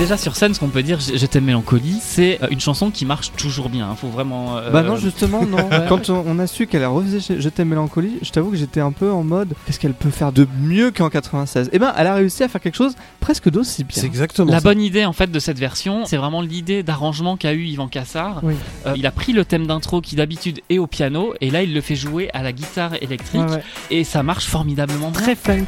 Déjà 0.04 0.18
sur 0.18 0.36
scène, 0.36 0.52
ce 0.52 0.60
qu'on 0.60 0.68
peut 0.68 0.82
dire, 0.82 0.98
t'aime 1.30 1.44
mélancolie, 1.44 1.96
c'est 2.02 2.38
euh, 2.42 2.48
une 2.50 2.60
chanson 2.60 2.90
qui 2.90 3.06
marche 3.06 3.32
toujours 3.38 3.70
bien. 3.70 3.88
hein. 3.88 3.96
Faut 3.98 4.08
vraiment. 4.08 4.58
euh, 4.58 4.68
Bah 4.70 4.82
non, 4.82 4.96
justement, 4.96 5.46
non. 5.46 5.56
Ouais. 5.70 5.86
Quand 5.88 6.10
on, 6.10 6.38
a 6.38 6.46
su 6.46 6.66
qu'elle 6.66 6.84
a 6.84 6.90
Je 6.90 7.48
t'aime 7.48 7.68
mélancolie, 7.68 8.18
je 8.20 8.30
t'avoue 8.30 8.50
que 8.50 8.56
j'étais 8.58 8.80
un 8.80 8.92
peu 8.92 9.10
en 9.10 9.24
mode 9.24 9.54
qu'est-ce 9.64 9.80
qu'elle 9.80 9.94
peut 9.94 10.10
faire 10.10 10.30
de 10.30 10.46
mieux 10.60 10.90
qu'en 10.90 11.08
96 11.08 11.70
Eh 11.72 11.78
ben, 11.78 11.94
elle 11.96 12.06
a 12.06 12.12
réussi 12.16 12.42
à 12.42 12.48
faire 12.48 12.60
quelque 12.60 12.74
chose 12.76 12.96
presque 13.18 13.48
d'aussi 13.48 13.82
bien. 13.82 13.96
C'est 13.98 14.04
exactement 14.06 14.52
La 14.52 14.58
ça. 14.58 14.64
bonne 14.68 14.82
idée 14.82 15.06
en 15.06 15.14
fait 15.14 15.30
de 15.30 15.38
cette 15.38 15.58
version, 15.58 16.04
c'est 16.04 16.18
vraiment 16.18 16.42
l'idée 16.42 16.82
d'arrangement 16.82 17.38
qu'a 17.38 17.54
eu 17.54 17.64
Yvan 17.64 17.88
Cassard. 17.88 18.40
Oui. 18.42 18.52
Euh, 18.86 18.92
il 18.96 19.06
a 19.06 19.10
pris 19.10 19.32
le 19.32 19.46
thème 19.46 19.66
d'intro 19.66 20.02
qui 20.02 20.16
d'habitude 20.16 20.60
est 20.68 20.76
au 20.78 20.86
piano 20.86 21.32
et 21.40 21.48
là 21.50 21.62
il 21.62 21.72
le 21.72 21.80
fait 21.80 21.96
jouer 21.96 22.28
à 22.34 22.42
la 22.42 22.52
guitare 22.52 22.92
électrique 23.00 23.40
ouais. 23.48 23.62
et 23.90 24.04
ça 24.04 24.22
marche 24.22 24.44
formidablement 24.44 25.10
bien. 25.10 25.22
Très 25.22 25.34
funk. 25.34 25.64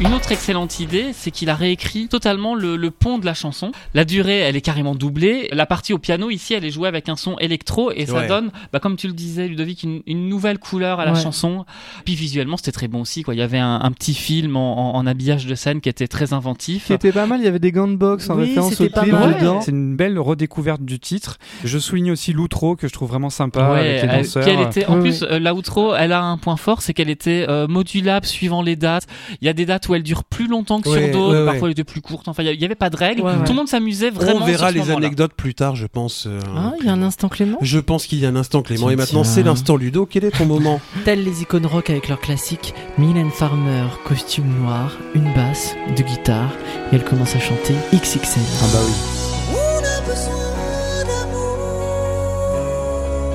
Une 0.00 0.14
autre 0.14 0.32
excellente 0.32 0.80
idée, 0.80 1.10
c'est 1.12 1.30
qu'il 1.30 1.50
a 1.50 1.54
réécrit 1.54 2.08
totalement 2.08 2.54
le, 2.54 2.76
le 2.76 2.90
pont 2.90 3.18
de 3.18 3.26
la 3.26 3.34
chanson. 3.34 3.72
La 3.92 4.04
durée, 4.06 4.38
elle 4.38 4.56
est 4.56 4.60
carrément 4.62 4.94
doublée. 4.94 5.48
La 5.52 5.66
partie 5.66 5.92
au 5.92 5.98
piano, 5.98 6.30
ici, 6.30 6.54
elle 6.54 6.64
est 6.64 6.70
jouée 6.70 6.88
avec 6.88 7.10
un 7.10 7.14
son 7.16 7.38
électro 7.38 7.92
et 7.92 8.06
ça 8.06 8.14
Ouais. 8.14 8.26
donne, 8.26 8.50
bah, 8.72 8.80
comme 8.80 8.96
tu 8.96 9.06
le 9.06 9.12
disais, 9.12 9.46
Ludovic, 9.48 9.82
une, 9.82 10.00
une 10.06 10.28
nouvelle 10.30 10.58
couleur 10.58 10.98
à 10.98 11.04
la 11.04 11.12
Ouais. 11.12 11.20
chanson. 11.20 11.66
Puis 12.06 12.14
visuellement, 12.14 12.56
c'était 12.56 12.72
très 12.72 12.88
bon 12.88 13.02
aussi. 13.02 13.22
Quoi. 13.22 13.34
Il 13.34 13.38
y 13.38 13.42
avait 13.42 13.58
un, 13.58 13.80
un 13.82 13.92
petit 13.92 14.14
film 14.14 14.56
en, 14.56 14.94
en- 14.94 14.96
en 14.98 15.06
habillage 15.06 15.46
de 15.46 15.54
scène 15.54 15.80
qui 15.82 15.90
était 15.90 16.08
très 16.08 16.32
inventif. 16.32 16.86
Qui 16.86 16.94
était 16.94 17.12
pas 17.12 17.26
mal, 17.26 17.40
il 17.40 17.44
y 17.44 17.48
avait 17.48 17.58
des 17.58 17.70
gants 17.70 17.86
de 17.86 17.96
boxe 17.96 18.30
en 18.30 18.36
Oui, 18.36 18.46
référence 18.46 18.72
au 18.72 18.76
c'était 18.76 18.90
pas 18.90 19.02
clip 19.02 19.12
mal. 19.12 19.38
dedans. 19.38 19.60
C'est 19.60 19.72
une 19.72 19.94
belle 19.94 20.18
redécouverte 20.18 20.82
du 20.82 20.98
titre. 21.00 21.38
Je 21.64 21.78
souligne 21.78 22.12
aussi 22.12 22.32
l'outro 22.32 22.76
que 22.76 22.88
je 22.88 22.92
trouve 22.94 23.10
vraiment 23.10 23.30
sympa 23.30 23.70
Ouais, 23.72 23.80
avec 23.98 24.02
les 24.02 24.08
danseurs. 24.08 24.48
était, 24.68 24.86
en 24.86 25.00
plus, 25.00 25.22
euh, 25.22 25.38
la 25.38 25.54
outro, 25.54 25.94
elle 25.94 26.12
a 26.12 26.22
un 26.22 26.38
point 26.38 26.56
fort, 26.56 26.80
c'est 26.80 26.94
qu'elle 26.94 27.10
était 27.10 27.44
euh, 27.48 27.68
modulable 27.68 28.24
suivant 28.26 28.62
les 28.62 28.74
dates. 28.74 29.06
Il 29.42 29.44
y 29.46 29.48
a 29.48 29.52
des 29.52 29.66
dates 29.66 29.81
où 29.88 29.94
elle 29.94 30.02
dure 30.02 30.24
plus 30.24 30.48
longtemps 30.48 30.80
que 30.80 30.88
Ouais, 30.88 31.04
sur 31.04 31.12
d'autres, 31.12 31.32
ouais, 31.34 31.40
ouais. 31.40 31.46
parfois 31.46 31.68
elle 31.68 31.72
était 31.72 31.84
plus 31.84 32.00
courte. 32.00 32.28
Enfin, 32.28 32.42
il 32.42 32.46
y 32.46 32.48
a- 32.48 32.52
il 32.52 32.60
y 32.60 32.64
avait 32.64 32.74
pas 32.74 32.90
de 32.90 32.96
règles. 32.96 33.22
Ouais, 33.22 33.32
ouais. 33.32 33.44
Tout 33.44 33.52
le 33.52 33.56
monde 33.58 33.68
s'amusait 33.68 34.10
vraiment. 34.10 34.40
On 34.42 34.46
verra 34.46 34.72
sur 34.72 34.82
ce 34.84 34.88
les 34.88 34.94
anecdotes 34.94 35.32
plus 35.34 35.54
tard, 35.54 35.76
je 35.76 35.86
pense. 35.86 36.26
euh, 36.26 36.40
Ah, 36.56 36.72
il 36.80 36.86
y 36.86 36.88
a 36.88 36.92
un 36.92 37.02
instant 37.02 37.28
Clément 37.28 37.58
Je 37.60 37.78
pense 37.78 38.06
qu'il 38.06 38.18
y 38.18 38.26
a 38.26 38.28
un 38.28 38.36
instant 38.36 38.62
Clément. 38.62 38.90
Et 38.90 38.96
maintenant, 38.96 39.24
c'est 39.24 39.42
l'instant 39.42 39.76
Ludo. 39.76 40.06
Quel 40.06 40.24
est 40.24 40.30
ton 40.36 40.46
moment 40.46 40.80
Tels 41.04 41.24
les 41.24 41.42
icônes 41.42 41.66
rock 41.66 41.90
avec 41.90 42.08
leur 42.08 42.20
classique, 42.20 42.74
Mylène 42.98 43.30
Farmer, 43.30 43.84
costume 44.04 44.46
noir, 44.62 44.96
une 45.14 45.32
basse, 45.34 45.74
de 45.96 46.02
guitare, 46.02 46.50
et 46.92 46.96
elle 46.96 47.04
commence 47.04 47.34
à 47.36 47.40
chanter 47.40 47.74
XXL. 47.94 48.42
Ah 48.62 48.66
bah 48.72 48.78
oui. 48.86 49.21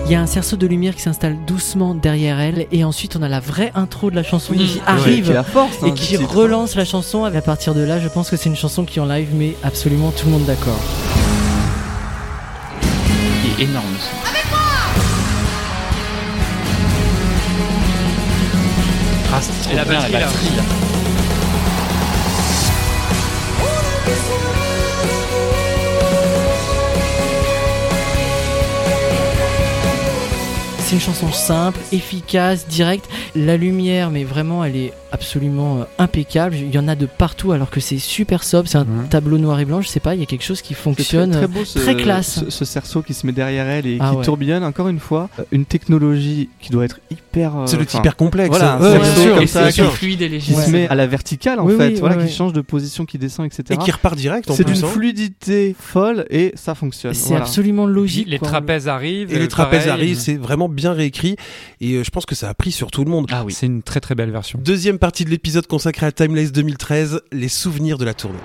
Il 0.10 0.12
y 0.14 0.16
a 0.16 0.22
un 0.22 0.26
cerceau 0.28 0.55
de 0.55 0.66
lumière 0.68 0.95
qui 0.95 1.01
s'installe 1.01 1.36
doucement 1.45 1.93
derrière 1.93 2.39
elle, 2.39 2.66
et 2.72 2.86
ensuite 2.86 3.18
on 3.18 3.22
a 3.24 3.28
la 3.28 3.41
vraie 3.41 3.72
intro 3.76 4.10
de 4.10 4.16
la 4.16 4.24
chanson 4.24 4.53
Oui. 4.53 4.66
qui 4.66 4.78
Ouais, 4.78 4.84
arrive 4.88 5.43
Qui 5.45 5.51
force 5.51 5.78
hein, 5.84 5.88
et 5.88 5.93
qui 5.93 6.16
relance 6.18 6.76
la 6.76 6.86
chanson. 6.86 7.28
Et 7.28 7.36
à 7.36 7.41
partir 7.41 7.74
de 7.76 7.82
là, 7.82 7.99
je 7.99 8.08
pense 8.08 8.30
que 8.30 8.38
c'est 8.38 8.47
une 8.47 8.55
chanson 8.55 8.86
qui 8.86 9.01
en 9.01 9.05
live 9.05 9.36
met 9.36 9.55
absolument 9.64 10.12
tout 10.12 10.28
le 10.28 10.32
monde 10.32 10.45
d'accord. 10.45 10.80
Qui 12.82 13.62
est 13.62 13.66
énorme. 13.66 13.86
ce- 13.99 14.28
Ah, 19.34 19.39
c'est 19.41 19.62
trop 19.64 19.74
Et 19.74 19.76
la 19.76 19.84
bien, 19.84 19.99
batterie, 19.99 20.14
là. 20.14 20.28
C'est 30.88 30.95
une 30.95 31.01
chanson 31.01 31.33
simple, 31.33 31.81
efficace, 31.91 32.65
directe. 32.65 33.09
La 33.38 33.55
lumière, 33.57 34.09
mais 34.09 34.23
vraiment, 34.23 34.63
elle 34.63 34.75
est 34.75 34.93
absolument 35.11 35.79
euh, 35.79 35.83
impeccable. 35.99 36.55
Il 36.55 36.73
y 36.73 36.77
en 36.79 36.88
a 36.88 36.95
de 36.95 37.05
partout 37.05 37.51
alors 37.51 37.69
que 37.69 37.79
c'est 37.79 37.97
super 37.99 38.43
sobre. 38.43 38.67
C'est 38.67 38.77
un 38.77 38.85
tableau 39.09 39.38
noir 39.38 39.59
et 39.59 39.65
blanc. 39.65 39.79
Je 39.81 39.88
sais 39.88 39.99
pas, 39.99 40.15
il 40.15 40.19
y 40.19 40.23
a 40.23 40.25
quelque 40.25 40.43
chose 40.43 40.61
qui 40.61 40.73
fonctionne. 40.73 41.31
très, 41.31 41.39
très 41.41 41.47
beau 41.47 41.63
ce, 41.65 41.79
très 41.79 41.95
classe. 41.95 42.43
ce, 42.45 42.49
ce 42.49 42.65
cerceau 42.65 43.01
qui 43.01 43.13
se 43.13 43.25
met 43.25 43.31
derrière 43.31 43.67
elle 43.67 43.85
et 43.85 43.97
Ah 43.99 44.09
qui 44.11 44.17
ouais. 44.17 44.25
tourbillonne 44.25 44.63
encore 44.63 44.88
une 44.88 44.99
fois 44.99 45.29
Euh, 45.39 45.43
une 45.51 45.65
technologie 45.65 46.49
qui 46.59 46.71
doit 46.71 46.85
être 46.85 46.99
hyper 47.11 47.55
euh, 47.55 47.65
C'est 47.67 47.77
le 47.77 47.83
hyper 47.83 48.15
complexe. 48.15 48.49
voilà, 48.49 48.75
un 48.75 48.81
Ouais, 48.81 48.91
cerceau 49.03 49.13
bien 49.13 49.23
sûr, 49.23 49.35
comme 49.38 49.47
ça 49.47 49.71
qui, 49.71 49.81
fluide 49.81 50.21
et 50.21 50.25
qui 50.27 50.31
léger. 50.51 50.53
se 50.55 50.69
met 50.71 50.88
à 50.88 50.95
la 50.95 51.07
verticale 51.07 51.59
en 51.59 51.65
Oui, 51.65 51.75
fait 51.77 51.88
oui, 51.89 51.95
voilà 51.99 52.15
ouais, 52.15 52.23
qui 52.23 52.29
ouais. 52.29 52.35
change 52.35 52.53
de 52.53 52.61
position 52.61 53.05
qui 53.05 53.17
descend 53.17 53.45
etc 53.45 53.63
Et 53.69 53.77
qui 53.77 53.91
repart 53.91 54.15
direct 54.15 54.49
c'est 54.51 54.63
d'une 54.65 54.83
hein. 54.83 54.88
fluidité 54.88 55.75
folle 55.79 56.25
et 56.29 56.51
ça 56.55 56.75
fonctionne 56.75 57.13
C'est 57.13 57.29
voilà. 57.29 57.43
absolument 57.45 57.85
logique. 57.85 58.27
Les 58.27 58.39
quoi. 58.39 58.47
trapèzes 58.49 58.88
arrivent. 58.88 59.31
Et 59.31 59.35
euh, 59.35 59.39
les 59.39 59.47
trapèzes 59.47 59.88
arrivent, 59.88 60.17
c'est 60.19 60.35
vraiment 60.38 60.69
bien 60.69 60.91
réécrit. 60.93 61.35
Et 61.81 61.93
euh, 61.93 62.03
je 62.03 62.09
pense 62.09 62.25
que 62.25 62.35
ça 62.35 62.49
a 62.49 62.53
pris 62.53 62.71
sur 62.71 62.91
tout 62.91 63.03
le 63.05 63.11
monde. 63.11 63.26
Ah 63.30 63.43
oui. 63.43 63.53
C'est 63.53 63.65
une 63.65 63.84
très 63.84 63.99
très 63.99 64.15
belle 64.15 64.32
version. 64.32 64.59
Deuxième 64.61 64.99
partie 64.99 65.25
de 65.25 65.30
l'épisode 65.30 65.67
consacré 65.67 66.05
à 66.05 66.11
Timeless 66.11 66.51
2013, 66.51 67.21
les 67.32 67.49
souvenirs 67.49 67.97
de 67.97 68.05
la 68.05 68.13
tournée. 68.13 68.39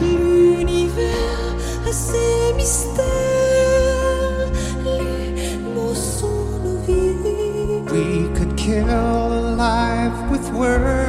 L'univers 0.00 1.54
a 1.86 1.92
ses 1.92 2.54
mystères, 2.56 3.04
les 4.84 5.56
mots 5.74 5.94
sont 5.94 6.60
nos 6.64 6.78
vies. 6.86 7.04
We 7.92 8.28
could 8.38 8.56
kill 8.56 8.86
life 9.56 10.30
with 10.30 10.52
words. 10.52 11.03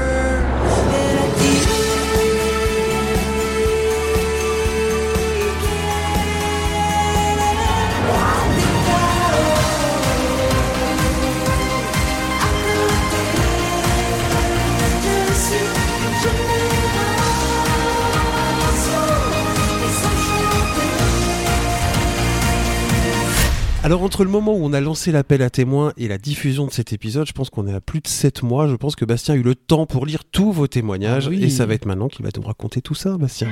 Alors 23.85 24.01
entre 24.01 24.23
le 24.23 24.31
moment 24.31 24.55
où 24.55 24.65
on 24.65 24.73
a 24.73 24.81
lancé 24.81 25.11
l'appel 25.11 25.43
à 25.43 25.51
témoins 25.51 25.93
et 25.95 26.07
la 26.07 26.17
diffusion 26.17 26.65
de 26.65 26.71
cet 26.71 26.91
épisode, 26.91 27.27
je 27.27 27.33
pense 27.33 27.51
qu'on 27.51 27.67
est 27.67 27.73
à 27.73 27.81
plus 27.81 27.99
de 27.99 28.07
7 28.07 28.41
mois. 28.41 28.67
Je 28.67 28.75
pense 28.75 28.95
que 28.95 29.05
Bastien 29.05 29.35
a 29.35 29.37
eu 29.37 29.43
le 29.43 29.53
temps 29.53 29.85
pour 29.85 30.07
lire 30.07 30.23
tous 30.25 30.51
vos 30.51 30.65
témoignages. 30.65 31.27
Ah 31.27 31.29
oui. 31.29 31.43
Et 31.43 31.51
ça 31.51 31.67
va 31.67 31.75
être 31.75 31.85
maintenant 31.85 32.07
qu'il 32.07 32.25
va 32.25 32.31
nous 32.35 32.41
raconter 32.41 32.81
tout 32.81 32.95
ça, 32.95 33.15
Bastien. 33.15 33.47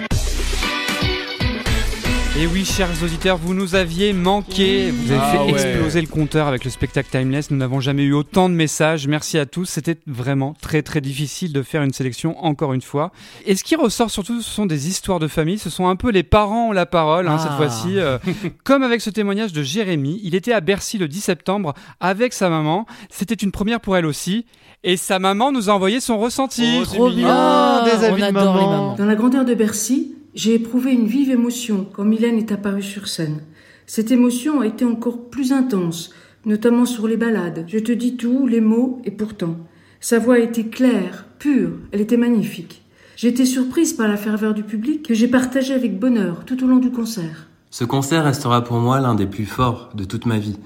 Et 2.36 2.48
oui, 2.48 2.66
chers 2.66 2.90
auditeurs, 3.04 3.38
vous 3.38 3.54
nous 3.54 3.76
aviez 3.76 4.12
manqué. 4.12 4.90
Vous 4.90 5.12
avez 5.12 5.22
Ah 5.24 5.32
fait 5.34 5.38
ouais. 5.38 5.50
exploser 5.52 6.02
le 6.02 6.08
compteur 6.08 6.48
avec 6.48 6.66
le 6.66 6.72
spectacle 6.72 7.08
Timeless. 7.12 7.52
Nous 7.52 7.58
n'avons 7.58 7.80
jamais 7.80 8.02
eu 8.02 8.14
autant 8.14 8.50
de 8.50 8.56
messages. 8.56 9.08
Merci 9.08 9.38
à 9.38 9.46
tous. 9.46 9.66
C'était 9.66 9.98
vraiment 10.08 10.56
très 10.60 10.82
très 10.82 11.00
difficile 11.00 11.54
de 11.54 11.62
faire 11.62 11.84
une 11.84 11.94
sélection 11.94 12.44
encore 12.44 12.74
une 12.74 12.82
fois. 12.82 13.12
Et 13.46 13.56
ce 13.56 13.64
qui 13.64 13.76
ressort 13.76 14.10
surtout, 14.10 14.42
ce 14.42 14.50
sont 14.50 14.66
des 14.66 14.88
histoires 14.88 15.20
de 15.20 15.28
famille. 15.28 15.60
Ce 15.60 15.70
sont 15.70 15.88
un 15.88 15.96
peu 15.96 16.10
les 16.10 16.24
parents 16.24 16.70
ont 16.70 16.72
la 16.72 16.88
parole 16.88 17.28
hein, 17.28 17.38
Ah. 17.40 17.44
cette 17.44 17.56
fois-ci. 17.56 18.00
Euh, 18.00 18.18
comme 18.64 18.82
avec 18.82 19.02
ce 19.02 19.12
témoignage 19.12 19.54
de 19.54 19.62
Jérémy, 19.62 20.20
il 20.24 20.34
était 20.34 20.54
à 20.54 20.60
Bercy 20.62 20.98
le 20.98 21.08
10 21.08 21.22
septembre 21.22 21.76
avec 22.00 22.34
sa 22.34 22.50
maman. 22.50 22.88
C'était 23.12 23.36
une 23.36 23.52
première 23.52 23.80
pour 23.80 23.96
elle 23.96 24.08
aussi. 24.08 24.48
Et 24.84 24.98
sa 24.98 25.20
maman 25.20 25.52
nous 25.52 25.70
a 25.70 25.74
envoyé 25.74 26.00
son 26.00 26.18
ressenti. 26.18 26.80
Oh, 26.82 26.84
Trop 26.86 27.10
bien. 27.12 27.28
Ah, 27.30 27.86
des 27.86 28.04
avis 28.06 28.14
on 28.16 28.18
de 28.18 28.24
adore 28.24 28.56
les 28.56 28.62
maman. 28.62 28.72
mamans. 28.72 28.96
Dans 28.96 29.06
la 29.06 29.16
grandeur 29.16 29.46
de 29.46 29.54
Bercy, 29.54 30.16
j'ai 30.36 30.56
éprouvé 30.56 30.92
une 30.94 31.06
vive 31.06 31.30
émotion 31.30 31.88
quand 31.94 32.06
Mylène 32.06 32.38
est 32.38 32.52
apparue 32.52 32.82
sur 32.84 33.08
scène. 33.08 33.42
Cette 33.86 34.12
émotion 34.12 34.62
a 34.62 34.68
été 34.68 34.84
encore 34.86 35.30
plus 35.30 35.52
intense, 35.52 36.12
notamment 36.46 36.86
sur 36.86 37.08
les 37.08 37.18
ballades. 37.18 37.66
Je 37.68 37.80
te 37.80 37.92
dis 37.92 38.18
tout, 38.18 38.48
les 38.48 38.62
mots, 38.62 39.02
et 39.06 39.12
pourtant. 39.12 39.58
Sa 40.00 40.20
voix 40.20 40.40
était 40.40 40.66
claire, 40.66 41.26
pure, 41.40 41.74
elle 41.92 42.02
était 42.02 42.18
magnifique. 42.18 42.82
J'ai 43.16 43.28
été 43.28 43.46
surprise 43.46 43.94
par 43.94 44.08
la 44.08 44.18
ferveur 44.18 44.54
du 44.54 44.64
public 44.64 45.04
que 45.04 45.14
j'ai 45.14 45.28
partagée 45.28 45.74
avec 45.74 46.00
bonheur 46.00 46.46
tout 46.46 46.64
au 46.64 46.68
long 46.68 46.78
du 46.78 46.90
concert. 46.90 47.48
Ce 47.70 47.84
concert 47.84 48.24
restera 48.24 48.64
pour 48.64 48.78
moi 48.78 49.00
l'un 49.00 49.16
des 49.16 49.28
plus 49.28 49.46
forts 49.46 49.92
de 49.94 50.04
toute 50.04 50.26
ma 50.26 50.40
vie. 50.40 50.58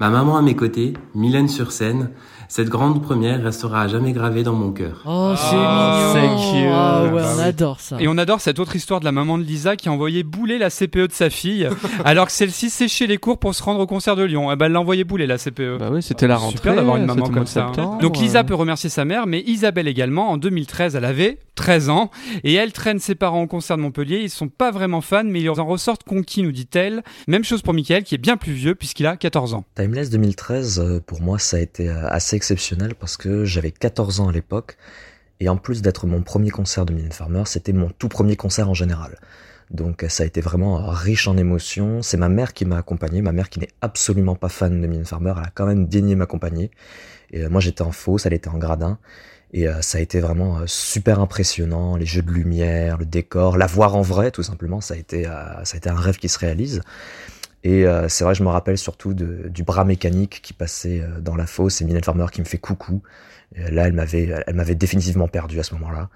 Ma 0.00 0.10
maman 0.10 0.36
à 0.36 0.42
mes 0.42 0.56
côtés, 0.56 0.94
Mylène 1.14 1.48
sur 1.48 1.70
scène, 1.70 2.10
cette 2.56 2.68
grande 2.68 3.02
première 3.02 3.42
restera 3.42 3.82
à 3.82 3.88
jamais 3.88 4.12
gravée 4.12 4.44
dans 4.44 4.52
mon 4.52 4.70
cœur. 4.70 5.02
Oh, 5.06 5.34
c'est 5.36 5.56
Ah, 5.58 6.12
mignon. 6.14 6.38
c'est 6.38 6.52
cute. 6.60 6.70
Ah 6.72 7.02
ouais, 7.06 7.10
Bah 7.20 7.30
on 7.34 7.38
oui. 7.38 7.42
adore 7.42 7.80
ça. 7.80 7.96
Et 7.98 8.06
on 8.06 8.16
adore 8.16 8.40
cette 8.40 8.60
autre 8.60 8.76
histoire 8.76 9.00
de 9.00 9.04
la 9.04 9.10
maman 9.10 9.38
de 9.38 9.42
Lisa 9.42 9.74
qui 9.74 9.88
a 9.88 9.92
envoyé 9.92 10.22
bouler 10.22 10.56
la 10.58 10.70
CPE 10.70 11.08
de 11.08 11.12
sa 11.12 11.30
fille, 11.30 11.68
alors 12.04 12.26
que 12.26 12.32
celle-ci 12.32 12.70
séchait 12.70 13.08
les 13.08 13.16
cours 13.18 13.38
pour 13.40 13.56
se 13.56 13.62
rendre 13.64 13.80
au 13.80 13.88
concert 13.88 14.14
de 14.14 14.22
Lyon. 14.22 14.52
Eh 14.52 14.56
ben, 14.56 14.66
elle 14.66 14.72
l'a 14.72 14.80
envoyé 14.80 15.02
bouler 15.02 15.26
la 15.26 15.36
CPE. 15.36 15.78
bah 15.80 15.88
oui 15.90 16.00
c'était 16.00 16.28
la 16.28 16.36
rentrée 16.36 16.58
Super 16.58 16.76
d'avoir 16.76 16.96
une 16.96 17.06
maman 17.06 17.28
comme 17.28 17.44
ça. 17.46 17.64
hein. 17.64 17.72
septembre. 17.74 17.98
Donc 18.00 18.18
Lisa 18.18 18.40
Euh, 18.40 18.44
peut 18.44 18.54
remercier 18.54 18.88
sa 18.88 19.04
mère, 19.04 19.26
mais 19.26 19.40
Isabelle 19.40 19.88
également. 19.88 20.30
En 20.30 20.36
2013, 20.36 20.94
elle 20.94 21.04
avait 21.06 21.40
13 21.56 21.88
ans 21.88 22.10
et 22.44 22.54
elle 22.54 22.72
traîne 22.72 23.00
ses 23.00 23.16
parents 23.16 23.42
au 23.42 23.46
concert 23.48 23.76
de 23.76 23.82
Montpellier. 23.82 24.20
Ils 24.22 24.30
sont 24.30 24.48
pas 24.48 24.70
vraiment 24.70 25.00
fans, 25.00 25.22
mais 25.24 25.40
ils 25.40 25.50
en 25.50 25.66
ressortent 25.66 26.04
conquis, 26.04 26.42
nous 26.44 26.52
dit-elle. 26.52 27.02
Même 27.26 27.42
chose 27.42 27.62
pour 27.62 27.74
Michael 27.74 28.04
qui 28.04 28.14
est 28.14 28.18
bien 28.18 28.36
plus 28.36 28.52
vieux 28.52 28.76
puisqu'il 28.76 29.06
a 29.06 29.16
14 29.16 29.54
ans. 29.54 29.64
Timeless 29.74 30.10
2013, 30.10 30.78
euh, 30.78 31.00
pour 31.04 31.20
moi, 31.20 31.40
ça 31.40 31.56
a 31.56 31.60
été 31.60 31.88
euh, 31.88 32.06
assez 32.08 32.36
exceptionnel 32.44 32.94
parce 32.94 33.16
que 33.16 33.46
j'avais 33.46 33.70
14 33.70 34.20
ans 34.20 34.28
à 34.28 34.32
l'époque. 34.32 34.76
Et 35.40 35.48
en 35.48 35.56
plus 35.56 35.82
d'être 35.82 36.06
mon 36.06 36.22
premier 36.22 36.50
concert 36.50 36.84
de 36.84 36.92
Mylène 36.92 37.12
Farmer, 37.12 37.42
c'était 37.46 37.72
mon 37.72 37.88
tout 37.88 38.08
premier 38.08 38.36
concert 38.36 38.68
en 38.68 38.74
général. 38.74 39.18
Donc 39.70 40.04
ça 40.08 40.22
a 40.22 40.26
été 40.26 40.40
vraiment 40.42 40.86
riche 40.86 41.26
en 41.26 41.36
émotions. 41.36 42.02
C'est 42.02 42.18
ma 42.18 42.28
mère 42.28 42.52
qui 42.52 42.66
m'a 42.66 42.76
accompagné, 42.76 43.22
ma 43.22 43.32
mère 43.32 43.48
qui 43.48 43.60
n'est 43.60 43.70
absolument 43.80 44.36
pas 44.36 44.50
fan 44.50 44.80
de 44.80 44.86
Mylène 44.86 45.06
Farmer, 45.06 45.32
elle 45.36 45.44
a 45.44 45.50
quand 45.54 45.66
même 45.66 45.86
daigné 45.86 46.14
m'accompagner. 46.14 46.70
Et 47.32 47.42
euh, 47.42 47.48
moi 47.48 47.60
j'étais 47.60 47.82
en 47.82 47.92
fausse, 47.92 48.26
elle 48.26 48.34
était 48.34 48.50
en 48.50 48.58
gradin. 48.58 48.98
Et 49.52 49.66
euh, 49.68 49.80
ça 49.80 49.98
a 49.98 50.00
été 50.02 50.20
vraiment 50.20 50.58
euh, 50.58 50.64
super 50.66 51.20
impressionnant, 51.20 51.96
les 51.96 52.06
jeux 52.06 52.22
de 52.22 52.30
lumière, 52.30 52.98
le 52.98 53.06
décor, 53.06 53.56
la 53.56 53.66
voir 53.66 53.96
en 53.96 54.02
vrai, 54.02 54.30
tout 54.30 54.42
simplement, 54.42 54.80
ça 54.80 54.94
a 54.94 54.96
été, 54.98 55.24
ça 55.24 55.74
a 55.74 55.76
été 55.76 55.88
un 55.88 55.96
rêve 55.96 56.18
qui 56.18 56.28
se 56.28 56.38
réalise. 56.38 56.82
Et 57.64 57.86
euh, 57.86 58.08
c'est 58.08 58.24
vrai, 58.24 58.34
je 58.34 58.42
me 58.42 58.48
rappelle 58.48 58.76
surtout 58.76 59.14
de, 59.14 59.48
du 59.48 59.62
bras 59.62 59.84
mécanique 59.84 60.40
qui 60.42 60.52
passait 60.52 61.00
euh, 61.00 61.20
dans 61.20 61.34
la 61.34 61.46
fosse 61.46 61.80
et 61.80 61.84
Mylène 61.86 62.04
Farmer 62.04 62.26
qui 62.30 62.40
me 62.42 62.46
fait 62.46 62.58
coucou. 62.58 63.02
Et 63.56 63.70
là, 63.70 63.86
elle 63.86 63.94
m'avait, 63.94 64.30
elle 64.46 64.54
m'avait 64.54 64.74
définitivement 64.74 65.28
perdu 65.28 65.58
à 65.58 65.62
ce 65.62 65.74
moment-là. 65.74 66.10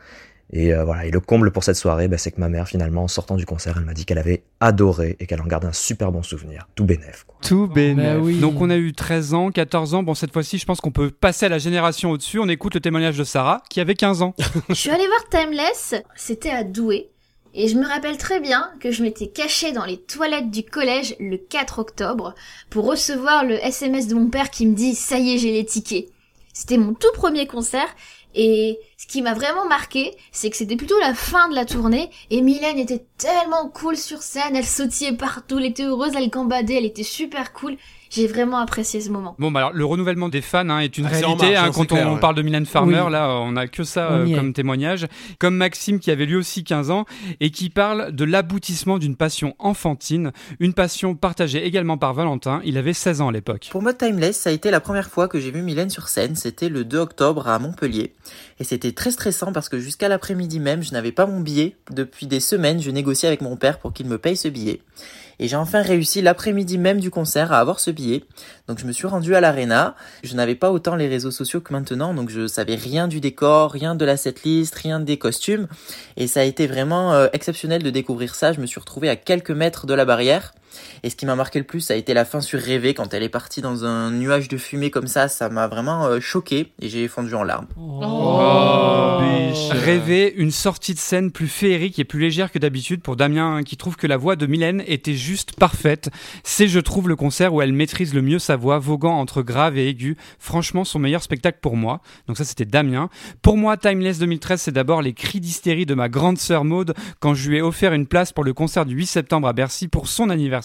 Et 0.53 0.75
euh, 0.75 0.85
voilà. 0.85 1.07
Et 1.07 1.11
le 1.11 1.21
comble 1.21 1.51
pour 1.51 1.65
cette 1.65 1.77
soirée, 1.77 2.09
bah, 2.09 2.19
c'est 2.19 2.33
que 2.33 2.41
ma 2.41 2.49
mère, 2.49 2.69
finalement, 2.69 3.05
en 3.05 3.09
sortant 3.09 3.37
du 3.37 3.47
concert, 3.47 3.77
elle 3.79 3.85
m'a 3.85 3.95
dit 3.95 4.05
qu'elle 4.05 4.19
avait 4.19 4.43
adoré 4.61 5.17
et 5.21 5.27
qu'elle 5.27 5.41
en 5.41 5.47
garde 5.47 5.65
un 5.65 5.73
super 5.73 6.13
bon 6.13 6.23
souvenir. 6.23 6.69
Tout 6.75 6.85
bénef. 6.85 7.25
quoi. 7.27 7.37
Tout 7.43 7.67
bénef. 7.67 8.41
Donc 8.41 8.61
on 8.61 8.69
a 8.69 8.77
eu 8.77 8.93
13 8.93 9.35
ans, 9.35 9.51
14 9.51 9.95
ans. 9.95 10.03
Bon, 10.03 10.15
cette 10.15 10.33
fois-ci, 10.33 10.59
je 10.59 10.67
pense 10.67 10.81
qu'on 10.81 10.91
peut 10.91 11.11
passer 11.11 11.47
à 11.47 11.49
la 11.49 11.59
génération 11.59 12.11
au-dessus. 12.11 12.39
On 12.39 12.49
écoute 12.49 12.75
le 12.75 12.81
témoignage 12.81 13.17
de 13.17 13.25
Sarah, 13.25 13.63
qui 13.71 13.81
avait 13.81 13.95
15 13.95 14.23
ans. 14.23 14.35
Je 14.69 14.75
suis 14.75 14.91
allée 14.91 15.07
voir 15.07 15.29
Timeless, 15.31 15.95
c'était 16.17 16.51
à 16.51 16.65
Douai. 16.65 17.09
Et 17.55 17.69
je 17.69 17.77
me 17.77 17.87
rappelle 17.87 18.19
très 18.19 18.41
bien 18.41 18.71
que 18.81 18.91
je 18.91 19.03
m'étais 19.03 19.29
cachée 19.29 19.73
dans 19.73 19.85
les 19.85 19.97
toilettes 19.97 20.51
du 20.51 20.63
collège 20.63 21.17
le 21.19 21.37
4 21.37 21.79
octobre 21.79 22.35
pour 22.71 22.85
recevoir 22.85 23.45
le 23.45 23.55
SMS 23.65 24.07
de 24.07 24.15
mon 24.15 24.29
père 24.29 24.51
qui 24.51 24.67
me 24.67 24.75
dit 24.75 24.95
ça 24.95 25.19
y 25.19 25.35
est 25.35 25.39
j'ai 25.39 25.53
les 25.53 25.65
tickets. 25.65 26.09
C'était 26.53 26.77
mon 26.77 26.95
tout 26.95 27.13
premier 27.15 27.47
concert 27.47 27.89
et 28.35 28.79
ce 28.97 29.07
qui 29.07 29.23
m'a 29.23 29.35
vraiment 29.35 29.67
marqué, 29.67 30.17
c'est 30.33 30.51
que 30.51 30.57
c'était 30.57 30.77
plutôt 30.77 30.99
la 31.01 31.15
fin 31.15 31.49
de 31.49 31.55
la 31.55 31.65
tournée 31.65 32.11
et 32.31 32.43
Mylène 32.43 32.79
était 32.79 33.05
tellement 33.17 33.69
cool 33.69 33.97
sur 33.97 34.23
scène, 34.23 34.55
elle 34.55 34.67
sautillait 34.67 35.13
partout, 35.13 35.59
elle 35.59 35.67
était 35.67 35.85
heureuse, 35.85 36.13
elle 36.15 36.29
gambadait, 36.29 36.75
elle 36.75 36.85
était 36.85 37.03
super 37.03 37.53
cool. 37.53 37.77
J'ai 38.11 38.27
vraiment 38.27 38.59
apprécié 38.59 39.01
ce 39.01 39.11
moment. 39.11 39.35
Bon, 39.39 39.51
bah 39.51 39.61
alors, 39.61 39.73
le 39.73 39.85
renouvellement 39.85 40.29
des 40.29 40.41
fans 40.41 40.69
hein, 40.69 40.81
est 40.81 40.97
une 40.99 41.07
Ah, 41.07 41.11
réalité. 41.11 41.29
marche, 41.53 41.57
hein, 41.57 41.65
hein, 41.67 41.71
quand 41.75 41.87
clair, 41.87 42.09
on 42.09 42.15
ouais. 42.15 42.21
parle 42.21 42.35
de 42.37 42.43
Mylène 42.43 42.67
Farmer, 42.67 43.03
Oui. 43.07 43.13
là, 43.13 43.31
on 43.43 43.57
a 43.57 43.67
que 43.67 43.85
ça 43.85 44.13
euh, 44.13 44.27
est. 44.27 44.35
comme 44.35 44.53
témoignage. 44.53 45.07
Comme 45.39 45.57
Maxime, 45.57 45.99
qui 46.01 46.11
avait 46.11 46.27
lui 46.27 46.37
aussi 46.37 46.65
15 46.65 46.91
ans, 46.91 47.05
et 47.41 47.51
qui 47.51 47.71
parle 47.71 48.13
de 48.13 48.25
l'aboutissement 48.25 48.99
d'une 48.99 49.17
passion 49.17 49.55
enfantine, 49.59 50.33
une 50.61 50.73
passion 50.75 51.15
partagée 51.15 51.65
également 51.67 51.99
par 51.99 52.15
Valentin. 52.15 52.61
Il 52.65 52.79
avait 52.79 52.93
16 52.93 53.21
ans 53.21 53.29
à 53.29 53.33
l'époque. 53.33 53.69
Pour 53.71 53.83
moi, 53.83 53.93
Timeless, 53.95 54.37
ça 54.39 54.51
a 54.51 54.53
été 54.53 54.71
la 54.71 54.81
première 54.81 55.09
fois 55.11 55.29
que 55.29 55.39
j'ai 55.41 55.51
vu 55.51 55.63
Mylène 55.63 55.91
sur 55.91 56.09
scène. 56.09 56.35
C'était 56.37 56.69
le 56.69 56.85
2 56.85 56.99
octobre 56.99 57.49
à 57.49 57.59
Montpellier. 57.59 58.15
Et 58.61 58.65
c'était 58.65 58.93
très 58.93 59.11
stressant 59.11 59.53
parce 59.53 59.69
que 59.69 59.79
jusqu'à 59.79 60.09
l'après-midi 60.09 60.61
même, 60.61 60.83
je 60.83 60.93
n'avais 60.93 61.13
pas 61.13 61.27
mon 61.27 61.41
billet. 61.41 61.77
Depuis 61.91 62.27
des 62.27 62.41
semaines, 62.41 62.81
je 62.83 62.91
négociais 62.91 63.29
avec 63.29 63.41
mon 63.41 63.57
père 63.57 63.79
pour 63.79 63.93
qu'il 63.93 64.07
me 64.07 64.19
paye 64.19 64.37
ce 64.37 64.49
billet. 64.49 64.81
Et 65.41 65.49
j'ai 65.49 65.57
enfin 65.57 65.82
réussi 65.82 66.20
l'après-midi 66.20 66.78
même 66.78 67.01
du 67.01 67.11
concert 67.11 67.53
à 67.53 67.59
avoir 67.59 67.80
ce 67.80 67.91
billet. 67.91 68.24
Donc 68.66 68.78
je 68.78 68.86
me 68.86 68.93
suis 68.93 69.07
rendu 69.07 69.34
à 69.34 69.41
l'arena. 69.41 69.95
Je 70.22 70.34
n'avais 70.34 70.55
pas 70.55 70.72
autant 70.72 70.97
les 70.97 71.09
réseaux 71.09 71.30
sociaux 71.30 71.61
que 71.61 71.72
maintenant, 71.72 72.14
donc 72.14 72.30
je 72.30 72.47
savais 72.47 72.74
rien 72.74 73.09
du 73.09 73.20
décor, 73.20 73.70
rien 73.70 73.95
de 73.95 74.05
la 74.05 74.16
setlist, 74.16 74.74
rien 74.74 75.01
des 75.01 75.16
costumes. 75.16 75.68
Et 76.16 76.26
ça 76.26 76.41
a 76.41 76.45
été 76.45 76.66
vraiment 76.66 77.12
euh, 77.12 77.28
exceptionnel 77.32 77.82
de 77.82 77.91
découvrir 77.91 78.34
ça. 78.34 78.53
Je 78.53 78.61
me 78.61 78.66
suis 78.66 78.80
retrouvé 78.80 79.09
à 79.09 79.16
quelques 79.16 79.51
mètres 79.51 79.86
de 79.86 79.95
la 79.95 80.05
barrière. 80.05 80.55
Et 81.03 81.11
ce 81.11 81.16
qui 81.16 81.27
m'a 81.27 81.35
marqué 81.35 81.59
le 81.59 81.64
plus, 81.64 81.81
ça 81.81 81.95
a 81.95 81.97
été 81.97 82.14
la 82.14 82.25
fin 82.25 82.41
sur 82.41 82.61
Rêver 82.61 82.95
quand 82.95 83.14
elle 83.14 83.23
est 83.23 83.29
partie 83.29 83.61
dans 83.61 83.85
un 83.85 84.11
nuage 84.11 84.49
de 84.49 84.57
fumée 84.57 84.91
comme 84.91 85.07
ça. 85.07 85.29
Ça 85.29 85.49
m'a 85.49 85.66
vraiment 85.69 86.07
euh, 86.07 86.21
choqué 86.21 86.73
et 86.81 86.89
j'ai 86.89 87.09
fondu 87.09 87.35
en 87.35 87.45
larmes. 87.45 87.66
Oh, 87.77 89.19
Rêver 89.71 90.35
une 90.37 90.51
sortie 90.51 90.95
de 90.95 90.99
scène 90.99 91.31
plus 91.31 91.49
féerique 91.49 91.99
et 91.99 92.05
plus 92.05 92.21
légère 92.21 92.53
que 92.53 92.59
d'habitude 92.59 93.03
pour 93.03 93.16
Damien 93.16 93.57
hein, 93.57 93.62
qui 93.62 93.77
trouve 93.77 93.97
que 93.97 94.07
la 94.07 94.16
voix 94.16 94.37
de 94.37 94.47
Mylène 94.47 94.83
était 94.87 95.14
juste 95.14 95.53
parfaite. 95.57 96.11
C'est 96.43 96.69
je 96.69 96.81
trouve 96.81 97.09
le 97.09 97.16
concert 97.16 97.55
où 97.55 97.62
elle 97.62 97.73
maîtrise 97.73 98.14
le 98.14 98.23
mieux 98.23 98.39
sa 98.39 98.57
voix, 98.57 98.79
voguant 98.79 99.19
entre 99.19 99.43
grave 99.43 99.79
et 99.79 99.89
aigu. 99.89 100.16
Franchement 100.39 100.85
son 100.85 100.99
meilleur 100.99 101.23
spectacle 101.23 101.59
pour 101.61 101.77
moi. 101.77 102.01
Donc 102.27 102.37
ça 102.37 102.45
c'était 102.45 102.64
Damien. 102.64 103.09
Pour 103.43 103.57
moi 103.57 103.77
Timeless 103.77 104.19
2013 104.19 104.61
c'est 104.61 104.73
d'abord 104.73 105.03
les 105.03 105.12
cris 105.12 105.41
d'hystérie 105.41 105.87
de 105.87 105.95
ma 105.95 106.09
grande 106.09 106.39
sœur 106.39 106.64
Maude 106.64 106.95
quand 107.21 107.35
je 107.35 107.49
lui 107.49 107.59
ai 107.59 107.62
offert 107.62 107.93
une 107.93 108.07
place 108.07 108.33
pour 108.33 108.45
le 108.45 108.53
concert 108.53 108.85
du 108.85 108.95
8 108.95 109.07
septembre 109.07 109.49
à 109.49 109.53
Bercy 109.53 109.89
pour 109.89 110.09
son 110.09 110.31
anniversaire. 110.31 110.58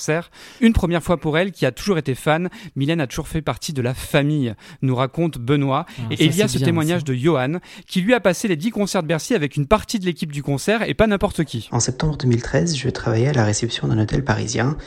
Une 0.62 0.74
première 0.74 1.04
fois 1.04 1.18
pour 1.18 1.38
elle 1.38 1.52
qui 1.52 1.66
a 1.66 1.72
toujours 1.72 1.98
été 1.98 2.16
fan. 2.16 2.50
Mylène 2.76 3.02
a 3.02 3.08
toujours 3.08 3.28
fait 3.28 3.41
partie 3.41 3.74
de 3.74 3.82
la 3.82 3.94
famille, 3.94 4.54
nous 4.82 4.96
raconte 4.96 5.38
Benoît. 5.38 5.86
Ah, 5.88 6.02
et 6.12 6.18
ça, 6.18 6.24
il 6.24 6.36
y 6.36 6.41
a 6.41 6.48
ce 6.48 6.58
bien, 6.58 6.66
témoignage 6.66 7.02
ça. 7.02 7.06
de 7.06 7.14
Johan 7.14 7.60
qui 7.88 8.02
lui 8.02 8.14
a 8.14 8.20
passé 8.20 8.48
les 8.48 8.56
10 8.56 8.72
concerts 8.72 9.04
de 9.04 9.08
Bercy 9.08 9.34
avec 9.36 9.56
une 9.56 9.68
partie 9.68 10.00
de 10.00 10.06
l'équipe 10.06 10.32
du 10.32 10.44
concert 10.44 10.88
et 10.88 10.94
pas 10.94 11.08
n'importe 11.08 11.44
qui. 11.44 11.70
En 11.72 11.80
septembre 11.80 12.18
2013, 12.18 12.76
je 12.76 12.89
travaillais 12.89 13.28
à 13.28 13.34
la 13.34 13.46
réception 13.46 13.88
d'un 13.88 14.00
hôtel 14.00 14.24
parisien 14.24 14.78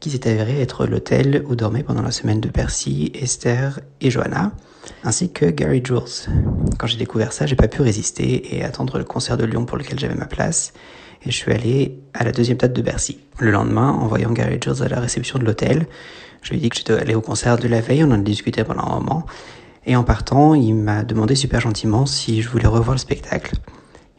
qui 0.00 0.10
s'est 0.10 0.28
avéré 0.28 0.60
être 0.60 0.86
l'hôtel 0.86 1.44
où 1.48 1.56
dormaient 1.56 1.82
pendant 1.82 2.02
la 2.02 2.10
semaine 2.10 2.40
de 2.40 2.48
Percy, 2.48 3.10
Esther 3.14 3.80
et 4.00 4.10
Johanna, 4.10 4.52
ainsi 5.02 5.32
que 5.32 5.46
Gary 5.46 5.82
Jules. 5.82 6.28
Quand 6.78 6.86
j'ai 6.86 6.98
découvert 6.98 7.32
ça, 7.32 7.46
j'ai 7.46 7.56
pas 7.56 7.68
pu 7.68 7.80
résister 7.80 8.54
et 8.54 8.64
attendre 8.64 8.98
le 8.98 9.04
concert 9.04 9.36
de 9.36 9.44
Lyon 9.44 9.64
pour 9.64 9.78
lequel 9.78 9.98
j'avais 9.98 10.14
ma 10.14 10.26
place, 10.26 10.74
et 11.26 11.30
je 11.30 11.36
suis 11.36 11.52
allé 11.52 11.98
à 12.12 12.24
la 12.24 12.32
deuxième 12.32 12.58
date 12.58 12.72
de 12.72 12.82
Bercy. 12.82 13.18
Le 13.38 13.50
lendemain, 13.50 13.90
en 13.90 14.06
voyant 14.06 14.30
Gary 14.30 14.58
Jules 14.62 14.82
à 14.82 14.88
la 14.88 15.00
réception 15.00 15.38
de 15.38 15.44
l'hôtel, 15.44 15.86
je 16.42 16.50
lui 16.50 16.58
ai 16.58 16.60
dit 16.60 16.68
que 16.68 16.76
j'étais 16.76 16.92
allé 16.92 17.14
au 17.14 17.20
concert 17.20 17.56
de 17.56 17.66
la 17.68 17.80
veille, 17.80 18.04
on 18.04 18.08
en 18.08 18.12
a 18.12 18.18
discuté 18.18 18.62
pendant 18.64 18.84
un 18.84 19.00
moment, 19.00 19.26
et 19.86 19.96
en 19.96 20.04
partant, 20.04 20.54
il 20.54 20.74
m'a 20.74 21.02
demandé 21.02 21.34
super 21.34 21.60
gentiment 21.60 22.06
si 22.06 22.42
je 22.42 22.48
voulais 22.48 22.66
revoir 22.66 22.92
le 22.92 22.98
spectacle. 22.98 23.56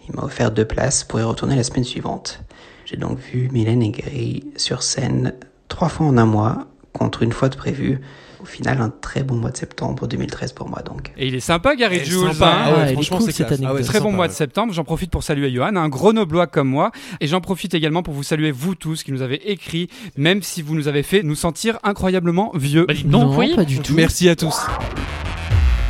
Il 0.07 0.15
m'a 0.15 0.23
offert 0.23 0.51
deux 0.51 0.65
places 0.65 1.03
pour 1.03 1.19
y 1.19 1.23
retourner 1.23 1.55
la 1.55 1.63
semaine 1.63 1.83
suivante. 1.83 2.41
J'ai 2.85 2.97
donc 2.97 3.17
vu 3.17 3.49
Mylène 3.51 3.81
et 3.81 3.89
Gary 3.89 4.43
sur 4.57 4.83
scène 4.83 5.33
trois 5.67 5.89
fois 5.89 6.05
en 6.05 6.17
un 6.17 6.25
mois, 6.25 6.67
contre 6.93 7.23
une 7.23 7.31
fois 7.31 7.49
de 7.49 7.55
prévu. 7.55 7.99
Au 8.45 8.47
final, 8.47 8.79
un 8.79 8.89
très 9.01 9.23
bon 9.23 9.33
mois 9.35 9.49
de 9.49 9.57
septembre 9.57 10.07
2013 10.07 10.53
pour 10.53 10.69
moi 10.69 10.83
donc. 10.83 11.11
Et 11.17 11.27
il 11.27 11.33
est 11.33 11.39
sympa 11.39 11.75
Gary 11.75 12.05
Jules. 12.05 12.31
sympa. 12.33 12.45
hein. 12.47 12.63
Ah 12.65 12.71
ouais, 12.73 12.77
Ouais, 12.85 12.93
franchement, 12.93 13.17
cool, 13.17 13.31
c'est 13.31 13.43
anecdote. 13.43 13.67
Ah 13.67 13.73
ouais, 13.73 13.81
Très 13.81 13.99
bon 13.99 14.05
sympa, 14.05 14.15
mois 14.17 14.27
de 14.27 14.33
septembre. 14.33 14.71
J'en 14.73 14.83
profite 14.83 15.09
pour 15.09 15.23
saluer 15.23 15.51
Johan, 15.51 15.75
un 15.75 15.89
grenoblois 15.89 16.45
comme 16.45 16.67
moi. 16.67 16.91
Et 17.21 17.27
j'en 17.27 17.41
profite 17.41 17.73
également 17.73 18.03
pour 18.03 18.13
vous 18.13 18.21
saluer 18.23 18.51
vous 18.51 18.75
tous 18.75 19.03
qui 19.03 19.11
nous 19.11 19.23
avez 19.23 19.51
écrit, 19.51 19.89
même 20.15 20.43
si 20.43 20.61
vous 20.61 20.75
nous 20.75 20.87
avez 20.87 21.01
fait 21.01 21.23
nous 21.23 21.33
sentir 21.35 21.79
incroyablement 21.83 22.51
vieux. 22.53 22.85
Bah, 22.87 22.93
donc, 22.93 23.05
Non, 23.05 23.35
oui. 23.37 23.55
pas 23.55 23.65
du 23.65 23.79
tout. 23.79 23.93
Merci 23.95 24.29
à 24.29 24.35
tous. 24.35 24.55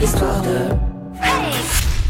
Histoire 0.01 0.41
de. 0.41 0.94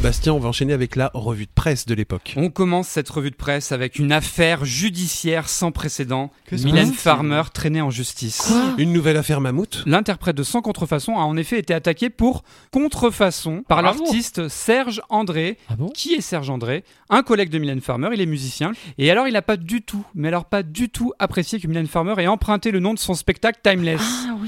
Bastien, 0.03 0.33
on 0.33 0.39
va 0.39 0.49
enchaîner 0.49 0.73
avec 0.73 0.95
la 0.95 1.09
revue 1.15 1.45
de 1.45 1.51
presse 1.55 1.87
de 1.87 1.95
l'époque. 1.95 2.33
On 2.37 2.49
commence 2.51 2.87
cette 2.89 3.09
revue 3.09 3.31
de 3.31 3.35
presse 3.35 3.71
avec 3.71 3.97
une 3.97 4.11
affaire 4.11 4.63
judiciaire 4.63 5.49
sans 5.49 5.71
précédent. 5.71 6.31
Mylène 6.51 6.93
Farmer 6.93 7.41
traînée 7.53 7.81
en 7.81 7.89
justice. 7.89 8.53
Une 8.77 8.93
nouvelle 8.93 9.17
affaire 9.17 9.41
mammouth 9.41 9.81
L'interprète 9.87 10.35
de 10.35 10.43
Sans 10.43 10.61
Contrefaçon 10.61 11.17
a 11.17 11.21
en 11.21 11.35
effet 11.37 11.57
été 11.57 11.73
attaqué 11.73 12.11
pour 12.11 12.43
contrefaçon 12.71 13.63
par 13.67 13.81
Bravo. 13.81 14.03
l'artiste 14.03 14.47
Serge 14.47 15.01
André. 15.09 15.57
Ah 15.69 15.75
bon 15.75 15.87
Qui 15.87 16.13
est 16.13 16.21
Serge 16.21 16.51
André? 16.51 16.83
Un 17.09 17.23
collègue 17.23 17.49
de 17.49 17.57
Mylène 17.57 17.81
Farmer, 17.81 18.09
il 18.13 18.21
est 18.21 18.25
musicien. 18.27 18.73
Et 18.99 19.09
alors 19.09 19.27
il 19.27 19.33
n'a 19.33 19.41
pas 19.41 19.57
du 19.57 19.81
tout, 19.81 20.05
mais 20.13 20.27
alors 20.27 20.45
pas 20.45 20.61
du 20.61 20.89
tout 20.89 21.13
apprécié 21.17 21.59
que 21.59 21.67
Mylène 21.67 21.87
Farmer 21.87 22.13
ait 22.21 22.27
emprunté 22.27 22.69
le 22.69 22.79
nom 22.79 22.93
de 22.93 22.99
son 22.99 23.15
spectacle 23.15 23.59
Timeless. 23.63 24.01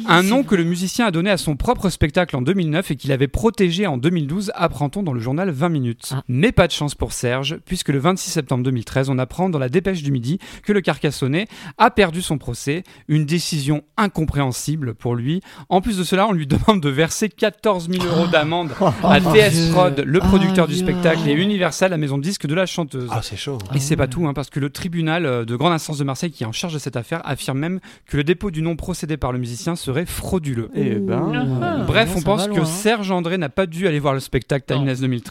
Ah 0.07 0.17
un 0.17 0.23
nom 0.23 0.43
que 0.43 0.55
le 0.55 0.63
musicien 0.65 1.07
a 1.07 1.11
donné 1.11 1.31
à 1.31 1.37
son 1.37 1.55
propre 1.55 1.89
spectacle 1.89 2.35
en 2.35 2.41
2009 2.43 2.91
et 2.91 2.95
qu'il 2.95 3.11
avait 3.11 3.27
protégé 3.27 3.87
en 3.87 3.97
2012, 3.97 4.51
apprend-on 4.53 5.01
dans 5.03 5.13
le 5.13 5.19
journal 5.19 5.46
20 5.51 5.69
minutes. 5.69 6.13
Ah. 6.13 6.23
Mais 6.27 6.51
pas 6.51 6.67
de 6.67 6.71
chance 6.71 6.95
pour 6.95 7.13
Serge, 7.13 7.57
puisque 7.65 7.89
le 7.89 7.99
26 7.99 8.31
septembre 8.31 8.63
2013, 8.63 9.09
on 9.09 9.17
apprend 9.17 9.49
dans 9.49 9.59
la 9.59 9.69
dépêche 9.69 10.03
du 10.03 10.11
midi 10.11 10.39
que 10.63 10.73
le 10.73 10.81
Carcassonnet 10.81 11.47
a 11.77 11.91
perdu 11.91 12.21
son 12.21 12.37
procès, 12.37 12.83
une 13.07 13.25
décision 13.25 13.83
incompréhensible 13.97 14.93
pour 14.93 15.15
lui. 15.15 15.41
En 15.69 15.81
plus 15.81 15.97
de 15.97 16.03
cela, 16.03 16.27
on 16.27 16.33
lui 16.33 16.47
demande 16.47 16.81
de 16.81 16.89
verser 16.89 17.29
14 17.29 17.89
000 17.89 18.05
euros 18.05 18.27
d'amende 18.27 18.71
à 19.03 19.19
mon 19.19 19.33
TS. 19.33 19.71
Prod, 19.71 19.99
le 19.99 20.19
producteur 20.19 20.67
du 20.67 20.75
spectacle, 20.75 21.27
et 21.27 21.33
Universal, 21.33 21.91
la 21.91 21.97
maison 21.97 22.17
de 22.17 22.23
disque 22.23 22.47
de 22.47 22.55
la 22.55 22.65
chanteuse. 22.65 23.09
Ah, 23.11 23.21
c'est 23.21 23.37
chaud. 23.37 23.57
Et 23.73 23.79
c'est 23.79 23.95
pas 23.95 24.07
tout, 24.07 24.27
hein, 24.27 24.33
parce 24.33 24.49
que 24.49 24.59
le 24.59 24.69
tribunal 24.69 25.25
euh, 25.25 25.45
de 25.45 25.55
grande 25.55 25.73
instance 25.73 25.97
de 25.97 26.03
Marseille 26.03 26.31
qui 26.31 26.43
est 26.43 26.47
en 26.47 26.51
charge 26.51 26.73
de 26.73 26.79
cette 26.79 26.95
affaire 26.95 27.21
affirme 27.25 27.59
même 27.59 27.79
que 28.05 28.17
le 28.17 28.23
dépôt 28.23 28.51
du 28.51 28.61
nom 28.61 28.75
procédé 28.75 29.17
par 29.17 29.31
le 29.31 29.39
musicien 29.39 29.75
serait 29.75 30.05
frauduleux. 30.05 30.69
Eh 30.73 30.95
ben. 30.95 31.59
Ah, 31.61 31.83
Bref, 31.85 32.09
non, 32.09 32.17
on 32.17 32.21
pense 32.21 32.47
que 32.47 32.59
hein. 32.59 32.65
Serge 32.65 33.11
André 33.11 33.37
n'a 33.37 33.49
pas 33.49 33.65
dû 33.65 33.87
aller 33.87 33.99
voir 33.99 34.13
le 34.13 34.19
spectacle 34.19 34.65
Timeless 34.73 34.99
2013, 35.01 35.26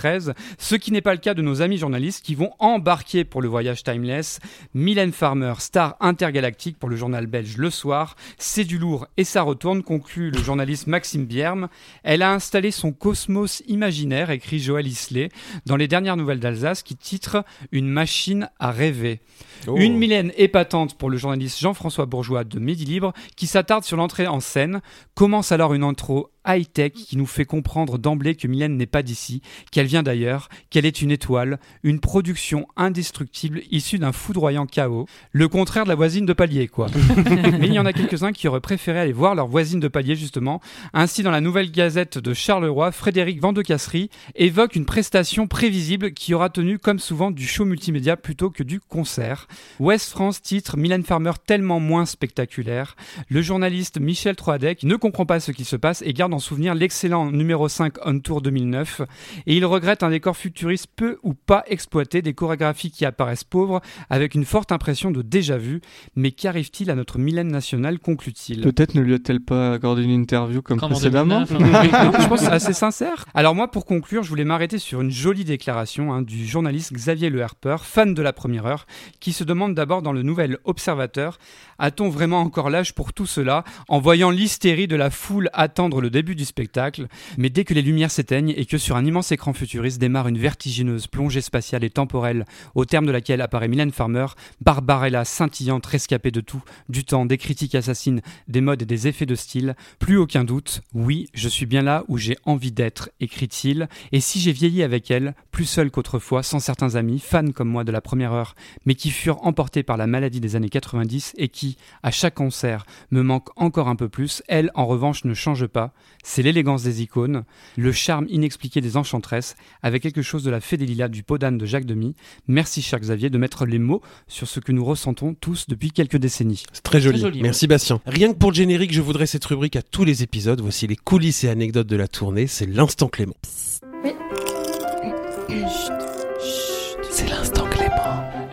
ce 0.59 0.75
qui 0.75 0.93
n'est 0.93 1.01
pas 1.01 1.13
le 1.13 1.21
cas 1.21 1.35
de 1.35 1.43
nos 1.43 1.63
amis 1.63 1.79
journalistes 1.79 2.25
qui 2.25 2.35
vont 2.35 2.51
embarquer 2.59 3.25
pour 3.25 3.43
le 3.43 3.49
voyage 3.49 3.83
Timeless. 3.83 4.41
Mylène 4.75 5.13
Farmer, 5.13 5.55
star 5.59 5.97
intergalactique 6.01 6.79
pour 6.79 6.89
le 6.89 6.97
journal 6.97 7.27
belge 7.27 7.57
Le 7.57 7.71
Soir, 7.71 8.17
c'est 8.39 8.65
du 8.65 8.79
lourd 8.79 9.07
et 9.17 9.25
ça 9.25 9.43
retourne, 9.43 9.83
conclut 9.83 10.31
le 10.31 10.43
journaliste 10.43 10.87
Maxime 10.87 11.27
Bierme. 11.27 11.69
Elle 12.03 12.23
a 12.23 12.33
installé 12.33 12.71
son 12.71 12.93
cosmos 12.93 13.63
imaginaire, 13.69 14.31
écrit 14.31 14.59
Joël 14.59 14.87
Isley, 14.87 15.29
dans 15.67 15.77
les 15.77 15.89
dernières 15.89 16.17
nouvelles 16.17 16.41
d'Alsace 16.41 16.83
qui 16.83 16.97
titre 16.97 17.45
Une 17.73 17.89
machine 17.89 18.51
à 18.59 18.71
rêver. 18.71 19.21
Oh. 19.67 19.77
Une 19.77 19.97
Mylène 19.97 20.33
épatante 20.37 20.97
pour 20.97 21.11
le 21.11 21.17
journaliste 21.17 21.61
Jean-François 21.61 22.07
Bourgeois 22.07 22.45
de 22.45 22.59
Midi 22.59 22.85
Libre 22.85 23.13
qui 23.37 23.47
s'attarde 23.47 23.85
sur 23.85 23.97
l'entrée 23.97 24.27
en 24.27 24.41
scène. 24.41 24.81
Commence 25.15 25.53
alors 25.53 25.75
une 25.75 25.83
intro 25.83 26.31
high-tech 26.47 26.93
qui 26.93 27.17
nous 27.17 27.27
fait 27.27 27.45
comprendre 27.45 27.99
d'emblée 27.99 28.35
que 28.35 28.47
Mylène 28.47 28.77
n'est 28.77 28.87
pas 28.87 29.03
d'ici, 29.03 29.43
qu'elle 29.71 29.87
vient 29.87 30.03
d'ailleurs, 30.03 30.49
qu'elle 30.71 30.87
est 30.87 31.03
une 31.03 31.11
étoile, 31.11 31.59
une 31.83 32.01
production 32.01 32.67
indestructible 32.77 33.63
issue 33.71 33.99
d'un 33.99 34.13
foudroyant 34.13 34.67
chaos, 34.67 35.07
le 35.33 35.49
contraire 35.49 35.85
de 35.85 35.89
la 35.89 35.95
voisine 35.95 36.27
de 36.27 36.33
palier, 36.33 36.69
quoi. 36.69 36.87
Mais 37.59 37.67
il 37.67 37.73
y 37.73 37.79
en 37.79 37.87
a 37.87 37.93
quelques-uns 37.93 38.33
qui 38.33 38.49
auraient 38.49 38.61
préféré 38.61 39.01
aller 39.01 39.13
voir 39.13 39.35
leur 39.35 39.49
voisine 39.49 39.81
de 39.81 39.89
palier, 39.89 40.17
justement. 40.17 40.61
Ainsi, 40.93 41.23
dans 41.23 41.31
la 41.31 41.41
nouvelle 41.41 41.71
gazette 41.71 42.19
de 42.19 42.35
Charleroi, 42.35 42.93
Frédéric 42.93 43.41
Vandecasserie 43.41 44.11
évoque 44.35 44.77
une 44.77 44.87
prestation 44.87 45.47
prévisible 45.47 46.13
qui 46.13 46.35
aura 46.35 46.51
tenu, 46.51 46.79
comme 46.79 46.99
souvent, 46.99 47.31
du 47.31 47.47
show 47.47 47.65
multimédia 47.65 48.17
plutôt 48.17 48.51
que 48.51 48.63
du 48.63 48.81
concert. 48.81 49.49
West 49.81 50.11
France 50.11 50.43
titre 50.43 50.77
Mylène 50.77 51.03
Farmer 51.03 51.33
tellement 51.47 51.81
moins 51.81 52.07
spectaculaire. 52.07 52.97
Le 53.29 53.43
journaliste 53.43 53.99
Michel 53.99 54.37
Troadec 54.37 54.83
ne 54.83 54.97
comprend 54.97 55.27
pas 55.27 55.41
ce 55.41 55.53
qui 55.53 55.65
se 55.65 55.77
passe 55.77 56.03
et 56.03 56.13
garde 56.13 56.33
en 56.37 56.39
souvenir 56.39 56.75
l'excellent 56.75 57.31
numéro 57.31 57.67
5 57.67 57.95
On 58.05 58.21
Tour 58.21 58.43
2009. 58.43 59.01
Et 59.47 59.57
il 59.57 59.65
regrette 59.65 60.03
un 60.03 60.11
décor 60.11 60.37
futuriste 60.37 60.87
peu 60.95 61.19
ou 61.23 61.33
pas 61.33 61.65
exploité, 61.67 62.21
des 62.21 62.35
chorégraphies 62.35 62.91
qui 62.91 63.07
apparaissent 63.07 63.43
pauvres, 63.43 63.81
avec 64.11 64.35
une 64.35 64.45
forte 64.45 64.71
impression 64.71 65.11
de 65.11 65.23
déjà-vu. 65.23 65.81
Mais 66.15 66.33
qu'arrive-t-il 66.33 66.91
à 66.91 66.95
notre 66.95 67.19
Mylène 67.19 67.49
nationale, 67.49 67.99
conclut-il 67.99 68.61
Peut-être 68.61 68.95
ne 68.95 69.01
lui 69.01 69.15
a-t-elle 69.15 69.41
pas 69.41 69.73
accordé 69.73 70.03
une 70.03 70.11
interview 70.11 70.61
comme, 70.61 70.79
Comme 70.79 70.93
en 70.93 70.95
précédemment 70.95 71.45
2009, 71.45 71.95
hein. 71.95 72.13
Je 72.21 72.29
pense 72.29 72.41
que 72.41 72.47
c'est 72.47 72.53
assez 72.53 72.75
sincère. 72.75 73.25
Alors 73.33 73.55
moi, 73.55 73.71
pour 73.71 73.87
conclure, 73.87 74.23
je 74.23 74.29
voulais 74.29 74.45
m'arrêter 74.45 74.79
sur 74.79 75.01
une 75.01 75.11
jolie 75.11 75.45
déclaration 75.45 76.13
hein, 76.13 76.21
du 76.21 76.47
journaliste 76.47 76.93
Xavier 76.93 77.31
Le 77.31 77.43
Harper, 77.43 77.77
fan 77.81 78.13
de 78.13 78.21
la 78.21 78.35
première 78.35 78.67
heure, 78.67 78.87
qui 79.21 79.33
se 79.33 79.43
demande 79.43 79.75
d'abord 79.75 80.03
dans 80.03 80.13
le 80.13 80.23
Nouvel 80.23 80.59
Observateur 80.65 81.39
a-t-on 81.79 82.09
vraiment 82.09 82.41
encore 82.41 82.71
l'âge 82.71 82.95
pour 82.95 83.13
tout 83.13 83.27
cela 83.27 83.65
en 83.89 84.01
voyant 84.01 84.31
l'hystérie 84.31 84.87
de 84.87 84.97
la 84.97 85.11
foule 85.11 85.51
attendre 85.53 86.01
le 86.01 86.11
début 86.11 86.26
du 86.35 86.45
spectacle 86.45 87.07
Mais 87.39 87.51
dès 87.51 87.65
que 87.65 87.75
les 87.75 87.83
lumières 87.83 88.11
s'éteignent 88.11 88.55
et 88.57 88.67
que 88.67 88.79
sur 88.79 88.97
un 88.97 89.05
immense 89.05 89.33
écran 89.33 89.53
futuriste 89.53 90.01
démarre 90.01 90.29
une 90.29 90.39
vertigineuse 90.39 91.07
plongée 91.07 91.41
spatiale 91.41 91.85
et 91.85 91.91
temporelle, 91.91 92.45
au 92.75 92.85
terme 92.85 93.07
de 93.07 93.13
laquelle 93.13 93.41
apparaît 93.41 93.69
Mylène 93.69 93.93
Farmer, 93.93 94.27
Barbarella 94.61 95.25
scintillante, 95.25 95.87
rescapée 95.87 96.31
de 96.31 96.41
tout, 96.41 96.63
du 96.89 97.05
temps, 97.05 97.27
des 97.27 97.39
critiques 97.39 97.75
assassines, 97.75 98.21
des 98.49 98.61
modes 98.61 98.83
et 98.83 98.87
des 98.87 99.09
effets 99.09 99.27
de 99.27 99.35
style, 99.35 99.75
plus 99.99 100.17
aucun 100.17 100.45
doute, 100.45 100.83
oui, 100.95 101.29
je 101.35 101.49
suis 101.49 101.67
bien 101.67 101.83
là 101.83 102.05
où 102.09 102.19
j'ai 102.19 102.37
envie 102.45 102.73
d'être, 102.73 103.11
écrit-il, 103.21 103.89
et 104.13 104.21
si 104.21 104.41
j'ai 104.41 104.53
vieilli 104.53 104.83
avec 104.83 105.11
elle, 105.11 105.35
plus 105.51 105.65
seul 105.65 105.91
qu'autrefois, 105.91 106.43
sans 106.43 106.59
certains 106.59 106.95
amis, 106.95 107.19
fans 107.19 107.53
comme 107.53 107.69
moi 107.69 107.85
de 107.85 107.93
la 107.93 108.01
première 108.01 108.33
heure, 108.33 108.55
mais 108.85 108.95
qui 108.95 109.11
furent 109.11 109.45
emportés 109.47 109.83
par 109.83 109.97
la 109.97 110.07
maladie 110.07 110.41
des 110.41 110.57
années 110.57 110.69
90 110.69 111.35
et 111.37 111.49
qui, 111.49 111.77
à 112.03 112.11
chaque 112.11 112.35
concert, 112.35 112.87
me 113.11 113.23
manquent 113.23 113.51
encore 113.57 113.89
un 113.89 113.97
peu 113.97 114.09
plus, 114.09 114.43
elle, 114.49 114.71
en 114.75 114.87
revanche, 114.87 115.25
ne 115.25 115.35
change 115.35 115.67
pas. 115.67 115.93
C'est 116.23 116.43
l'élégance 116.43 116.83
des 116.83 117.03
icônes, 117.03 117.45
le 117.77 117.93
charme 117.93 118.27
inexpliqué 118.29 118.81
des 118.81 118.97
enchantresses, 118.97 119.57
avec 119.83 120.03
quelque 120.03 120.23
chose 120.23 120.43
de 120.45 120.51
la 120.51 120.61
fée 120.61 120.77
des 120.77 120.87
lilas 120.87 121.09
du 121.09 121.23
Podane 121.23 121.59
de 121.59 121.67
Jacques 121.67 121.87
Demy. 121.87 122.15
Merci, 122.49 122.83
cher 122.83 123.01
Xavier, 123.01 123.31
de 123.31 123.39
mettre 123.39 123.67
les 123.67 123.79
mots 123.79 124.03
sur 124.27 124.49
ce 124.49 124.61
que 124.61 124.73
nous 124.73 124.85
ressentons 124.85 125.35
tous 125.35 125.67
depuis 125.69 125.93
quelques 125.93 126.17
décennies. 126.17 126.65
C'est 126.73 126.83
très 126.83 127.01
joli. 127.01 127.23
Merci 127.43 127.67
Bastien. 127.67 128.01
Rien 128.07 128.33
que 128.33 128.39
pour 128.39 128.51
le 128.51 128.57
générique, 128.57 128.93
je 128.93 129.01
voudrais 129.01 129.27
cette 129.27 129.45
rubrique 129.45 129.77
à 129.77 129.83
tous 129.83 130.05
les 130.05 130.23
épisodes. 130.23 130.61
Voici 130.61 130.87
les 130.87 130.97
coulisses 130.97 131.45
et 131.45 131.49
anecdotes 131.49 131.87
de 131.87 131.97
la 131.97 132.09
tournée. 132.09 132.47
C'est 132.47 132.67
l'instant 132.67 133.09
Clément. 133.09 133.37
C'est 133.43 133.85
l'instant 133.95 135.47
Clément. 135.49 136.06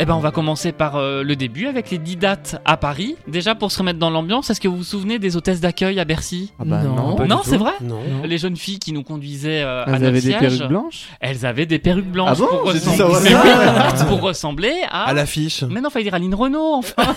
Eh 0.03 0.05
ben, 0.05 0.15
on 0.15 0.19
va 0.19 0.31
commencer 0.31 0.73
par 0.73 0.97
euh, 0.97 1.23
le 1.23 1.37
début 1.37 1.67
avec 1.67 1.89
les 1.89 1.97
10 1.97 2.17
dates 2.17 2.61
à 2.65 2.75
Paris. 2.75 3.15
Déjà, 3.29 3.55
pour 3.55 3.71
se 3.71 3.77
remettre 3.77 3.99
dans 3.99 4.09
l'ambiance, 4.09 4.49
est-ce 4.49 4.59
que 4.59 4.67
vous 4.67 4.75
vous 4.75 4.83
souvenez 4.83 5.17
des 5.17 5.37
hôtesses 5.37 5.61
d'accueil 5.61 5.97
à 5.97 6.03
Bercy? 6.03 6.51
Ah 6.59 6.63
bah 6.65 6.83
non, 6.83 7.15
Non. 7.25 7.39
c'est 7.41 7.55
vrai? 7.55 7.71
Non. 7.81 8.01
Les 8.25 8.37
jeunes 8.37 8.57
filles 8.57 8.79
qui 8.79 8.91
nous 8.91 9.03
conduisaient 9.03 9.61
euh, 9.61 9.83
à 9.85 9.85
Elles 9.85 9.91
notre 9.93 10.05
avaient 10.07 10.19
des 10.19 10.27
siège, 10.31 10.39
perruques 10.41 10.67
blanches? 10.67 11.07
Elles 11.21 11.45
avaient 11.45 11.65
des 11.65 11.79
perruques 11.79 12.11
blanches 12.11 12.31
Ah 12.33 12.35
bon? 12.37 12.47
pour, 12.47 12.63
ressembler... 12.65 13.29
ça. 13.31 14.01
Oui, 14.03 14.05
pour 14.09 14.19
ressembler 14.19 14.73
à... 14.91 15.03
À 15.05 15.13
l'affiche. 15.13 15.63
Mais 15.69 15.79
non, 15.79 15.89
fallait 15.89 16.03
dire 16.03 16.15
Aline 16.15 16.35
Renault, 16.35 16.73
enfin. 16.73 17.13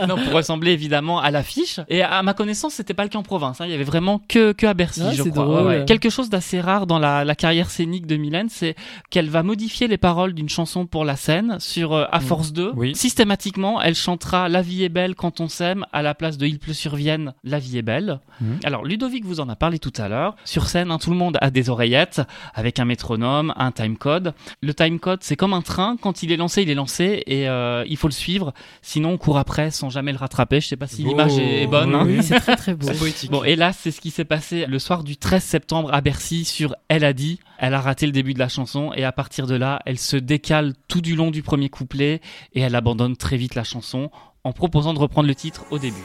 non, 0.08 0.16
pour 0.16 0.32
ressembler 0.32 0.72
évidemment 0.72 1.20
à 1.20 1.30
l'affiche. 1.30 1.78
Et 1.88 2.02
à 2.02 2.20
ma 2.24 2.34
connaissance, 2.34 2.72
c'était 2.74 2.94
pas 2.94 3.04
le 3.04 3.10
cas 3.10 3.18
en 3.20 3.22
province. 3.22 3.60
hein. 3.60 3.64
Il 3.66 3.70
y 3.70 3.74
avait 3.74 3.84
vraiment 3.84 4.20
que, 4.28 4.50
que 4.50 4.66
à 4.66 4.74
Bercy, 4.74 5.02
Ah, 5.06 5.12
je 5.14 5.22
c'est 5.22 5.30
crois. 5.30 5.44
drôle. 5.44 5.66
Ouais, 5.68 5.78
ouais. 5.78 5.84
Quelque 5.86 6.10
chose 6.10 6.30
d'assez 6.30 6.60
rare 6.60 6.88
dans 6.88 6.98
la, 6.98 7.24
la 7.24 7.34
carrière 7.36 7.70
scénique 7.70 8.06
de 8.08 8.16
Mylène, 8.16 8.48
c'est 8.48 8.74
qu'elle 9.10 9.30
va 9.30 9.44
modifier 9.44 9.86
les 9.86 9.98
paroles 9.98 10.32
d'une 10.32 10.48
chanson 10.48 10.84
pour 10.86 11.04
la 11.04 11.14
scène 11.14 11.58
sur 11.60 11.92
euh, 11.92 12.06
À 12.12 12.20
Force 12.20 12.52
2. 12.52 12.72
Oui. 12.76 12.94
Systématiquement, 12.94 13.80
elle 13.80 13.94
chantera 13.94 14.48
La 14.48 14.62
vie 14.62 14.84
est 14.84 14.88
belle 14.88 15.14
quand 15.14 15.40
on 15.40 15.48
s'aime 15.48 15.84
à 15.92 16.02
la 16.02 16.14
place 16.14 16.38
de 16.38 16.46
Il 16.46 16.58
pleut 16.58 16.72
sur 16.74 16.94
Vienne, 16.96 17.34
La 17.44 17.58
vie 17.58 17.78
est 17.78 17.82
belle. 17.82 18.20
Mhm. 18.40 18.60
Alors, 18.64 18.84
Ludovic 18.84 19.24
vous 19.24 19.40
en 19.40 19.48
a 19.48 19.56
parlé 19.56 19.78
tout 19.78 19.92
à 19.96 20.08
l'heure. 20.08 20.36
Sur 20.44 20.66
scène, 20.68 20.90
hein, 20.90 20.98
tout 20.98 21.10
le 21.10 21.16
monde 21.16 21.38
a 21.40 21.50
des 21.50 21.70
oreillettes 21.70 22.20
avec 22.54 22.78
un 22.78 22.84
métronome, 22.84 23.52
un 23.56 23.72
timecode. 23.72 24.34
Le 24.62 24.74
timecode, 24.74 25.20
c'est 25.22 25.36
comme 25.36 25.52
un 25.52 25.62
train. 25.62 25.96
Quand 26.00 26.22
il 26.22 26.32
est 26.32 26.36
lancé, 26.36 26.62
il 26.62 26.70
est 26.70 26.74
lancé 26.74 27.22
et 27.26 27.48
euh, 27.48 27.84
il 27.88 27.96
faut 27.96 28.08
le 28.08 28.12
suivre. 28.12 28.52
Sinon, 28.82 29.10
on 29.12 29.18
court 29.18 29.38
après 29.38 29.70
sans 29.70 29.90
jamais 29.90 30.12
le 30.12 30.18
rattraper. 30.18 30.60
Je 30.60 30.68
sais 30.68 30.76
pas 30.76 30.86
si 30.86 31.02
l'image 31.02 31.38
est 31.38 31.66
bonne. 31.66 31.94
hein. 31.94 32.04
Oui, 32.06 32.22
c'est 32.22 32.38
très 32.40 32.56
très 32.56 32.74
beau. 32.74 32.86
C'est 32.86 32.98
poétique. 32.98 33.30
Bon, 33.30 33.42
et 33.44 33.56
là, 33.56 33.72
c'est 33.72 33.90
ce 33.90 34.00
qui 34.00 34.10
s'est 34.10 34.24
passé 34.24 34.66
le 34.66 34.78
soir 34.78 35.02
du 35.04 35.16
13 35.16 35.42
septembre 35.42 35.90
à 35.92 36.00
Bercy 36.00 36.44
sur 36.44 36.74
Elle 36.88 37.04
a 37.04 37.12
dit. 37.12 37.40
Elle 37.60 37.74
a 37.74 37.80
raté 37.80 38.06
le 38.06 38.12
début 38.12 38.34
de 38.34 38.38
la 38.38 38.48
chanson 38.48 38.92
et 38.94 39.02
à 39.02 39.10
partir 39.10 39.48
de 39.48 39.56
là, 39.56 39.80
elle 39.84 39.98
se 39.98 40.16
décale 40.16 40.74
tout 40.86 41.00
du 41.00 41.16
long 41.16 41.32
du 41.32 41.42
premier 41.42 41.68
couplet 41.68 41.97
et 42.00 42.60
elle 42.60 42.74
abandonne 42.74 43.16
très 43.16 43.36
vite 43.36 43.54
la 43.54 43.64
chanson 43.64 44.10
en 44.44 44.52
proposant 44.52 44.94
de 44.94 44.98
reprendre 44.98 45.28
le 45.28 45.34
titre 45.34 45.64
au 45.70 45.78
début. 45.78 45.96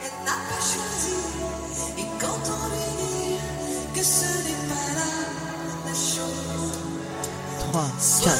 Et 1.98 2.02
quand 2.20 2.26
on 2.46 2.68
lui 2.70 2.84
dit 2.98 3.98
que 3.98 4.04
ce 4.04 4.24
n'est 4.46 4.68
pas 4.68 4.88
là 4.94 5.12
la 5.86 5.94
chose 5.94 6.78
3, 7.70 7.82
4. 8.24 8.36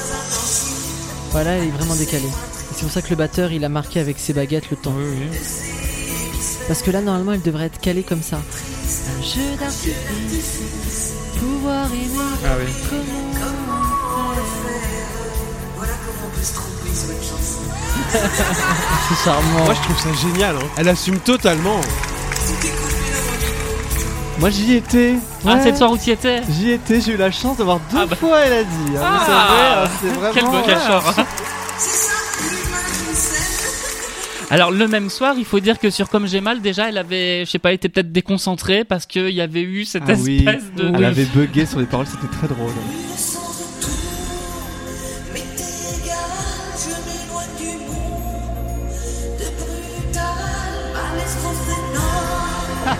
Voilà, 1.30 1.50
elle 1.52 1.68
est 1.68 1.70
vraiment 1.70 1.96
décalée. 1.96 2.30
C'est 2.72 2.82
pour 2.82 2.90
ça 2.90 3.02
que 3.02 3.10
le 3.10 3.16
batteur 3.16 3.52
il 3.52 3.64
a 3.64 3.68
marqué 3.68 4.00
avec 4.00 4.18
ses 4.18 4.32
baguettes 4.32 4.70
le 4.70 4.76
temps. 4.76 4.94
Parce 6.66 6.82
que 6.82 6.90
là 6.90 7.00
normalement 7.00 7.32
elle 7.32 7.42
devrait 7.42 7.66
être 7.66 7.80
calée 7.80 8.02
comme 8.02 8.22
ça. 8.22 8.38
Un 8.38 9.22
jeu 9.22 9.56
pouvoir 11.38 11.86
aimer. 11.86 12.38
Ah 12.44 12.56
oui. 12.58 12.66
Comment 16.52 16.66
on 16.68 16.82
peut 16.82 16.88
se 16.92 16.94
tromper 16.94 16.94
sur 16.94 17.10
une 17.10 17.22
chanson. 17.22 17.60
C'est 19.08 19.24
charmant. 19.24 19.64
Moi, 19.64 19.74
je 19.74 19.80
trouve 19.82 19.98
ça 19.98 20.12
génial. 20.20 20.56
hein. 20.56 20.66
Elle 20.76 20.88
assume 20.88 21.18
totalement. 21.18 21.80
Moi 24.40 24.50
j'y 24.50 24.74
étais. 24.74 25.14
Ah, 25.46 25.54
Ouais. 25.54 25.60
c'est 25.62 25.70
le 25.70 25.76
soir 25.76 25.92
où 25.92 25.96
tu 25.96 26.10
y 26.10 26.12
étais 26.12 26.42
J'y 26.50 26.72
étais, 26.72 27.00
j'ai 27.00 27.12
eu 27.12 27.16
la 27.16 27.30
chance 27.30 27.56
de 27.56 27.62
voir 27.62 27.78
deux 27.90 27.98
Ah 28.00 28.06
bah. 28.06 28.16
fois 28.16 28.40
elle 28.40 28.52
a 28.52 28.62
dit. 28.64 28.96
hein. 28.96 29.00
Ah. 29.00 29.84
Vous 29.86 30.08
savez, 30.08 30.12
c'est 30.14 30.20
vraiment. 30.20 30.34
Quel 30.34 30.44
beau 30.44 30.60
cachor. 30.66 31.14
Alors 34.50 34.70
le 34.70 34.86
même 34.88 35.08
soir, 35.08 35.34
il 35.38 35.44
faut 35.44 35.58
dire 35.60 35.78
que 35.78 35.88
sur 35.90 36.08
Comme 36.08 36.26
j'ai 36.26 36.40
mal, 36.40 36.60
déjà, 36.60 36.88
elle 36.88 36.98
avait, 36.98 37.44
je 37.46 37.50
sais 37.50 37.58
pas, 37.58 37.72
été 37.72 37.88
peut-être 37.88 38.12
déconcentrée 38.12 38.84
parce 38.84 39.06
qu'il 39.06 39.30
y 39.30 39.40
avait 39.40 39.62
eu 39.62 39.84
cette 39.84 40.02
Ah 40.08 40.12
oui, 40.18 40.38
espèce 40.46 40.64
de, 40.76 40.92
elle 40.94 41.04
avait 41.04 41.24
bugué 41.24 41.64
sur 41.66 41.78
les 41.80 41.86
paroles, 41.86 42.06
c'était 42.06 42.32
très 42.36 42.46
drôle. 42.48 42.70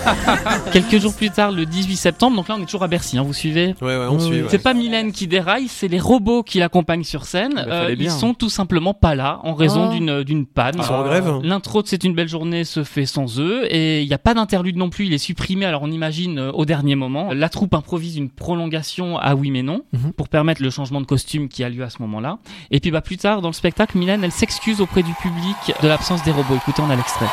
Quelques 0.72 0.98
jours 0.98 1.14
plus 1.14 1.30
tard, 1.30 1.52
le 1.52 1.66
18 1.66 1.96
septembre, 1.96 2.36
donc 2.36 2.48
là 2.48 2.56
on 2.58 2.62
est 2.62 2.66
toujours 2.66 2.82
à 2.82 2.88
Bercy, 2.88 3.18
hein, 3.18 3.22
vous 3.22 3.32
suivez 3.32 3.74
Ouais, 3.80 3.96
ouais, 3.96 4.06
on 4.10 4.18
suit. 4.18 4.42
ouais. 4.42 4.48
C'est 4.48 4.58
pas 4.62 4.74
Mylène 4.74 5.12
qui 5.12 5.26
déraille, 5.26 5.68
c'est 5.68 5.88
les 5.88 5.98
robots 6.00 6.42
qui 6.42 6.58
l'accompagnent 6.58 7.04
sur 7.04 7.24
scène. 7.24 7.54
bah, 7.54 7.64
fallait 7.64 7.96
ils 7.98 8.10
sont 8.10 8.34
tout 8.34 8.48
simplement 8.48 8.94
pas 8.94 9.14
là 9.14 9.40
en 9.44 9.54
raison 9.54 9.88
Ah. 9.90 9.94
d'une 9.94 10.22
d'une 10.22 10.46
panne. 10.46 10.74
Ils 10.78 10.84
sont 10.84 10.94
en 10.94 11.04
grève 11.04 11.40
L'intro 11.42 11.82
de 11.82 11.88
C'est 11.88 12.04
une 12.04 12.14
belle 12.14 12.28
journée 12.28 12.64
se 12.64 12.84
fait 12.84 13.06
sans 13.06 13.38
eux 13.40 13.62
et 13.72 14.02
il 14.02 14.06
n'y 14.08 14.14
a 14.14 14.18
pas 14.18 14.34
d'interlude 14.34 14.76
non 14.76 14.90
plus, 14.90 15.06
il 15.06 15.12
est 15.12 15.18
supprimé 15.18 15.64
alors 15.66 15.82
on 15.82 15.90
imagine 15.90 16.38
euh, 16.38 16.52
au 16.52 16.64
dernier 16.64 16.94
moment. 16.94 17.32
La 17.32 17.48
troupe 17.48 17.74
improvise 17.74 18.16
une 18.16 18.30
prolongation 18.30 19.18
à 19.18 19.34
oui 19.34 19.50
mais 19.50 19.62
non 19.62 19.82
Mhm. 19.92 20.12
pour 20.12 20.28
permettre 20.28 20.62
le 20.62 20.70
changement 20.70 21.00
de 21.00 21.06
costume 21.06 21.48
qui 21.48 21.62
a 21.64 21.68
lieu 21.68 21.82
à 21.84 21.90
ce 21.90 21.96
moment-là. 22.02 22.38
Et 22.70 22.80
puis 22.80 22.90
bah 22.90 23.00
plus 23.00 23.16
tard 23.16 23.40
dans 23.42 23.48
le 23.48 23.54
spectacle, 23.54 23.96
Mylène 23.98 24.24
elle 24.24 24.32
s'excuse 24.32 24.80
auprès 24.80 25.02
du 25.02 25.12
public 25.22 25.56
de 25.82 25.88
l'absence 25.88 26.22
des 26.24 26.30
robots. 26.32 26.56
Écoutez, 26.56 26.82
on 26.86 26.90
a 26.90 26.96
l'extrait. 26.96 27.26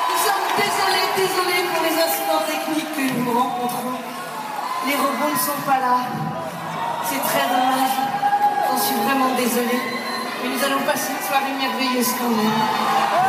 Nous 1.17 1.27
sommes 1.27 1.50
ne 5.41 5.45
sont 5.45 5.61
pas 5.65 5.79
là. 5.79 5.97
C'est 7.09 7.19
très 7.19 7.47
dommage. 7.49 7.97
J'en 8.69 8.77
suis 8.77 8.95
vraiment 8.95 9.33
désolée. 9.35 10.00
Mais 10.43 10.49
nous 10.49 10.63
allons 10.65 10.81
passer 10.85 11.11
une 11.11 11.27
soirée 11.27 11.53
merveilleuse 11.59 12.07
quand 12.17 12.29
même. 12.29 12.51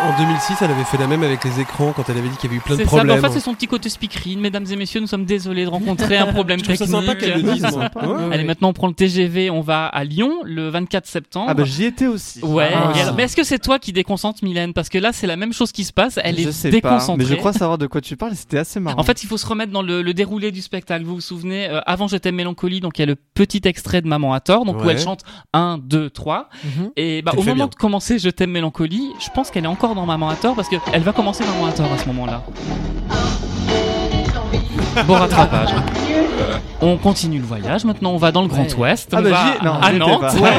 En 0.04 0.18
2006, 0.18 0.54
elle 0.62 0.70
avait 0.72 0.82
fait 0.82 0.96
la 0.96 1.06
même 1.06 1.22
avec 1.22 1.44
les 1.44 1.60
écrans 1.60 1.92
quand 1.94 2.02
elle 2.10 2.18
avait 2.18 2.28
dit 2.28 2.36
qu'il 2.36 2.50
y 2.50 2.52
avait 2.54 2.56
eu 2.56 2.60
plein 2.60 2.74
de 2.74 2.80
C'est 2.80 2.84
ça, 2.90 2.96
problèmes. 2.96 3.18
en 3.18 3.28
fait, 3.28 3.34
c'est 3.34 3.40
son 3.44 3.54
petit 3.54 3.68
côté 3.68 3.88
speakerine. 3.88 4.40
Mesdames 4.40 4.66
et 4.68 4.74
messieurs, 4.74 5.00
nous 5.00 5.06
sommes 5.06 5.24
désolés 5.24 5.62
de 5.64 5.70
rencontrer 5.70 6.16
un 6.16 6.26
problème 6.32 6.58
Je 6.58 6.64
trouve 6.64 6.74
ça 6.76 6.86
technique. 6.86 7.06
sympa 7.06 7.14
qu'elle 7.20 7.34
le 7.40 7.52
dise. 7.52 7.62
Ouais. 8.02 8.34
Allez, 8.34 8.42
maintenant, 8.42 8.70
on 8.70 8.72
prend 8.72 8.88
le 8.88 8.94
TGV, 8.94 9.48
on 9.50 9.60
va 9.60 9.86
à 9.86 10.02
Lyon 10.02 10.32
le 10.44 10.68
24 10.70 11.06
septembre. 11.06 11.46
Ah 11.50 11.54
bah 11.54 11.62
j'y 11.64 11.84
étais 11.84 12.08
aussi. 12.08 12.40
Ouais. 12.44 12.70
Ah. 12.74 12.90
alors- 12.98 13.14
mais 13.14 13.24
est-ce 13.24 13.36
que 13.36 13.44
c'est 13.44 13.60
toi 13.60 13.78
qui 13.78 13.92
déconcentre 13.92 14.42
Mylène? 14.42 14.72
Parce 14.72 14.88
que 14.88 14.98
là, 14.98 15.12
c'est 15.12 15.28
la 15.28 15.36
même 15.36 15.52
chose 15.52 15.70
qui 15.70 15.84
se 15.84 15.92
passe. 15.92 16.18
Elle 16.24 16.36
je 16.40 16.48
est 16.48 16.52
sais 16.52 16.68
pas, 16.70 16.74
déconcentrée. 16.90 17.16
mais 17.24 17.30
je 17.30 17.34
crois 17.36 17.52
savoir 17.52 17.78
de 17.78 17.86
quoi 17.86 18.00
tu 18.00 18.16
parles. 18.16 18.34
C'était 18.34 18.58
assez 18.58 18.80
marrant. 18.80 18.98
En 19.00 19.04
fait, 19.04 19.22
il 19.22 19.28
faut 19.28 19.36
se 19.36 19.46
remettre 19.46 19.70
dans 19.72 19.82
le, 19.82 20.02
le 20.02 20.14
déroulé 20.14 20.50
du 20.50 20.62
spectacle. 20.62 21.04
Vous 21.04 21.14
vous 21.16 21.20
souvenez, 21.20 21.68
euh, 21.68 21.80
avant 21.86 22.08
Je 22.08 22.16
t'aime 22.16 22.34
mélancolie, 22.34 22.80
donc 22.80 22.98
il 22.98 23.02
y 23.02 23.04
a 23.04 23.06
le 23.06 23.14
petit 23.16 23.60
extrait 23.64 24.00
de 24.02 24.08
Maman 24.08 24.32
à 24.34 24.40
tort, 24.40 24.64
donc 24.64 24.82
où 24.84 24.90
elle 24.90 24.98
chante 24.98 25.20
1, 25.52 25.78
2, 25.78 26.10
3. 26.10 26.48
Mhm. 26.64 26.90
Et 26.96 27.01
bah, 27.24 27.32
Elle 27.34 27.38
au 27.38 27.42
moment 27.42 27.54
bien. 27.54 27.66
de 27.66 27.74
commencer 27.74 28.18
Je 28.18 28.30
t'aime 28.30 28.50
mélancolie, 28.50 29.12
je 29.18 29.28
pense 29.34 29.50
qu'elle 29.50 29.64
est 29.64 29.68
encore 29.68 29.94
dans 29.94 30.06
Maman 30.06 30.28
à 30.28 30.36
tort 30.36 30.54
parce 30.54 30.68
qu'elle 30.68 31.02
va 31.02 31.12
commencer 31.12 31.44
Maman 31.44 31.66
à 31.66 31.72
tort 31.72 31.92
à 31.92 31.98
ce 31.98 32.06
moment-là. 32.06 32.42
Bon 35.06 35.14
rattrapage. 35.14 35.70
On 36.80 36.96
continue 36.96 37.38
le 37.38 37.44
voyage. 37.44 37.84
Maintenant, 37.84 38.10
on 38.12 38.16
va 38.16 38.32
dans 38.32 38.42
le 38.42 38.48
Grand. 38.48 38.66
Ouest. 38.76 39.10
Ah 39.12 39.22
bah, 39.22 39.30
va 39.30 39.56
j'y- 39.58 39.64
non, 39.64 39.72
à 39.74 39.82
j'y 39.90 39.96
étais 39.96 39.98
Nantes. 39.98 40.20
pas. 40.20 40.34
Ouais, 40.34 40.50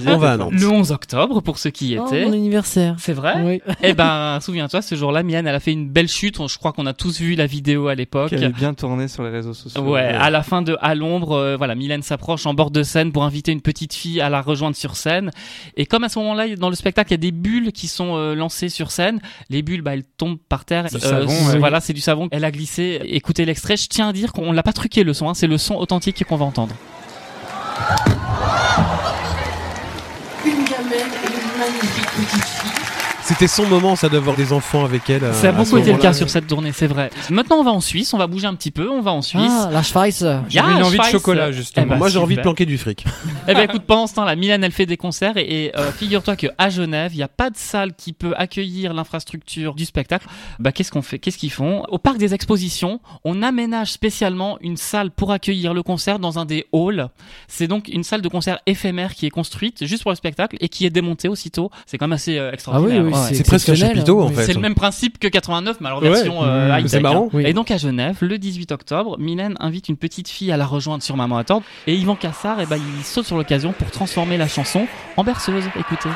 j'y 0.00 0.08
On 0.08 0.16
va 0.18 0.30
à 0.30 0.34
étais 0.34 0.44
Nantes. 0.44 0.52
Le 0.54 0.68
11 0.68 0.90
octobre, 0.92 1.40
pour 1.40 1.58
ceux 1.58 1.70
qui 1.70 1.90
y 1.90 1.98
Oh, 1.98 2.06
étaient. 2.06 2.24
mon 2.26 2.32
anniversaire. 2.32 2.96
C'est 2.98 3.12
vrai 3.12 3.34
Oui. 3.44 3.62
Eh 3.82 3.94
ben, 3.94 4.38
souviens-toi, 4.40 4.82
ce 4.82 4.94
jour-là, 4.96 5.22
Mian, 5.22 5.38
elle 5.46 5.48
a 5.48 5.60
fait 5.60 5.72
une 5.72 5.88
belle 5.88 6.08
chute. 6.08 6.38
Je 6.48 6.58
crois 6.58 6.72
qu'on 6.72 6.86
a 6.86 6.94
tous 6.94 7.20
vu 7.20 7.36
la 7.36 7.46
vidéo 7.46 7.86
à 7.88 7.94
l'époque. 7.94 8.30
Qui 8.30 8.34
avait 8.34 8.48
bien 8.48 8.74
tourné 8.74 9.06
sur 9.06 9.22
les 9.22 9.30
réseaux 9.30 9.54
sociaux. 9.54 9.80
Ouais, 9.82 10.00
à 10.00 10.30
la 10.30 10.42
fin 10.42 10.62
de 10.62 10.76
À 10.80 10.94
l'ombre, 10.96 11.32
euh, 11.36 11.56
voilà, 11.56 11.74
Mylène 11.76 12.02
s'approche 12.02 12.44
en 12.46 12.54
bord 12.54 12.72
de 12.72 12.82
scène 12.82 13.12
pour 13.12 13.22
inviter 13.22 13.52
une 13.52 13.60
petite 13.62 13.94
fille 13.94 14.20
à 14.20 14.28
la 14.30 14.40
rejoindre 14.42 14.74
sur 14.76 14.96
scène. 14.96 15.30
Et 15.76 15.86
comme 15.86 16.02
à 16.02 16.08
ce 16.08 16.18
moment-là, 16.18 16.56
dans 16.56 16.70
le 16.70 16.76
spectacle, 16.76 17.10
il 17.10 17.14
y 17.14 17.14
a 17.14 17.18
des 17.18 17.32
bulles 17.32 17.70
qui 17.72 17.86
sont 17.86 18.16
euh, 18.16 18.34
lancées 18.34 18.68
sur 18.68 18.90
scène, 18.90 19.20
les 19.48 19.62
bulles, 19.62 19.82
bah, 19.82 19.94
elles 19.94 20.04
tombent 20.16 20.38
par 20.48 20.64
terre. 20.64 20.86
Du 20.92 20.98
savon, 20.98 21.28
ouais. 21.28 21.58
Voilà, 21.58 21.78
c'est 21.80 21.92
du 21.92 22.00
savon. 22.00 22.26
Elle 22.32 22.44
a 22.44 22.50
glissé. 22.50 23.00
Écoutez 23.04 23.44
l'extrait. 23.58 23.76
Je 23.76 23.88
tiens 23.88 24.08
à 24.08 24.12
dire 24.12 24.32
qu'on 24.32 24.52
l'a 24.52 24.62
pas 24.62 24.72
truqué 24.72 25.02
le 25.02 25.12
son. 25.12 25.28
hein, 25.28 25.34
c'est 25.34 25.48
le 25.48 25.58
son 25.58 25.74
authentique 25.74 26.24
qu'on 26.24 26.36
va 26.36 26.44
entendre. 26.44 26.74
C'était 33.28 33.46
son 33.46 33.66
moment, 33.66 33.94
ça, 33.94 34.08
d'avoir 34.08 34.36
des 34.36 34.54
enfants 34.54 34.86
avec 34.86 35.10
elle. 35.10 35.22
euh, 35.22 35.32
Ça 35.34 35.50
a 35.50 35.52
beaucoup 35.52 35.76
été 35.76 35.92
le 35.92 35.98
cas 35.98 36.14
sur 36.14 36.30
cette 36.30 36.46
tournée, 36.46 36.72
c'est 36.72 36.86
vrai. 36.86 37.10
Maintenant, 37.28 37.56
on 37.56 37.62
va 37.62 37.72
en 37.72 37.82
Suisse. 37.82 38.14
On 38.14 38.18
va 38.18 38.26
bouger 38.26 38.46
un 38.46 38.54
petit 38.54 38.70
peu. 38.70 38.88
On 38.90 39.02
va 39.02 39.12
en 39.12 39.20
Suisse. 39.20 39.42
Ah, 39.50 39.68
la 39.70 39.82
Schweiz. 39.82 40.24
Ah, 40.24 40.42
une 40.50 40.82
envie 40.82 40.96
de 40.98 41.02
chocolat, 41.04 41.52
justement. 41.52 41.84
Eh 41.86 41.90
ben, 41.90 41.98
Moi, 41.98 42.08
j'ai 42.08 42.18
envie 42.18 42.36
de 42.36 42.40
planquer 42.40 42.64
du 42.64 42.78
fric. 42.78 43.04
Eh 43.46 43.54
ben 43.54 43.60
écoute, 43.62 43.82
pendant 43.86 44.06
ce 44.06 44.14
temps-là, 44.14 44.34
Milan, 44.34 44.58
elle 44.62 44.72
fait 44.72 44.86
des 44.86 44.96
concerts 44.96 45.36
et, 45.36 45.64
et, 45.66 45.76
euh, 45.78 45.90
figure-toi 45.92 46.36
que 46.36 46.46
à 46.58 46.70
Genève, 46.70 47.12
il 47.12 47.18
n'y 47.18 47.22
a 47.22 47.28
pas 47.28 47.50
de 47.50 47.56
salle 47.56 47.94
qui 47.94 48.12
peut 48.14 48.32
accueillir 48.36 48.94
l'infrastructure 48.94 49.74
du 49.74 49.84
spectacle. 49.84 50.26
Bah 50.58 50.72
qu'est-ce 50.72 50.90
qu'on 50.92 51.02
fait? 51.02 51.18
Qu'est-ce 51.18 51.38
qu'ils 51.38 51.50
font? 51.52 51.82
Au 51.88 51.98
parc 51.98 52.18
des 52.18 52.32
expositions, 52.34 53.00
on 53.24 53.42
aménage 53.42 53.90
spécialement 53.92 54.58
une 54.60 54.76
salle 54.76 55.10
pour 55.10 55.32
accueillir 55.32 55.72
le 55.74 55.82
concert 55.82 56.18
dans 56.18 56.38
un 56.38 56.44
des 56.44 56.66
halls. 56.72 57.08
C'est 57.46 57.66
donc 57.68 57.88
une 57.88 58.04
salle 58.04 58.20
de 58.22 58.28
concert 58.28 58.58
éphémère 58.66 59.14
qui 59.14 59.26
est 59.26 59.30
construite 59.30 59.84
juste 59.86 60.02
pour 60.02 60.12
le 60.12 60.16
spectacle 60.16 60.56
et 60.60 60.68
qui 60.68 60.84
est 60.86 60.90
démontée 60.90 61.28
aussitôt. 61.28 61.70
C'est 61.86 61.96
quand 61.98 62.06
même 62.06 62.12
assez 62.14 62.38
euh, 62.38 62.52
extraordinaire. 62.52 63.00
Ah 63.00 63.02
oui, 63.02 63.06
oui, 63.12 63.17
Ouais. 63.17 63.17
C'est 63.32 63.46
presque 63.46 63.68
un 63.68 63.74
chapiteau, 63.74 64.20
en 64.22 64.28
oui. 64.28 64.34
fait. 64.34 64.44
C'est 64.46 64.54
le 64.54 64.60
même 64.60 64.74
principe 64.74 65.18
que 65.18 65.28
89, 65.28 65.76
mais 65.80 65.86
alors 65.88 66.02
Ouais. 66.02 66.08
version 66.10 66.42
euh, 66.44 66.68
Mmh. 66.68 66.78
high-tech, 66.78 66.90
C'est 66.90 67.00
marrant. 67.00 67.24
hein. 67.26 67.30
Oui. 67.32 67.44
Et 67.46 67.52
donc 67.52 67.70
à 67.70 67.76
Genève, 67.76 68.16
le 68.20 68.38
18 68.38 68.72
octobre, 68.72 69.16
Mylène 69.18 69.54
invite 69.60 69.88
une 69.88 69.96
petite 69.96 70.28
fille 70.28 70.52
à 70.52 70.56
la 70.56 70.66
rejoindre 70.66 71.02
sur 71.02 71.16
Maman 71.16 71.36
à 71.38 71.44
tordre. 71.44 71.64
Et 71.86 71.94
Yvan 71.94 72.16
Cassard, 72.16 72.60
eh 72.60 72.66
ben, 72.66 72.76
il 72.98 73.04
saute 73.04 73.26
sur 73.26 73.36
l'occasion 73.36 73.72
pour 73.72 73.90
transformer 73.90 74.36
la 74.36 74.48
chanson 74.48 74.86
en 75.16 75.24
berceuse. 75.24 75.64
Écoutez. 75.78 76.10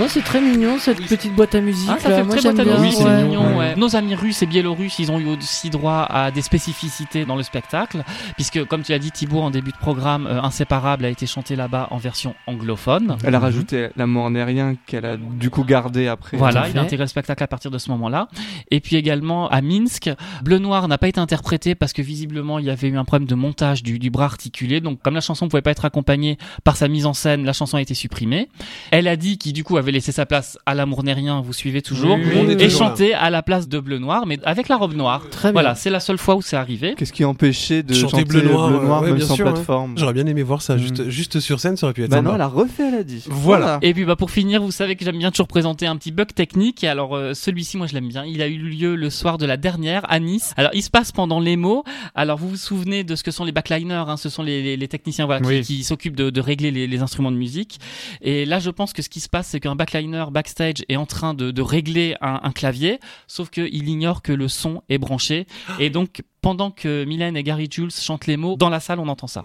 Oh, 0.00 0.06
c'est 0.08 0.22
très 0.24 0.40
mignon 0.40 0.76
cette 0.80 1.00
petite 1.06 1.36
boîte 1.36 1.54
à 1.54 1.60
musique. 1.60 1.88
Ah, 1.88 2.00
ça 2.00 2.08
là. 2.08 2.16
fait 2.16 2.24
Moi, 2.24 2.36
très 2.36 2.52
boîte 2.52 2.58
à 2.58 2.64
bien. 2.64 2.78
musique, 2.80 2.98
ouais. 2.98 3.04
c'est 3.06 3.22
mignon, 3.22 3.56
ouais. 3.58 3.76
Nos 3.76 3.94
amis 3.94 4.16
russes 4.16 4.42
et 4.42 4.46
biélorusses, 4.46 4.98
ils 4.98 5.12
ont 5.12 5.20
eu 5.20 5.26
aussi 5.26 5.70
droit 5.70 6.04
à 6.10 6.32
des 6.32 6.42
spécificités 6.42 7.24
dans 7.24 7.36
le 7.36 7.44
spectacle, 7.44 8.02
puisque 8.34 8.64
comme 8.64 8.82
tu 8.82 8.90
l'as 8.90 8.98
dit 8.98 9.12
Thibaut 9.12 9.40
en 9.40 9.50
début 9.50 9.70
de 9.70 9.76
programme, 9.76 10.26
euh, 10.26 10.42
Inséparable 10.42 11.04
a 11.04 11.10
été 11.10 11.26
chanté 11.26 11.54
là-bas 11.54 11.86
en 11.92 11.98
version 11.98 12.34
anglophone. 12.48 13.16
Elle 13.22 13.36
a 13.36 13.38
rajouté 13.38 13.90
l'amour 13.96 14.30
n'est 14.30 14.42
rien 14.42 14.74
qu'elle 14.86 15.06
a 15.06 15.16
du 15.16 15.48
coup 15.48 15.62
gardé 15.62 16.08
après. 16.08 16.36
Voilà, 16.36 16.68
il 16.68 16.76
a 16.76 16.82
intégré 16.82 17.04
le 17.04 17.08
spectacle 17.08 17.44
à 17.44 17.46
partir 17.46 17.70
de 17.70 17.78
ce 17.78 17.88
moment-là. 17.90 18.28
Et 18.72 18.80
puis 18.80 18.96
également 18.96 19.48
à 19.48 19.60
Minsk, 19.60 20.10
Bleu 20.42 20.58
Noir 20.58 20.88
n'a 20.88 20.98
pas 20.98 21.06
été 21.06 21.20
interprété 21.20 21.76
parce 21.76 21.92
que 21.92 22.02
visiblement 22.02 22.58
il 22.58 22.64
y 22.64 22.70
avait 22.70 22.88
eu 22.88 22.96
un 22.98 23.04
problème 23.04 23.28
de 23.28 23.34
montage 23.36 23.84
du, 23.84 24.00
du 24.00 24.10
bras 24.10 24.24
articulé. 24.24 24.80
Donc 24.80 25.00
comme 25.02 25.14
la 25.14 25.20
chanson 25.20 25.44
ne 25.44 25.50
pouvait 25.50 25.62
pas 25.62 25.70
être 25.70 25.84
accompagnée 25.84 26.36
par 26.64 26.76
sa 26.76 26.88
mise 26.88 27.06
en 27.06 27.14
scène, 27.14 27.44
la 27.44 27.52
chanson 27.52 27.76
a 27.76 27.80
été 27.80 27.94
supprimée. 27.94 28.48
Elle 28.90 29.06
a 29.06 29.14
dit 29.14 29.38
qu'il 29.38 29.52
du 29.52 29.62
coup 29.62 29.78
avait 29.84 29.92
laissé 29.92 30.12
sa 30.12 30.26
place 30.26 30.58
à 30.66 30.74
L'amour 30.74 31.04
n'est 31.04 31.12
rien, 31.12 31.40
vous 31.40 31.52
suivez 31.52 31.82
toujours, 31.82 32.16
Oui, 32.16 32.22
et 32.52 32.56
toujours 32.56 32.58
là. 32.58 32.88
chanté 32.88 33.14
à 33.14 33.30
la 33.30 33.42
place 33.42 33.68
de 33.68 33.78
Bleu 33.78 33.98
Noir, 33.98 34.26
mais 34.26 34.38
avec 34.44 34.68
la 34.68 34.76
robe 34.76 34.94
noire. 34.94 35.22
Très 35.30 35.48
bien. 35.48 35.52
Voilà, 35.52 35.74
c'est 35.74 35.90
la 35.90 36.00
seule 36.00 36.18
fois 36.18 36.34
où 36.34 36.42
c'est 36.42 36.56
arrivé. 36.56 36.94
Qu'est-ce 36.96 37.12
qui 37.12 37.24
empêchait 37.24 37.82
de 37.82 37.94
Chanter 37.94 38.10
chanter 38.10 38.24
bleu 38.24 38.42
noir, 38.42 39.00
ouais, 39.02 39.06
même 39.08 39.16
bien 39.16 39.26
sans 39.26 39.36
sûr, 39.36 39.46
ouais. 39.46 39.52
plateforme 39.52 39.94
J'aurais 39.96 40.12
bien 40.14 40.26
aimé 40.26 40.42
voir 40.42 40.62
ça, 40.62 40.74
Mm. 40.74 40.78
juste, 40.78 41.08
juste 41.10 41.40
sur 41.40 41.60
scène, 41.60 41.76
ça 41.76 41.86
aurait 41.86 41.94
pu 41.94 42.02
être 42.02 42.10
Bah 42.10 42.16
sympa. 42.16 42.28
non, 42.30 42.34
elle 42.34 42.40
a 42.40 42.46
refait, 42.48 42.88
elle 42.88 42.94
a 42.94 43.02
dit. 43.04 43.22
Voilà. 43.28 43.78
Et 43.82 43.94
puis 43.94 44.04
bah 44.04 44.16
pour 44.16 44.30
finir, 44.30 44.62
vous 44.62 44.70
savez 44.72 44.96
que 44.96 45.04
j'aime 45.04 45.18
bien 45.18 45.30
toujours 45.30 45.46
présenter 45.48 45.86
un 45.86 45.96
petit 45.96 46.10
bug 46.12 46.32
technique. 46.34 46.82
Et 46.84 46.88
alors 46.88 47.14
euh, 47.14 47.34
celui-ci, 47.34 47.76
moi 47.76 47.86
je 47.86 47.94
l'aime 47.94 48.08
bien. 48.08 48.24
Il 48.24 48.42
a 48.42 48.48
eu 48.48 48.56
lieu 48.58 48.96
le 48.96 49.10
soir 49.10 49.38
de 49.38 49.46
la 49.46 49.56
dernière 49.56 50.02
à 50.10 50.18
Nice. 50.20 50.52
Alors 50.56 50.70
il 50.74 50.82
se 50.82 50.90
passe 50.90 51.12
pendant 51.12 51.40
les 51.40 51.56
mots. 51.56 51.84
Alors 52.14 52.38
vous 52.38 52.48
vous 52.48 52.56
souvenez 52.56 53.04
de 53.04 53.14
ce 53.16 53.22
que 53.22 53.30
sont 53.30 53.44
les 53.44 53.52
backliners 53.52 54.04
hein, 54.08 54.16
Ce 54.16 54.28
sont 54.28 54.42
les, 54.42 54.62
les, 54.62 54.76
les 54.76 54.88
techniciens 54.88 55.26
voilà, 55.26 55.40
qui- 55.62 55.84
s'occupent 55.84 56.16
de, 56.16 56.30
de 56.30 56.40
régler 56.40 56.70
les, 56.70 56.86
les 56.86 57.02
instruments 57.02 57.30
de 57.32 57.36
musique. 57.36 57.78
Et 58.22 58.44
là, 58.46 58.58
je 58.58 58.70
pense 58.70 58.92
que 58.92 59.02
ce 59.02 59.08
qui 59.08 59.20
se 59.20 59.28
passe, 59.28 59.48
c'est 59.48 59.60
qu'un 59.60 59.73
backliner 59.74 60.26
backstage 60.30 60.84
est 60.88 60.96
en 60.96 61.06
train 61.06 61.34
de, 61.34 61.62
régler 61.62 62.16
un, 62.20 62.40
un 62.42 62.52
clavier, 62.52 63.00
sauf 63.26 63.50
qu'il 63.50 63.88
ignore 63.88 64.22
que 64.22 64.32
le 64.32 64.48
son 64.48 64.82
est 64.88 64.98
branché. 64.98 65.46
Et 65.78 65.90
donc 65.90 66.22
pendant 66.40 66.70
que 66.70 67.04
Mylène 67.04 67.36
et 67.36 67.42
Gary 67.42 67.68
Jules 67.70 67.90
chantent 67.90 68.26
les 68.26 68.36
mots, 68.36 68.56
dans 68.56 68.68
la 68.68 68.80
salle, 68.80 68.98
on 68.98 69.08
entend 69.08 69.26
ça. 69.26 69.44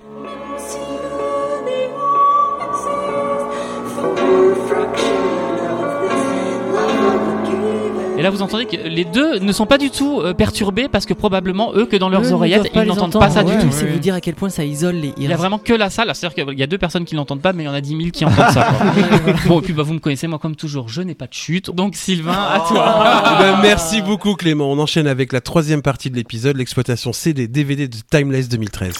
Et 8.20 8.22
là, 8.22 8.32
vous 8.32 8.42
entendez 8.42 8.66
que 8.66 8.76
les 8.76 9.06
deux 9.06 9.40
ne 9.40 9.52
sont 9.54 9.66
pas 9.66 9.78
du 9.78 9.92
tout 9.92 10.20
euh, 10.20 10.34
perturbés 10.34 10.90
parce 10.90 11.06
que 11.06 11.14
probablement 11.14 11.74
eux, 11.74 11.86
que 11.86 11.96
dans 11.96 12.10
leurs 12.10 12.24
Eux 12.24 12.34
oreillettes, 12.34 12.70
ils 12.76 12.82
n'entendent 12.82 13.14
pas 13.14 13.30
ça 13.30 13.46
Ouais, 13.46 13.56
du 13.56 13.64
tout. 13.64 13.72
C'est 13.72 13.86
vous 13.86 13.98
dire 13.98 14.14
à 14.14 14.20
quel 14.20 14.36
point 14.36 14.50
ça 14.50 14.66
isole 14.66 14.96
les. 14.96 15.14
Il 15.16 15.30
y 15.30 15.32
a 15.32 15.38
vraiment 15.38 15.58
que 15.58 15.72
la 15.72 15.90
salle, 15.90 16.12
c'est-à-dire 16.14 16.46
qu'il 16.46 16.60
y 16.60 16.64
a 16.64 16.68
deux 16.68 16.78
personnes 16.78 17.06
qui 17.06 17.16
l'entendent 17.16 17.42
pas, 17.42 17.54
mais 17.54 17.64
il 17.64 17.68
y 17.68 17.70
en 17.70 17.74
a 17.74 17.80
10 17.80 17.90
000 17.96 18.10
qui 18.12 18.26
entendent 18.26 18.52
ça. 18.52 18.68
quoi. 18.78 19.34
bon, 19.48 19.60
et 19.60 19.64
puis 19.64 19.72
bah, 19.72 19.84
vous 19.84 19.94
me 19.94 20.00
connaissez, 20.00 20.28
moi 20.28 20.38
comme 20.38 20.58
toujours, 20.58 20.90
je 20.90 21.02
n'ai 21.02 21.16
pas 21.16 21.28
de 21.28 21.34
chute. 21.34 21.72
Donc 21.72 21.96
Sylvain, 21.96 22.34
à 22.34 22.60
toi. 22.68 22.96
Eh 23.40 23.44
ben, 23.44 23.60
merci 23.62 24.02
beaucoup 24.02 24.34
Clément. 24.36 24.70
On 24.70 24.80
enchaîne 24.80 25.08
avec 25.08 25.32
la 25.32 25.40
troisième 25.40 25.82
partie 25.82 26.10
de 26.10 26.16
l'épisode, 26.16 26.58
l'exploitation 26.58 27.14
CD 27.14 27.48
DVD 27.48 27.88
de 27.88 27.96
Timeless 28.12 28.50
2013. 28.50 28.94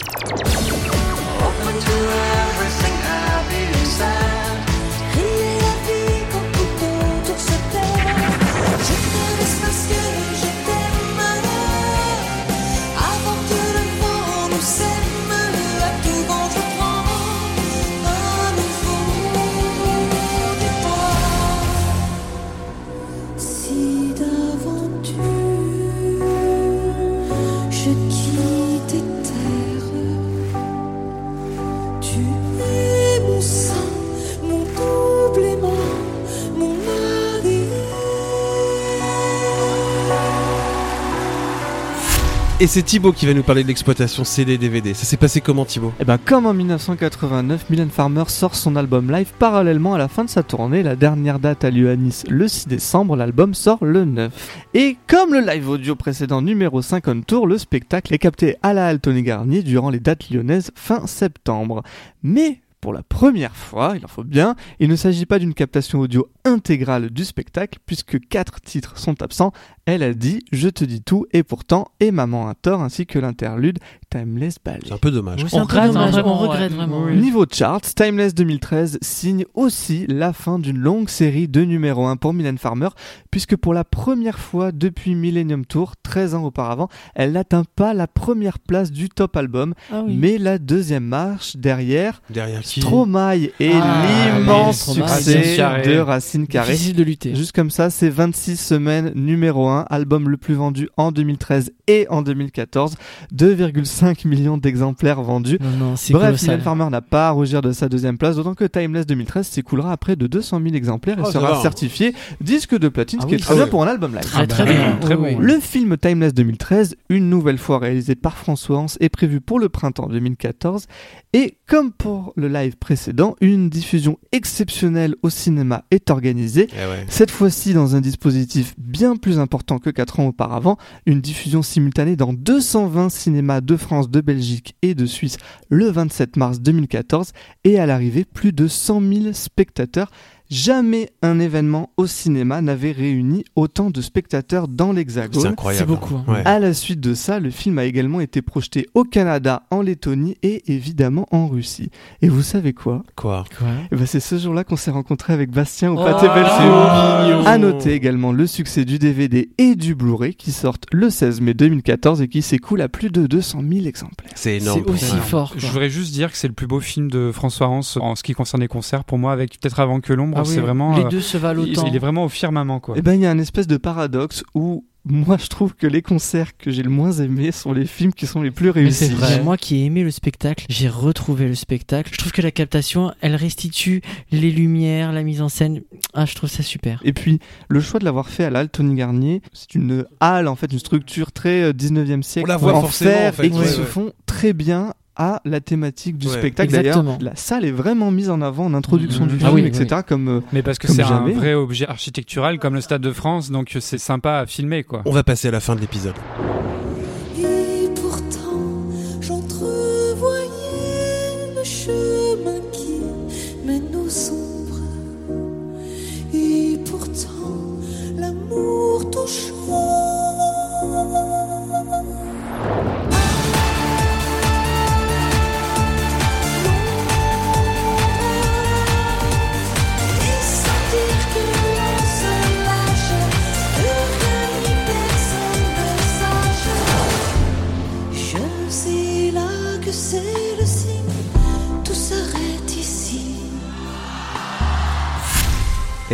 Et 42.62 42.68
c'est 42.68 42.84
Thibaut 42.84 43.14
qui 43.14 43.26
va 43.26 43.34
nous 43.34 43.42
parler 43.42 43.64
de 43.64 43.70
l'exploitation 43.70 44.26
CD 44.26 44.58
DVD. 44.58 44.94
Ça 44.94 45.06
s'est 45.06 45.16
passé 45.16 45.40
comment 45.40 45.64
Thibaut? 45.64 45.94
Et 46.02 46.04
ben 46.04 46.18
comme 46.18 46.46
en 46.46 46.54
1989, 46.54 47.70
Mylène 47.70 47.90
Farmer 47.90 48.26
sort 48.28 48.54
son 48.54 48.76
album 48.76 49.10
live 49.10 49.32
parallèlement 49.40 49.94
à 49.94 49.98
la 49.98 50.10
fin 50.10 50.26
de 50.26 50.30
sa 50.30 50.44
tournée. 50.44 50.84
La 50.84 50.98
dernière 50.98 51.40
date 51.40 51.64
a 51.64 51.72
lieu 51.72 51.90
à 51.90 51.96
Nice 51.96 52.26
le 52.28 52.50
6 52.50 52.68
décembre, 52.68 53.16
l'album 53.16 53.54
sort 53.54 53.86
le 53.86 54.04
9. 54.04 54.66
Et 54.74 54.98
comme 55.08 55.34
le 55.34 55.40
live 55.40 55.70
audio 55.70 55.96
précédent 55.96 56.42
numéro 56.42 56.82
50 56.82 57.26
tour, 57.26 57.48
le 57.48 57.58
spectacle 57.58 58.14
est 58.14 58.20
capté 58.20 58.58
à 58.62 58.74
la 58.74 58.88
Halle 58.88 59.00
Garnier 59.00 59.64
durant 59.64 59.90
les 59.90 60.02
dates 60.02 60.30
lyonnaises 60.30 60.72
fin 60.76 61.08
septembre. 61.08 61.82
Mais 62.24 62.60
pour 62.82 62.94
la 62.94 63.04
première 63.04 63.56
fois, 63.56 63.96
il 63.98 64.06
en 64.06 64.08
faut 64.08 64.24
bien, 64.24 64.56
il 64.80 64.90
ne 64.90 64.96
s'agit 64.96 65.26
pas 65.26 65.40
d'une 65.40 65.54
captation 65.54 66.00
audio 66.00 66.30
intégrale 66.46 67.10
du 67.10 67.26
spectacle 67.26 67.80
puisque 67.86 68.20
quatre 68.28 68.62
titres 68.62 68.98
sont 68.98 69.22
absents, 69.22 69.52
Elle 69.92 70.04
a 70.04 70.14
dit 70.14 70.44
Je 70.52 70.70
te 70.70 70.84
dis 70.86 71.02
tout 71.02 71.26
et 71.32 71.44
pourtant 71.44 71.88
et 72.00 72.12
Maman 72.12 72.48
a 72.48 72.54
tort 72.54 72.82
ainsi 72.82 73.06
que 73.06 73.18
l'interlude 73.20 73.80
Timeless 74.10 74.58
Ballet. 74.64 74.80
C'est 74.86 74.94
un 74.94 74.98
peu 74.98 75.12
dommage. 75.12 75.44
Ouais, 75.44 75.50
c'est 75.50 75.58
un 75.58 75.66
peu 75.66 75.76
dommage, 75.80 76.16
on 76.24 76.34
regrette 76.36 76.72
vraiment. 76.74 77.04
Oui. 77.06 77.16
Niveau 77.18 77.46
charts, 77.52 77.82
Timeless 77.96 78.34
2013 78.36 79.00
signe 79.02 79.46
aussi 79.54 80.06
la 80.08 80.34
fin 80.34 80.60
d'une 80.60 80.78
longue 80.78 81.10
série 81.10 81.48
de 81.48 81.62
numéro 81.62 82.06
1 82.06 82.18
pour 82.18 82.34
Mylène 82.34 82.58
Farmer, 82.58 82.90
puisque 83.32 83.56
pour 83.56 83.74
la 83.74 83.84
première 83.84 84.40
fois 84.40 84.72
depuis 84.72 85.16
Millennium 85.16 85.66
Tour, 85.66 85.94
13 86.04 86.36
ans 86.36 86.44
auparavant, 86.44 86.90
elle 87.16 87.32
n'atteint 87.34 87.66
pas 87.76 87.94
la 87.94 88.08
première 88.08 88.60
place 88.60 88.92
du 88.92 89.10
top 89.10 89.36
album, 89.38 89.74
Ah 89.92 90.02
oui. 90.06 90.16
mais 90.20 90.38
la 90.38 90.58
deuxième 90.58 91.06
marche 91.06 91.56
derrière 91.58 92.22
Derrière 92.30 92.62
qui 92.62 92.82
Stromae 92.82 93.50
et 93.60 93.72
Ah, 93.74 94.06
l'immense 94.38 94.92
succès 94.94 95.62
Racine 95.64 95.92
de 95.94 96.00
Racine 96.00 96.48
Carrée. 96.48 96.74
Difficile 96.74 96.96
de 96.96 97.04
lutter. 97.04 97.36
Juste 97.36 97.52
comme 97.52 97.70
ça, 97.72 97.90
c'est 97.90 98.10
26 98.10 98.58
semaines 98.58 99.12
numéro 99.16 99.68
1, 99.68 99.79
album 99.84 100.30
le 100.30 100.38
plus 100.38 100.54
vendu 100.54 100.90
en 100.98 101.12
2013 101.12 101.72
et 101.88 102.08
en 102.10 102.22
2014, 102.22 102.96
2,5 103.36 104.28
millions 104.28 104.58
d'exemplaires 104.58 105.22
vendus. 105.22 105.58
Non, 105.62 105.86
non, 105.90 105.96
c'est 105.96 106.14
Bref. 106.14 106.42
Mylène 106.42 106.62
Farmer 106.62 106.88
n'a 106.90 107.02
pas 107.02 107.28
à 107.28 107.32
rougir 107.32 107.62
de 107.62 107.72
sa 107.72 107.90
deuxième 107.90 108.18
place, 108.18 108.36
d'autant 108.36 108.54
que 108.56 108.66
Timeless 108.66 109.06
2013 109.06 109.48
s'écoulera 109.48 109.92
à 109.92 109.98
près 109.98 110.16
de 110.16 110.28
200 110.28 110.62
000 110.64 110.76
exemplaires 110.76 111.20
et 111.20 111.24
Oh, 111.26 111.32
sera 111.32 111.62
certifié 111.62 112.14
disque 112.42 112.78
de 112.78 112.90
platine, 112.90 113.20
Ah 113.22 113.24
ce 113.24 113.28
qui 113.28 113.36
oui, 113.36 113.40
est 113.42 113.44
très 113.44 113.54
ah 113.54 113.58
bien 113.58 113.68
pour 113.68 113.84
un 113.84 113.88
album 113.88 114.12
live. 114.14 114.22
Très, 114.24 114.42
Ah 114.44 114.48
très 114.48 114.66
bah, 114.66 114.72
bien. 114.72 114.98
très 115.02 115.16
Oui, 115.16 115.34
bon. 115.34 115.40
oui. 115.40 115.46
Le 115.46 115.60
film 115.60 115.98
Timeless 115.98 116.34
2013, 116.34 116.96
une 117.10 117.30
nouvelle 117.30 117.58
fois 117.58 117.80
réalisé 117.80 118.16
par 118.16 118.38
François 118.38 118.80
Hans, 118.80 118.86
est 119.00 119.10
prévu 119.10 119.42
pour 119.42 119.60
le 119.60 119.70
printemps 119.70 120.08
2014. 120.08 120.86
Et 121.34 121.58
comme 121.68 121.92
pour 121.92 122.34
le 122.36 122.48
live 122.48 122.76
précédent, 122.78 123.36
une 123.42 123.70
diffusion 123.70 124.18
exceptionnelle 124.32 125.16
au 125.22 125.30
cinéma 125.30 125.84
est 125.92 126.10
organisée. 126.10 126.68
Eh 126.74 126.76
ouais. 126.90 127.06
Cette 127.08 127.30
fois-ci 127.30 127.74
dans 127.74 127.96
un 127.96 128.02
dispositif 128.02 128.74
bien 128.80 129.16
plus 129.16 129.38
important 129.38 129.69
que 129.78 129.92
4 129.92 130.22
ans 130.22 130.28
auparavant, 130.28 130.78
une 131.06 131.22
diffusion 131.22 131.62
simultanée 131.62 132.16
dans 132.16 132.34
220 132.34 133.10
cinémas 133.10 133.62
de 133.62 133.78
France, 133.78 134.10
de 134.10 134.22
Belgique 134.22 134.76
et 134.82 134.96
de 134.96 135.06
Suisse 135.06 135.38
le 135.70 135.86
27 135.92 136.38
mars 136.38 136.60
2014 136.62 137.34
et 137.64 137.80
à 137.80 137.86
l'arrivée 137.86 138.26
plus 138.26 138.54
de 138.54 138.68
100 138.68 139.02
000 139.02 139.34
spectateurs. 139.34 140.10
Jamais 140.50 141.12
un 141.22 141.40
événement 141.40 141.92
au 141.96 142.08
cinéma 142.08 142.62
n'avait 142.62 142.92
réuni 142.92 143.46
autant 143.56 143.92
de 143.92 144.02
spectateurs 144.02 144.68
dans 144.68 144.92
l'Hexagone. 144.92 145.42
C'est 145.44 145.48
incroyable. 145.48 145.86
C'est 145.88 145.96
beaucoup, 145.96 146.16
hein. 146.16 146.26
Ouais. 146.28 146.42
À 146.44 146.58
la 146.58 146.74
suite 146.74 147.00
de 147.00 147.14
ça, 147.14 147.40
le 147.40 147.52
film 147.52 147.78
a 147.78 147.86
également 147.86 148.20
été 148.20 148.42
projeté 148.42 148.88
au 148.96 149.04
Canada, 149.04 149.62
en 149.70 149.84
Lettonie 149.84 150.38
et 150.42 150.64
évidemment 150.74 151.28
en 151.30 151.48
Russie. 151.48 151.92
Et 152.24 152.30
vous 152.30 152.42
savez 152.42 152.74
quoi? 152.74 153.04
Quoi? 153.16 153.44
Eh 153.92 153.96
ben, 153.96 154.08
C'est 154.08 154.20
ce 154.20 154.40
jour-là 154.40 154.64
qu'on 154.64 154.76
s'est 154.76 154.90
rencontré 154.90 155.34
avec 155.34 155.52
Bastien 155.52 155.92
au 155.92 156.00
Oh, 156.00 156.04
Pâté 156.04 156.26
Belfield. 156.28 156.72
mignon. 156.72 157.46
À 157.46 157.58
noter 157.60 157.94
également 157.94 158.32
le 158.32 158.48
succès 158.48 158.86
du 158.86 158.98
DVD 158.98 159.52
et 159.60 159.76
du 159.76 159.94
Blu-ray 159.94 160.34
qui 160.34 160.52
sortent 160.52 160.86
le 160.92 161.12
16 161.12 161.42
mai 161.42 161.54
2014 161.54 162.22
et 162.24 162.28
qui 162.28 162.42
s'écoulent 162.42 162.82
à 162.82 162.90
plus 162.90 163.12
de 163.12 163.28
200 163.28 163.62
000 163.72 163.86
exemplaires. 163.86 164.32
C'est 164.34 164.58
énorme. 164.58 164.82
C'est 164.86 164.92
aussi 164.92 165.14
Ouais. 165.14 165.20
fort. 165.22 165.54
Je 165.56 165.62
quoi. 165.62 165.70
voudrais 165.70 165.90
juste 165.92 166.12
dire 166.12 166.32
que 166.32 166.38
c'est 166.38 166.48
le 166.48 166.54
plus 166.56 166.66
beau 166.68 166.80
film 166.80 167.12
de 167.12 167.32
François 167.32 167.68
Hans 167.68 167.82
en 167.98 168.16
ce 168.16 168.24
qui 168.24 168.34
concerne 168.34 168.62
les 168.62 168.68
concerts. 168.68 169.04
Pour 169.04 169.20
moi, 169.20 169.32
avec 169.32 169.60
peut-être 169.60 169.80
avant 169.80 170.00
que 170.00 170.12
l'ombre, 170.14 170.39
Ah 170.40 170.48
oui, 170.48 170.54
c'est 170.56 170.62
vraiment. 170.62 170.96
Les 170.98 171.06
euh, 171.06 171.10
deux 171.10 171.22
se 171.22 171.38
valent 171.38 171.64
il, 171.64 171.72
autant. 171.72 171.88
il 171.88 171.96
est 171.96 172.00
vraiment 172.00 172.26
au 172.26 172.30
firmament, 172.30 172.80
quoi. 172.80 172.96
Eh 172.98 173.02
ben, 173.02 173.14
il 173.14 173.22
y 173.22 173.26
a 173.26 173.32
un 173.32 173.40
espèce 173.40 173.68
de 173.68 173.78
paradoxe 173.78 174.44
où 174.56 174.86
moi 175.06 175.38
je 175.38 175.48
trouve 175.48 175.76
que 175.76 175.88
les 175.88 176.02
concerts 176.02 176.58
que 176.58 176.72
j'ai 176.72 176.84
le 176.84 176.90
moins 176.90 177.12
aimés 177.12 177.52
sont 177.52 177.72
les 177.72 177.86
films 177.86 178.14
qui 178.14 178.28
sont 178.28 178.42
les 178.42 178.52
plus 178.52 178.70
réussis. 178.70 179.08
c'est 179.08 179.14
vrai. 179.14 179.42
Moi 179.42 179.58
qui 179.58 179.78
ai 179.78 179.86
aimé 179.86 180.04
le 180.04 180.12
spectacle, 180.12 180.66
j'ai 180.70 180.90
retrouvé 180.90 181.48
le 181.48 181.56
spectacle. 181.56 182.12
Je 182.12 182.18
trouve 182.18 182.32
que 182.32 182.42
la 182.42 182.52
captation, 182.52 183.14
elle 183.22 183.36
restitue 183.36 184.02
les 184.32 184.52
lumières, 184.52 185.12
la 185.12 185.24
mise 185.24 185.42
en 185.42 185.50
scène. 185.50 185.82
Ah, 186.14 186.26
je 186.26 186.36
trouve 186.36 186.50
ça 186.50 186.64
super. 186.64 187.02
Et 187.04 187.14
puis, 187.14 187.40
le 187.70 187.80
choix 187.80 188.00
de 188.00 188.06
l'avoir 188.06 188.30
fait 188.30 188.46
à 188.46 188.50
la 188.50 188.60
halle 188.60 188.70
Tony 188.70 188.96
Garnier, 188.96 189.42
c'est 189.54 189.76
une 189.76 190.06
halle, 190.20 190.48
en 190.48 190.56
fait, 190.56 190.72
une 190.72 190.80
structure 190.80 191.32
très 191.32 191.64
euh, 191.64 191.74
19e 191.74 192.22
siècle 192.22 192.48
On 192.48 192.52
la 192.52 192.58
voit 192.58 192.76
en 192.76 192.82
forcément, 192.82 193.12
fer 193.12 193.30
en 193.30 193.36
fait, 193.36 193.48
et 193.48 193.50
qui 193.52 193.58
ouais, 193.58 193.68
se 193.68 193.80
ouais. 193.82 193.88
font 193.88 194.12
très 194.26 194.54
bien 194.54 194.94
à 195.20 195.42
la 195.46 195.60
thématique 195.60 196.18
du 196.18 196.28
Ouais. 196.28 196.34
spectacle. 196.38 196.72
D'ailleurs, 196.72 196.98
Exactement. 196.98 197.18
la 197.22 197.36
salle 197.36 197.66
est 197.66 197.72
vraiment 197.72 198.10
mise 198.10 198.30
en 198.32 198.42
avant 198.42 198.66
en 198.66 198.74
introduction 198.74 199.26
Mhm. 199.26 199.30
du 199.30 199.36
Ah 199.42 199.48
film, 199.50 199.54
oui, 199.56 199.66
etc. 199.66 200.02
Comme, 200.08 200.28
euh, 200.30 200.40
Mais 200.54 200.64
parce 200.64 200.80
que 200.80 200.88
c'est 200.88 201.04
un 201.04 201.28
vrai 201.30 201.54
objet 201.54 201.88
architectural 201.88 202.58
comme 202.58 202.74
le 202.74 202.82
Stade 202.82 203.02
de 203.02 203.12
France, 203.12 203.52
donc 203.52 203.76
c'est 203.80 203.98
sympa 204.00 204.38
à 204.40 204.46
filmer, 204.48 204.84
quoi. 204.84 205.02
On 205.06 205.12
va 205.12 205.24
passer 205.24 205.50
à 205.50 205.52
la 205.52 205.60
fin 205.60 205.76
de 205.76 205.82
l'épisode. 205.82 206.16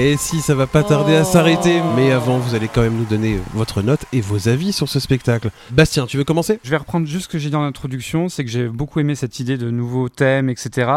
Et 0.08 0.18
si 0.18 0.40
ça 0.40 0.54
va 0.54 0.68
pas 0.68 0.84
tarder 0.84 1.16
à 1.16 1.24
s'arrêter, 1.24 1.82
mais 1.96 2.12
avant 2.12 2.38
vous 2.38 2.54
allez 2.54 2.68
quand 2.68 2.84
même 2.84 2.96
nous 2.96 3.06
donner 3.06 3.40
votre 3.56 3.82
note 3.82 4.02
et 4.14 4.22
vos 4.22 4.48
avis 4.48 4.72
sur 4.72 4.88
ce 4.88 5.00
spectacle. 5.00 5.50
Bastien, 5.72 6.06
tu 6.06 6.18
veux 6.18 6.24
commencer? 6.24 6.60
Je 6.64 6.70
vais 6.70 6.78
reprendre 6.78 7.08
juste 7.08 7.24
ce 7.24 7.28
que 7.28 7.40
j'ai 7.40 7.48
dit 7.48 7.54
dans 7.54 7.64
l'introduction, 7.64 8.30
c'est 8.30 8.46
que 8.46 8.52
j'ai 8.52 8.68
beaucoup 8.68 9.00
aimé 9.00 9.16
cette 9.16 9.40
idée 9.40 9.58
de 9.58 9.72
nouveaux 9.72 10.08
thèmes, 10.08 10.48
etc. 10.48 10.92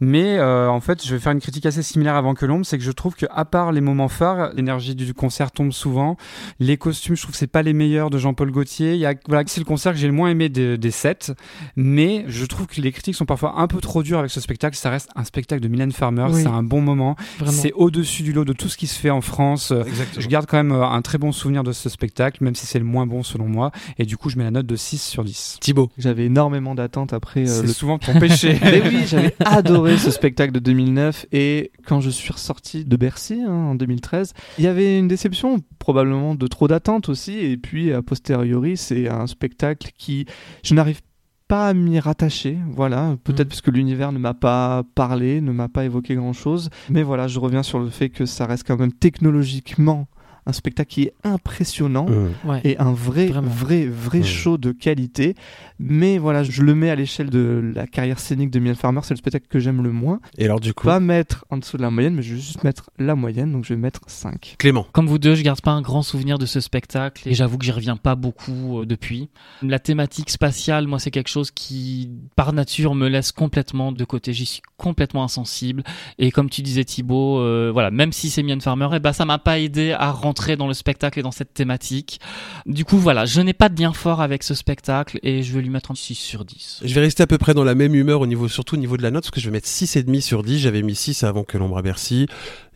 Mais 0.00 0.38
euh, 0.38 0.70
en 0.70 0.80
fait, 0.80 1.06
je 1.06 1.14
vais 1.14 1.20
faire 1.20 1.32
une 1.32 1.42
critique 1.42 1.66
assez 1.66 1.82
similaire 1.82 2.14
avant 2.14 2.32
que 2.32 2.46
l'ombre, 2.46 2.64
c'est 2.64 2.78
que 2.78 2.84
je 2.84 2.90
trouve 2.90 3.14
que 3.16 3.26
à 3.30 3.44
part 3.44 3.70
les 3.70 3.82
moments 3.82 4.08
phares, 4.08 4.54
l'énergie 4.54 4.94
du 4.94 5.12
concert 5.12 5.50
tombe 5.50 5.70
souvent. 5.72 6.16
Les 6.58 6.78
costumes, 6.78 7.16
je 7.16 7.20
trouve 7.20 7.32
que 7.32 7.38
c'est 7.38 7.46
pas 7.46 7.62
les 7.62 7.74
meilleurs 7.74 8.08
de 8.08 8.16
Jean-Paul 8.16 8.50
Gaultier. 8.50 8.94
Il 8.94 8.98
y 8.98 9.04
a, 9.04 9.12
voilà, 9.28 9.44
c'est 9.46 9.60
le 9.60 9.66
concert 9.66 9.92
que 9.92 9.98
j'ai 9.98 10.06
le 10.06 10.14
moins 10.14 10.30
aimé 10.30 10.48
des, 10.48 10.78
des 10.78 10.90
sept, 10.90 11.34
mais 11.76 12.24
je 12.28 12.46
trouve 12.46 12.66
que 12.66 12.80
les 12.80 12.92
critiques 12.92 13.14
sont 13.14 13.26
parfois 13.26 13.56
un 13.60 13.66
peu 13.66 13.82
trop 13.82 14.02
dures 14.02 14.20
avec 14.20 14.30
ce 14.30 14.40
spectacle. 14.40 14.74
Ça 14.74 14.88
reste 14.88 15.10
un 15.16 15.24
spectacle 15.24 15.60
de 15.60 15.68
Mylène 15.68 15.92
Farmer, 15.92 16.28
Oui. 16.30 16.40
c'est 16.40 16.48
un 16.48 16.62
bon 16.62 16.80
moment. 16.80 17.14
C'est 17.50 17.72
au-dessus 17.74 18.22
du 18.22 18.32
lot 18.32 18.46
de 18.46 18.53
tout 18.54 18.68
ce 18.68 18.76
qui 18.76 18.86
se 18.86 18.98
fait 18.98 19.10
en 19.10 19.20
France. 19.20 19.70
Euh, 19.70 19.84
Exactement. 19.84 20.20
Je 20.20 20.28
garde 20.28 20.46
quand 20.46 20.56
même 20.56 20.72
euh, 20.72 20.86
un 20.86 21.02
très 21.02 21.18
bon 21.18 21.32
souvenir 21.32 21.62
de 21.62 21.72
ce 21.72 21.88
spectacle, 21.88 22.42
même 22.42 22.54
si 22.54 22.66
c'est 22.66 22.78
le 22.78 22.84
moins 22.84 23.06
bon 23.06 23.22
selon 23.22 23.46
moi. 23.46 23.70
Et 23.98 24.04
du 24.04 24.16
coup, 24.16 24.30
je 24.30 24.38
mets 24.38 24.44
la 24.44 24.50
note 24.50 24.66
de 24.66 24.76
6 24.76 24.98
sur 25.02 25.24
10. 25.24 25.58
Thibaut. 25.60 25.90
J'avais 25.98 26.26
énormément 26.26 26.74
d'attentes 26.74 27.12
après 27.12 27.42
euh, 27.42 27.60
C'est 27.60 27.66
le 27.66 27.72
souvent 27.72 27.98
ton 27.98 28.18
péché. 28.18 28.58
Mais 28.62 28.82
oui, 28.82 29.04
j'avais 29.06 29.34
adoré 29.44 29.98
ce 29.98 30.10
spectacle 30.10 30.52
de 30.52 30.58
2009 30.58 31.26
et 31.32 31.72
quand 31.86 32.00
je 32.00 32.10
suis 32.10 32.32
ressorti 32.32 32.84
de 32.84 32.96
Bercy 32.96 33.40
hein, 33.42 33.52
en 33.52 33.74
2013, 33.74 34.32
il 34.58 34.64
y 34.64 34.68
avait 34.68 34.98
une 34.98 35.08
déception, 35.08 35.58
probablement 35.78 36.34
de 36.34 36.46
trop 36.46 36.68
d'attentes 36.68 37.08
aussi 37.08 37.38
et 37.38 37.56
puis 37.56 37.92
a 37.92 38.02
posteriori, 38.02 38.76
c'est 38.76 39.08
un 39.08 39.26
spectacle 39.26 39.90
qui 39.96 40.26
je 40.62 40.74
n'arrive 40.74 41.02
pas 41.02 41.13
à 41.62 41.74
m'y 41.74 41.98
rattacher, 41.98 42.58
voilà, 42.70 43.16
peut-être 43.24 43.48
parce 43.48 43.60
que 43.60 43.70
l'univers 43.70 44.12
ne 44.12 44.18
m'a 44.18 44.34
pas 44.34 44.82
parlé, 44.94 45.40
ne 45.40 45.52
m'a 45.52 45.68
pas 45.68 45.84
évoqué 45.84 46.14
grand-chose, 46.14 46.70
mais 46.90 47.02
voilà, 47.02 47.28
je 47.28 47.38
reviens 47.38 47.62
sur 47.62 47.78
le 47.78 47.88
fait 47.88 48.08
que 48.08 48.26
ça 48.26 48.46
reste 48.46 48.66
quand 48.66 48.78
même 48.78 48.92
technologiquement 48.92 50.06
un 50.46 50.52
spectacle 50.52 50.90
qui 50.90 51.02
est 51.04 51.14
impressionnant 51.24 52.06
Mmh. 52.08 52.48
Ouais. 52.48 52.60
et 52.64 52.78
un 52.78 52.92
vrai, 52.92 53.26
Vraiment. 53.26 53.48
vrai, 53.48 53.86
vrai 53.86 54.20
Mmh. 54.20 54.24
show 54.24 54.58
de 54.58 54.72
qualité. 54.72 55.34
Mais 55.78 56.18
voilà, 56.18 56.42
je 56.42 56.62
le 56.62 56.74
mets 56.74 56.90
à 56.90 56.94
l'échelle 56.94 57.30
de 57.30 57.72
la 57.74 57.86
carrière 57.86 58.18
scénique 58.18 58.50
de 58.50 58.58
Mylène 58.58 58.76
Farmer. 58.76 59.00
C'est 59.02 59.14
le 59.14 59.18
spectacle 59.18 59.46
que 59.48 59.58
j'aime 59.58 59.82
le 59.82 59.90
moins. 59.92 60.20
Et 60.38 60.44
alors 60.44 60.60
du 60.60 60.72
coup, 60.74 60.86
Pas 60.86 61.00
mettre 61.00 61.44
en 61.50 61.56
dessous 61.56 61.76
de 61.76 61.82
la 61.82 61.90
moyenne, 61.90 62.14
mais 62.14 62.22
je 62.22 62.34
vais 62.34 62.40
juste 62.40 62.62
mettre 62.64 62.90
la 62.98 63.14
moyenne. 63.14 63.52
Donc 63.52 63.64
je 63.64 63.74
vais 63.74 63.80
mettre 63.80 64.00
5. 64.06 64.56
Clément. 64.58 64.86
Comme 64.92 65.06
vous 65.06 65.18
deux, 65.18 65.34
je 65.34 65.42
garde 65.42 65.60
pas 65.60 65.72
un 65.72 65.82
grand 65.82 66.02
souvenir 66.02 66.38
de 66.38 66.46
ce 66.46 66.60
spectacle 66.60 67.28
et 67.28 67.34
j'avoue 67.34 67.58
que 67.58 67.64
j'y 67.64 67.72
reviens 67.72 67.96
pas 67.96 68.14
beaucoup 68.14 68.80
euh, 68.80 68.86
depuis. 68.86 69.28
La 69.62 69.78
thématique 69.78 70.30
spatiale, 70.30 70.86
moi, 70.86 70.98
c'est 70.98 71.10
quelque 71.10 71.28
chose 71.30 71.50
qui, 71.50 72.10
par 72.36 72.52
nature, 72.52 72.94
me 72.94 73.08
laisse 73.08 73.32
complètement 73.32 73.92
de 73.92 74.04
côté. 74.04 74.32
J'y 74.32 74.46
suis 74.46 74.62
complètement 74.76 75.24
insensible. 75.24 75.82
Et 76.18 76.30
comme 76.30 76.50
tu 76.50 76.62
disais, 76.62 76.84
Thibaut, 76.84 77.38
euh, 77.40 77.70
voilà, 77.72 77.90
même 77.90 78.12
si 78.12 78.30
c'est 78.30 78.42
Mylène 78.42 78.60
Farmer, 78.60 78.88
eh 78.94 78.98
ben, 79.00 79.12
ça 79.12 79.24
m'a 79.24 79.38
pas 79.38 79.58
aidé 79.58 79.92
à 79.92 80.10
rentrer 80.10 80.33
dans 80.56 80.66
le 80.66 80.74
spectacle 80.74 81.18
et 81.18 81.22
dans 81.22 81.30
cette 81.30 81.54
thématique. 81.54 82.20
Du 82.66 82.84
coup, 82.84 82.98
voilà, 82.98 83.24
je 83.24 83.40
n'ai 83.40 83.52
pas 83.52 83.68
de 83.68 83.80
lien 83.80 83.92
fort 83.92 84.20
avec 84.20 84.42
ce 84.42 84.54
spectacle 84.54 85.18
et 85.22 85.42
je 85.42 85.52
vais 85.52 85.62
lui 85.62 85.70
mettre 85.70 85.90
un 85.90 85.94
6 85.94 86.14
sur 86.14 86.44
10. 86.44 86.80
Je 86.84 86.94
vais 86.94 87.00
rester 87.00 87.22
à 87.22 87.26
peu 87.26 87.38
près 87.38 87.54
dans 87.54 87.64
la 87.64 87.74
même 87.74 87.94
humeur 87.94 88.20
au 88.20 88.26
niveau, 88.26 88.48
surtout 88.48 88.74
au 88.74 88.78
niveau 88.78 88.96
de 88.96 89.02
la 89.02 89.10
note, 89.10 89.24
parce 89.24 89.30
que 89.30 89.40
je 89.40 89.46
vais 89.46 89.52
mettre 89.52 89.68
6,5 89.68 90.20
sur 90.20 90.42
10. 90.42 90.58
J'avais 90.58 90.82
mis 90.82 90.94
6 90.94 91.24
avant 91.24 91.44
que 91.44 91.58
l'ombre 91.58 91.78
à 91.78 91.82
Bercy. 91.82 92.26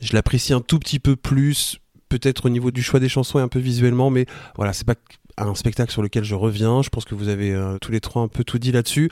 Je 0.00 0.12
l'apprécie 0.14 0.52
un 0.52 0.60
tout 0.60 0.78
petit 0.78 0.98
peu 0.98 1.16
plus, 1.16 1.78
peut-être 2.08 2.46
au 2.46 2.48
niveau 2.48 2.70
du 2.70 2.82
choix 2.82 3.00
des 3.00 3.08
chansons 3.08 3.38
et 3.38 3.42
un 3.42 3.48
peu 3.48 3.58
visuellement, 3.58 4.10
mais 4.10 4.26
voilà, 4.56 4.72
c'est 4.72 4.86
pas 4.86 4.94
un 5.36 5.54
spectacle 5.54 5.92
sur 5.92 6.02
lequel 6.02 6.24
je 6.24 6.34
reviens. 6.34 6.82
Je 6.82 6.88
pense 6.88 7.04
que 7.04 7.14
vous 7.14 7.28
avez 7.28 7.52
euh, 7.52 7.78
tous 7.80 7.92
les 7.92 8.00
trois 8.00 8.22
un 8.22 8.28
peu 8.28 8.44
tout 8.44 8.58
dit 8.58 8.72
là-dessus. 8.72 9.10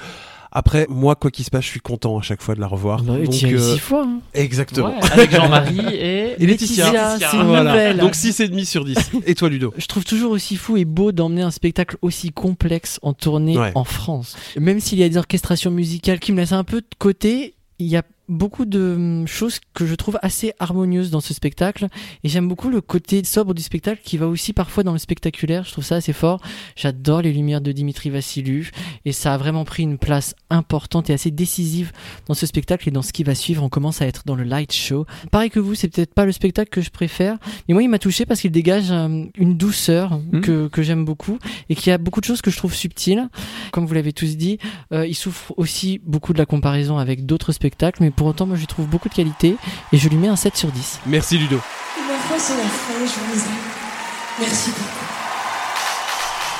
Après, 0.53 0.87
moi, 0.89 1.15
quoi 1.17 1.31
qu'il 1.31 1.45
se 1.45 1.51
passe, 1.51 1.65
je 1.65 1.69
suis 1.71 1.81
content 1.81 2.19
à 2.19 2.23
chaque 2.23 2.43
fois 2.43 2.55
de 2.55 2.61
la 2.61 2.67
revoir. 2.67 3.03
Bah 3.03 3.15
oui, 3.19 3.25
Donc, 3.27 3.35
tu 3.35 3.47
euh, 3.57 3.75
six 3.75 3.79
fois, 3.81 4.05
hein. 4.07 4.21
Exactement. 4.35 4.89
Ouais, 4.89 5.11
avec 5.13 5.31
Jean-Marie 5.31 5.81
et, 5.95 6.35
Et 6.43 6.47
Laetitia. 6.47 6.85
Laetitia, 6.87 7.19
c'est 7.31 7.37
une 7.37 7.43
Voilà. 7.47 7.71
nouvelle. 7.73 7.97
Donc 7.99 8.15
6,5 8.15 8.65
sur 8.65 8.85
10. 8.85 8.97
Et 9.27 9.35
toi, 9.35 9.49
Ludo 9.49 9.75
Je 9.77 9.87
trouve 9.87 10.05
toujours 10.05 10.31
aussi 10.33 10.57
fou 10.57 10.77
et 10.77 10.85
beau 10.85 11.13
d'emmener 11.13 11.43
un 11.43 11.51
spectacle 11.51 11.97
aussi 12.03 12.31
complexe 12.31 12.99
en 13.03 13.13
tournée 13.13 13.59
Ouais. 13.59 13.73
en 13.75 13.85
France. 13.85 14.37
Même 14.59 14.81
s'il 14.81 14.99
y 14.99 15.03
a 15.03 15.09
des 15.09 15.17
orchestrations 15.17 15.71
musicales 15.71 16.19
qui 16.21 16.33
me 16.33 16.39
laissent 16.39 16.53
un 16.53 16.65
peu 16.65 16.81
de 16.81 16.87
côté, 16.99 17.55
il 17.79 17.87
y 17.87 17.97
a 17.97 18.03
beaucoup 18.29 18.65
de 18.65 19.25
choses 19.27 19.61
que 19.75 19.87
je 19.87 19.95
trouve 19.95 20.19
assez 20.23 20.53
harmonieuses 20.59 21.11
dans 21.11 21.21
ce 21.21 21.35
spectacle. 21.35 21.89
Et 22.25 22.29
j'aime 22.29 22.49
beaucoup 22.49 22.69
le 22.69 22.81
côté 22.81 23.23
sobre 23.25 23.55
du 23.55 23.63
spectacle 23.63 24.01
qui 24.05 24.17
va 24.17 24.27
aussi 24.27 24.53
parfois 24.53 24.83
dans 24.83 24.93
le 24.93 24.99
spectaculaire. 24.99 25.65
Je 25.65 25.73
trouve 25.73 25.85
ça 25.85 25.97
assez 25.97 26.13
fort. 26.13 26.41
J'adore 26.75 27.23
les 27.23 27.33
lumières 27.33 27.61
de 27.61 27.73
Dimitri 27.73 28.11
Vassilou 28.11 28.65
et 29.05 29.13
ça 29.13 29.35
a 29.35 29.37
vraiment 29.39 29.65
pris 29.65 29.83
une 29.83 29.99
place 29.99 30.35
importante 30.51 31.11
et 31.11 31.13
assez 31.13 31.31
décisive 31.31 31.93
dans 32.27 32.35
ce 32.35 32.47
spectacle 32.47 32.89
et 32.89 32.93
dans 32.93 33.03
ce 33.03 33.13
qui 33.13 33.25
va 33.25 33.35
suivre. 33.35 33.63
On 33.63 33.69
commence 33.69 34.03
à 34.03 34.07
être 34.07 34.23
dans 34.27 34.35
le 34.35 34.45
light 34.45 34.73
show. 34.73 35.07
Pareil 35.31 35.51
que 35.51 35.61
vous 35.61 35.75
c'est 35.75 35.89
peut-être 35.89 36.15
pas 36.15 36.25
le 36.25 36.33
spectacle 36.33 36.71
que 36.71 36.81
je 36.81 36.91
préfère. 36.91 37.39
Mais 37.69 37.75
moi 37.75 37.83
il 37.83 37.89
m'a 37.89 37.99
touché 37.99 38.27
parce 38.27 38.41
qu'il 38.41 38.53
dégage 38.53 38.91
hum, 38.91 39.31
une 39.37 39.57
douceur 39.57 40.21
que, 40.43 40.69
que 40.69 40.83
j'aime 40.83 41.05
beaucoup 41.05 41.39
et 41.69 41.75
qui 41.75 41.91
a 41.91 41.99
beaucoup 41.99 42.21
de 42.21 42.27
choses 42.27 42.43
que 42.43 42.51
je 42.51 42.57
trouve 42.57 42.75
subtiles. 42.75 43.29
Comme 43.73 43.87
vous 43.87 43.95
l'avez 43.95 44.13
tous 44.13 44.37
dit 44.37 44.59
euh, 44.93 45.07
il 45.07 45.15
souffre 45.15 45.53
aussi 45.57 46.01
beaucoup 46.05 46.33
de 46.33 46.39
la 46.39 46.47
comparaison 46.47 46.99
avec 46.99 47.27
d'autres 47.27 47.53
spectacles 47.53 48.03
mais 48.03 48.11
pour 48.17 48.27
autant 48.27 48.47
moi 48.47 48.57
je 48.57 48.61
lui 48.61 48.67
trouve 48.67 48.87
beaucoup 48.87 49.09
de 49.09 49.15
qualité 49.15 49.57
et 49.93 49.99
je 49.99 50.09
lui 50.09 50.17
mets 50.17 50.29
un 50.29 50.37
7 50.37 50.57
sur 50.57 50.73
10 50.73 51.01
Merci 51.07 51.39
Ludo. 51.39 51.57
Ma 51.57 52.15
foi, 52.19 52.37
c'est 52.39 52.57
la 52.57 52.63
fin, 52.65 52.95
je 53.01 53.35
vous 53.35 53.45
aime. 53.45 53.53
Merci 54.41 54.71
beaucoup. 54.71 55.07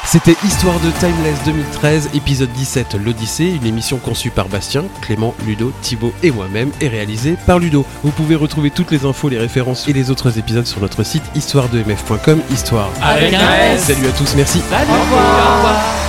C'était 0.05 0.37
Histoire 0.45 0.79
de 0.81 0.91
Timeless 1.01 1.43
2013, 1.45 2.11
épisode 2.15 2.51
17, 2.53 2.95
l'Odyssée, 3.05 3.47
une 3.61 3.67
émission 3.67 3.99
conçue 3.99 4.31
par 4.31 4.49
Bastien, 4.49 4.85
Clément, 5.03 5.35
Ludo, 5.45 5.73
Thibaut 5.83 6.15
et 6.23 6.31
moi-même 6.31 6.71
et 6.81 6.87
réalisée 6.87 7.37
par 7.45 7.59
Ludo. 7.59 7.85
Vous 8.05 8.13
pouvez 8.13 8.37
retrouver 8.37 8.71
toutes 8.71 8.93
les 8.93 9.05
infos, 9.05 9.29
les 9.29 9.39
références 9.39 9.89
et 9.89 9.93
les 9.93 10.11
autres 10.13 10.39
épisodes 10.39 10.67
sur 10.67 10.81
notre 10.81 11.03
site 11.03 11.25
histoiredemf.com, 11.35 12.41
histoire 12.51 12.91
Avec 13.03 13.35
un 13.35 13.53
S. 13.57 13.83
Salut 13.83 14.07
à 14.07 14.13
tous, 14.13 14.37
merci. 14.37 14.61
Salut. 14.71 14.91
Au 14.91 15.03
revoir. 15.03 15.23
Au 15.23 15.57
revoir. 15.57 16.06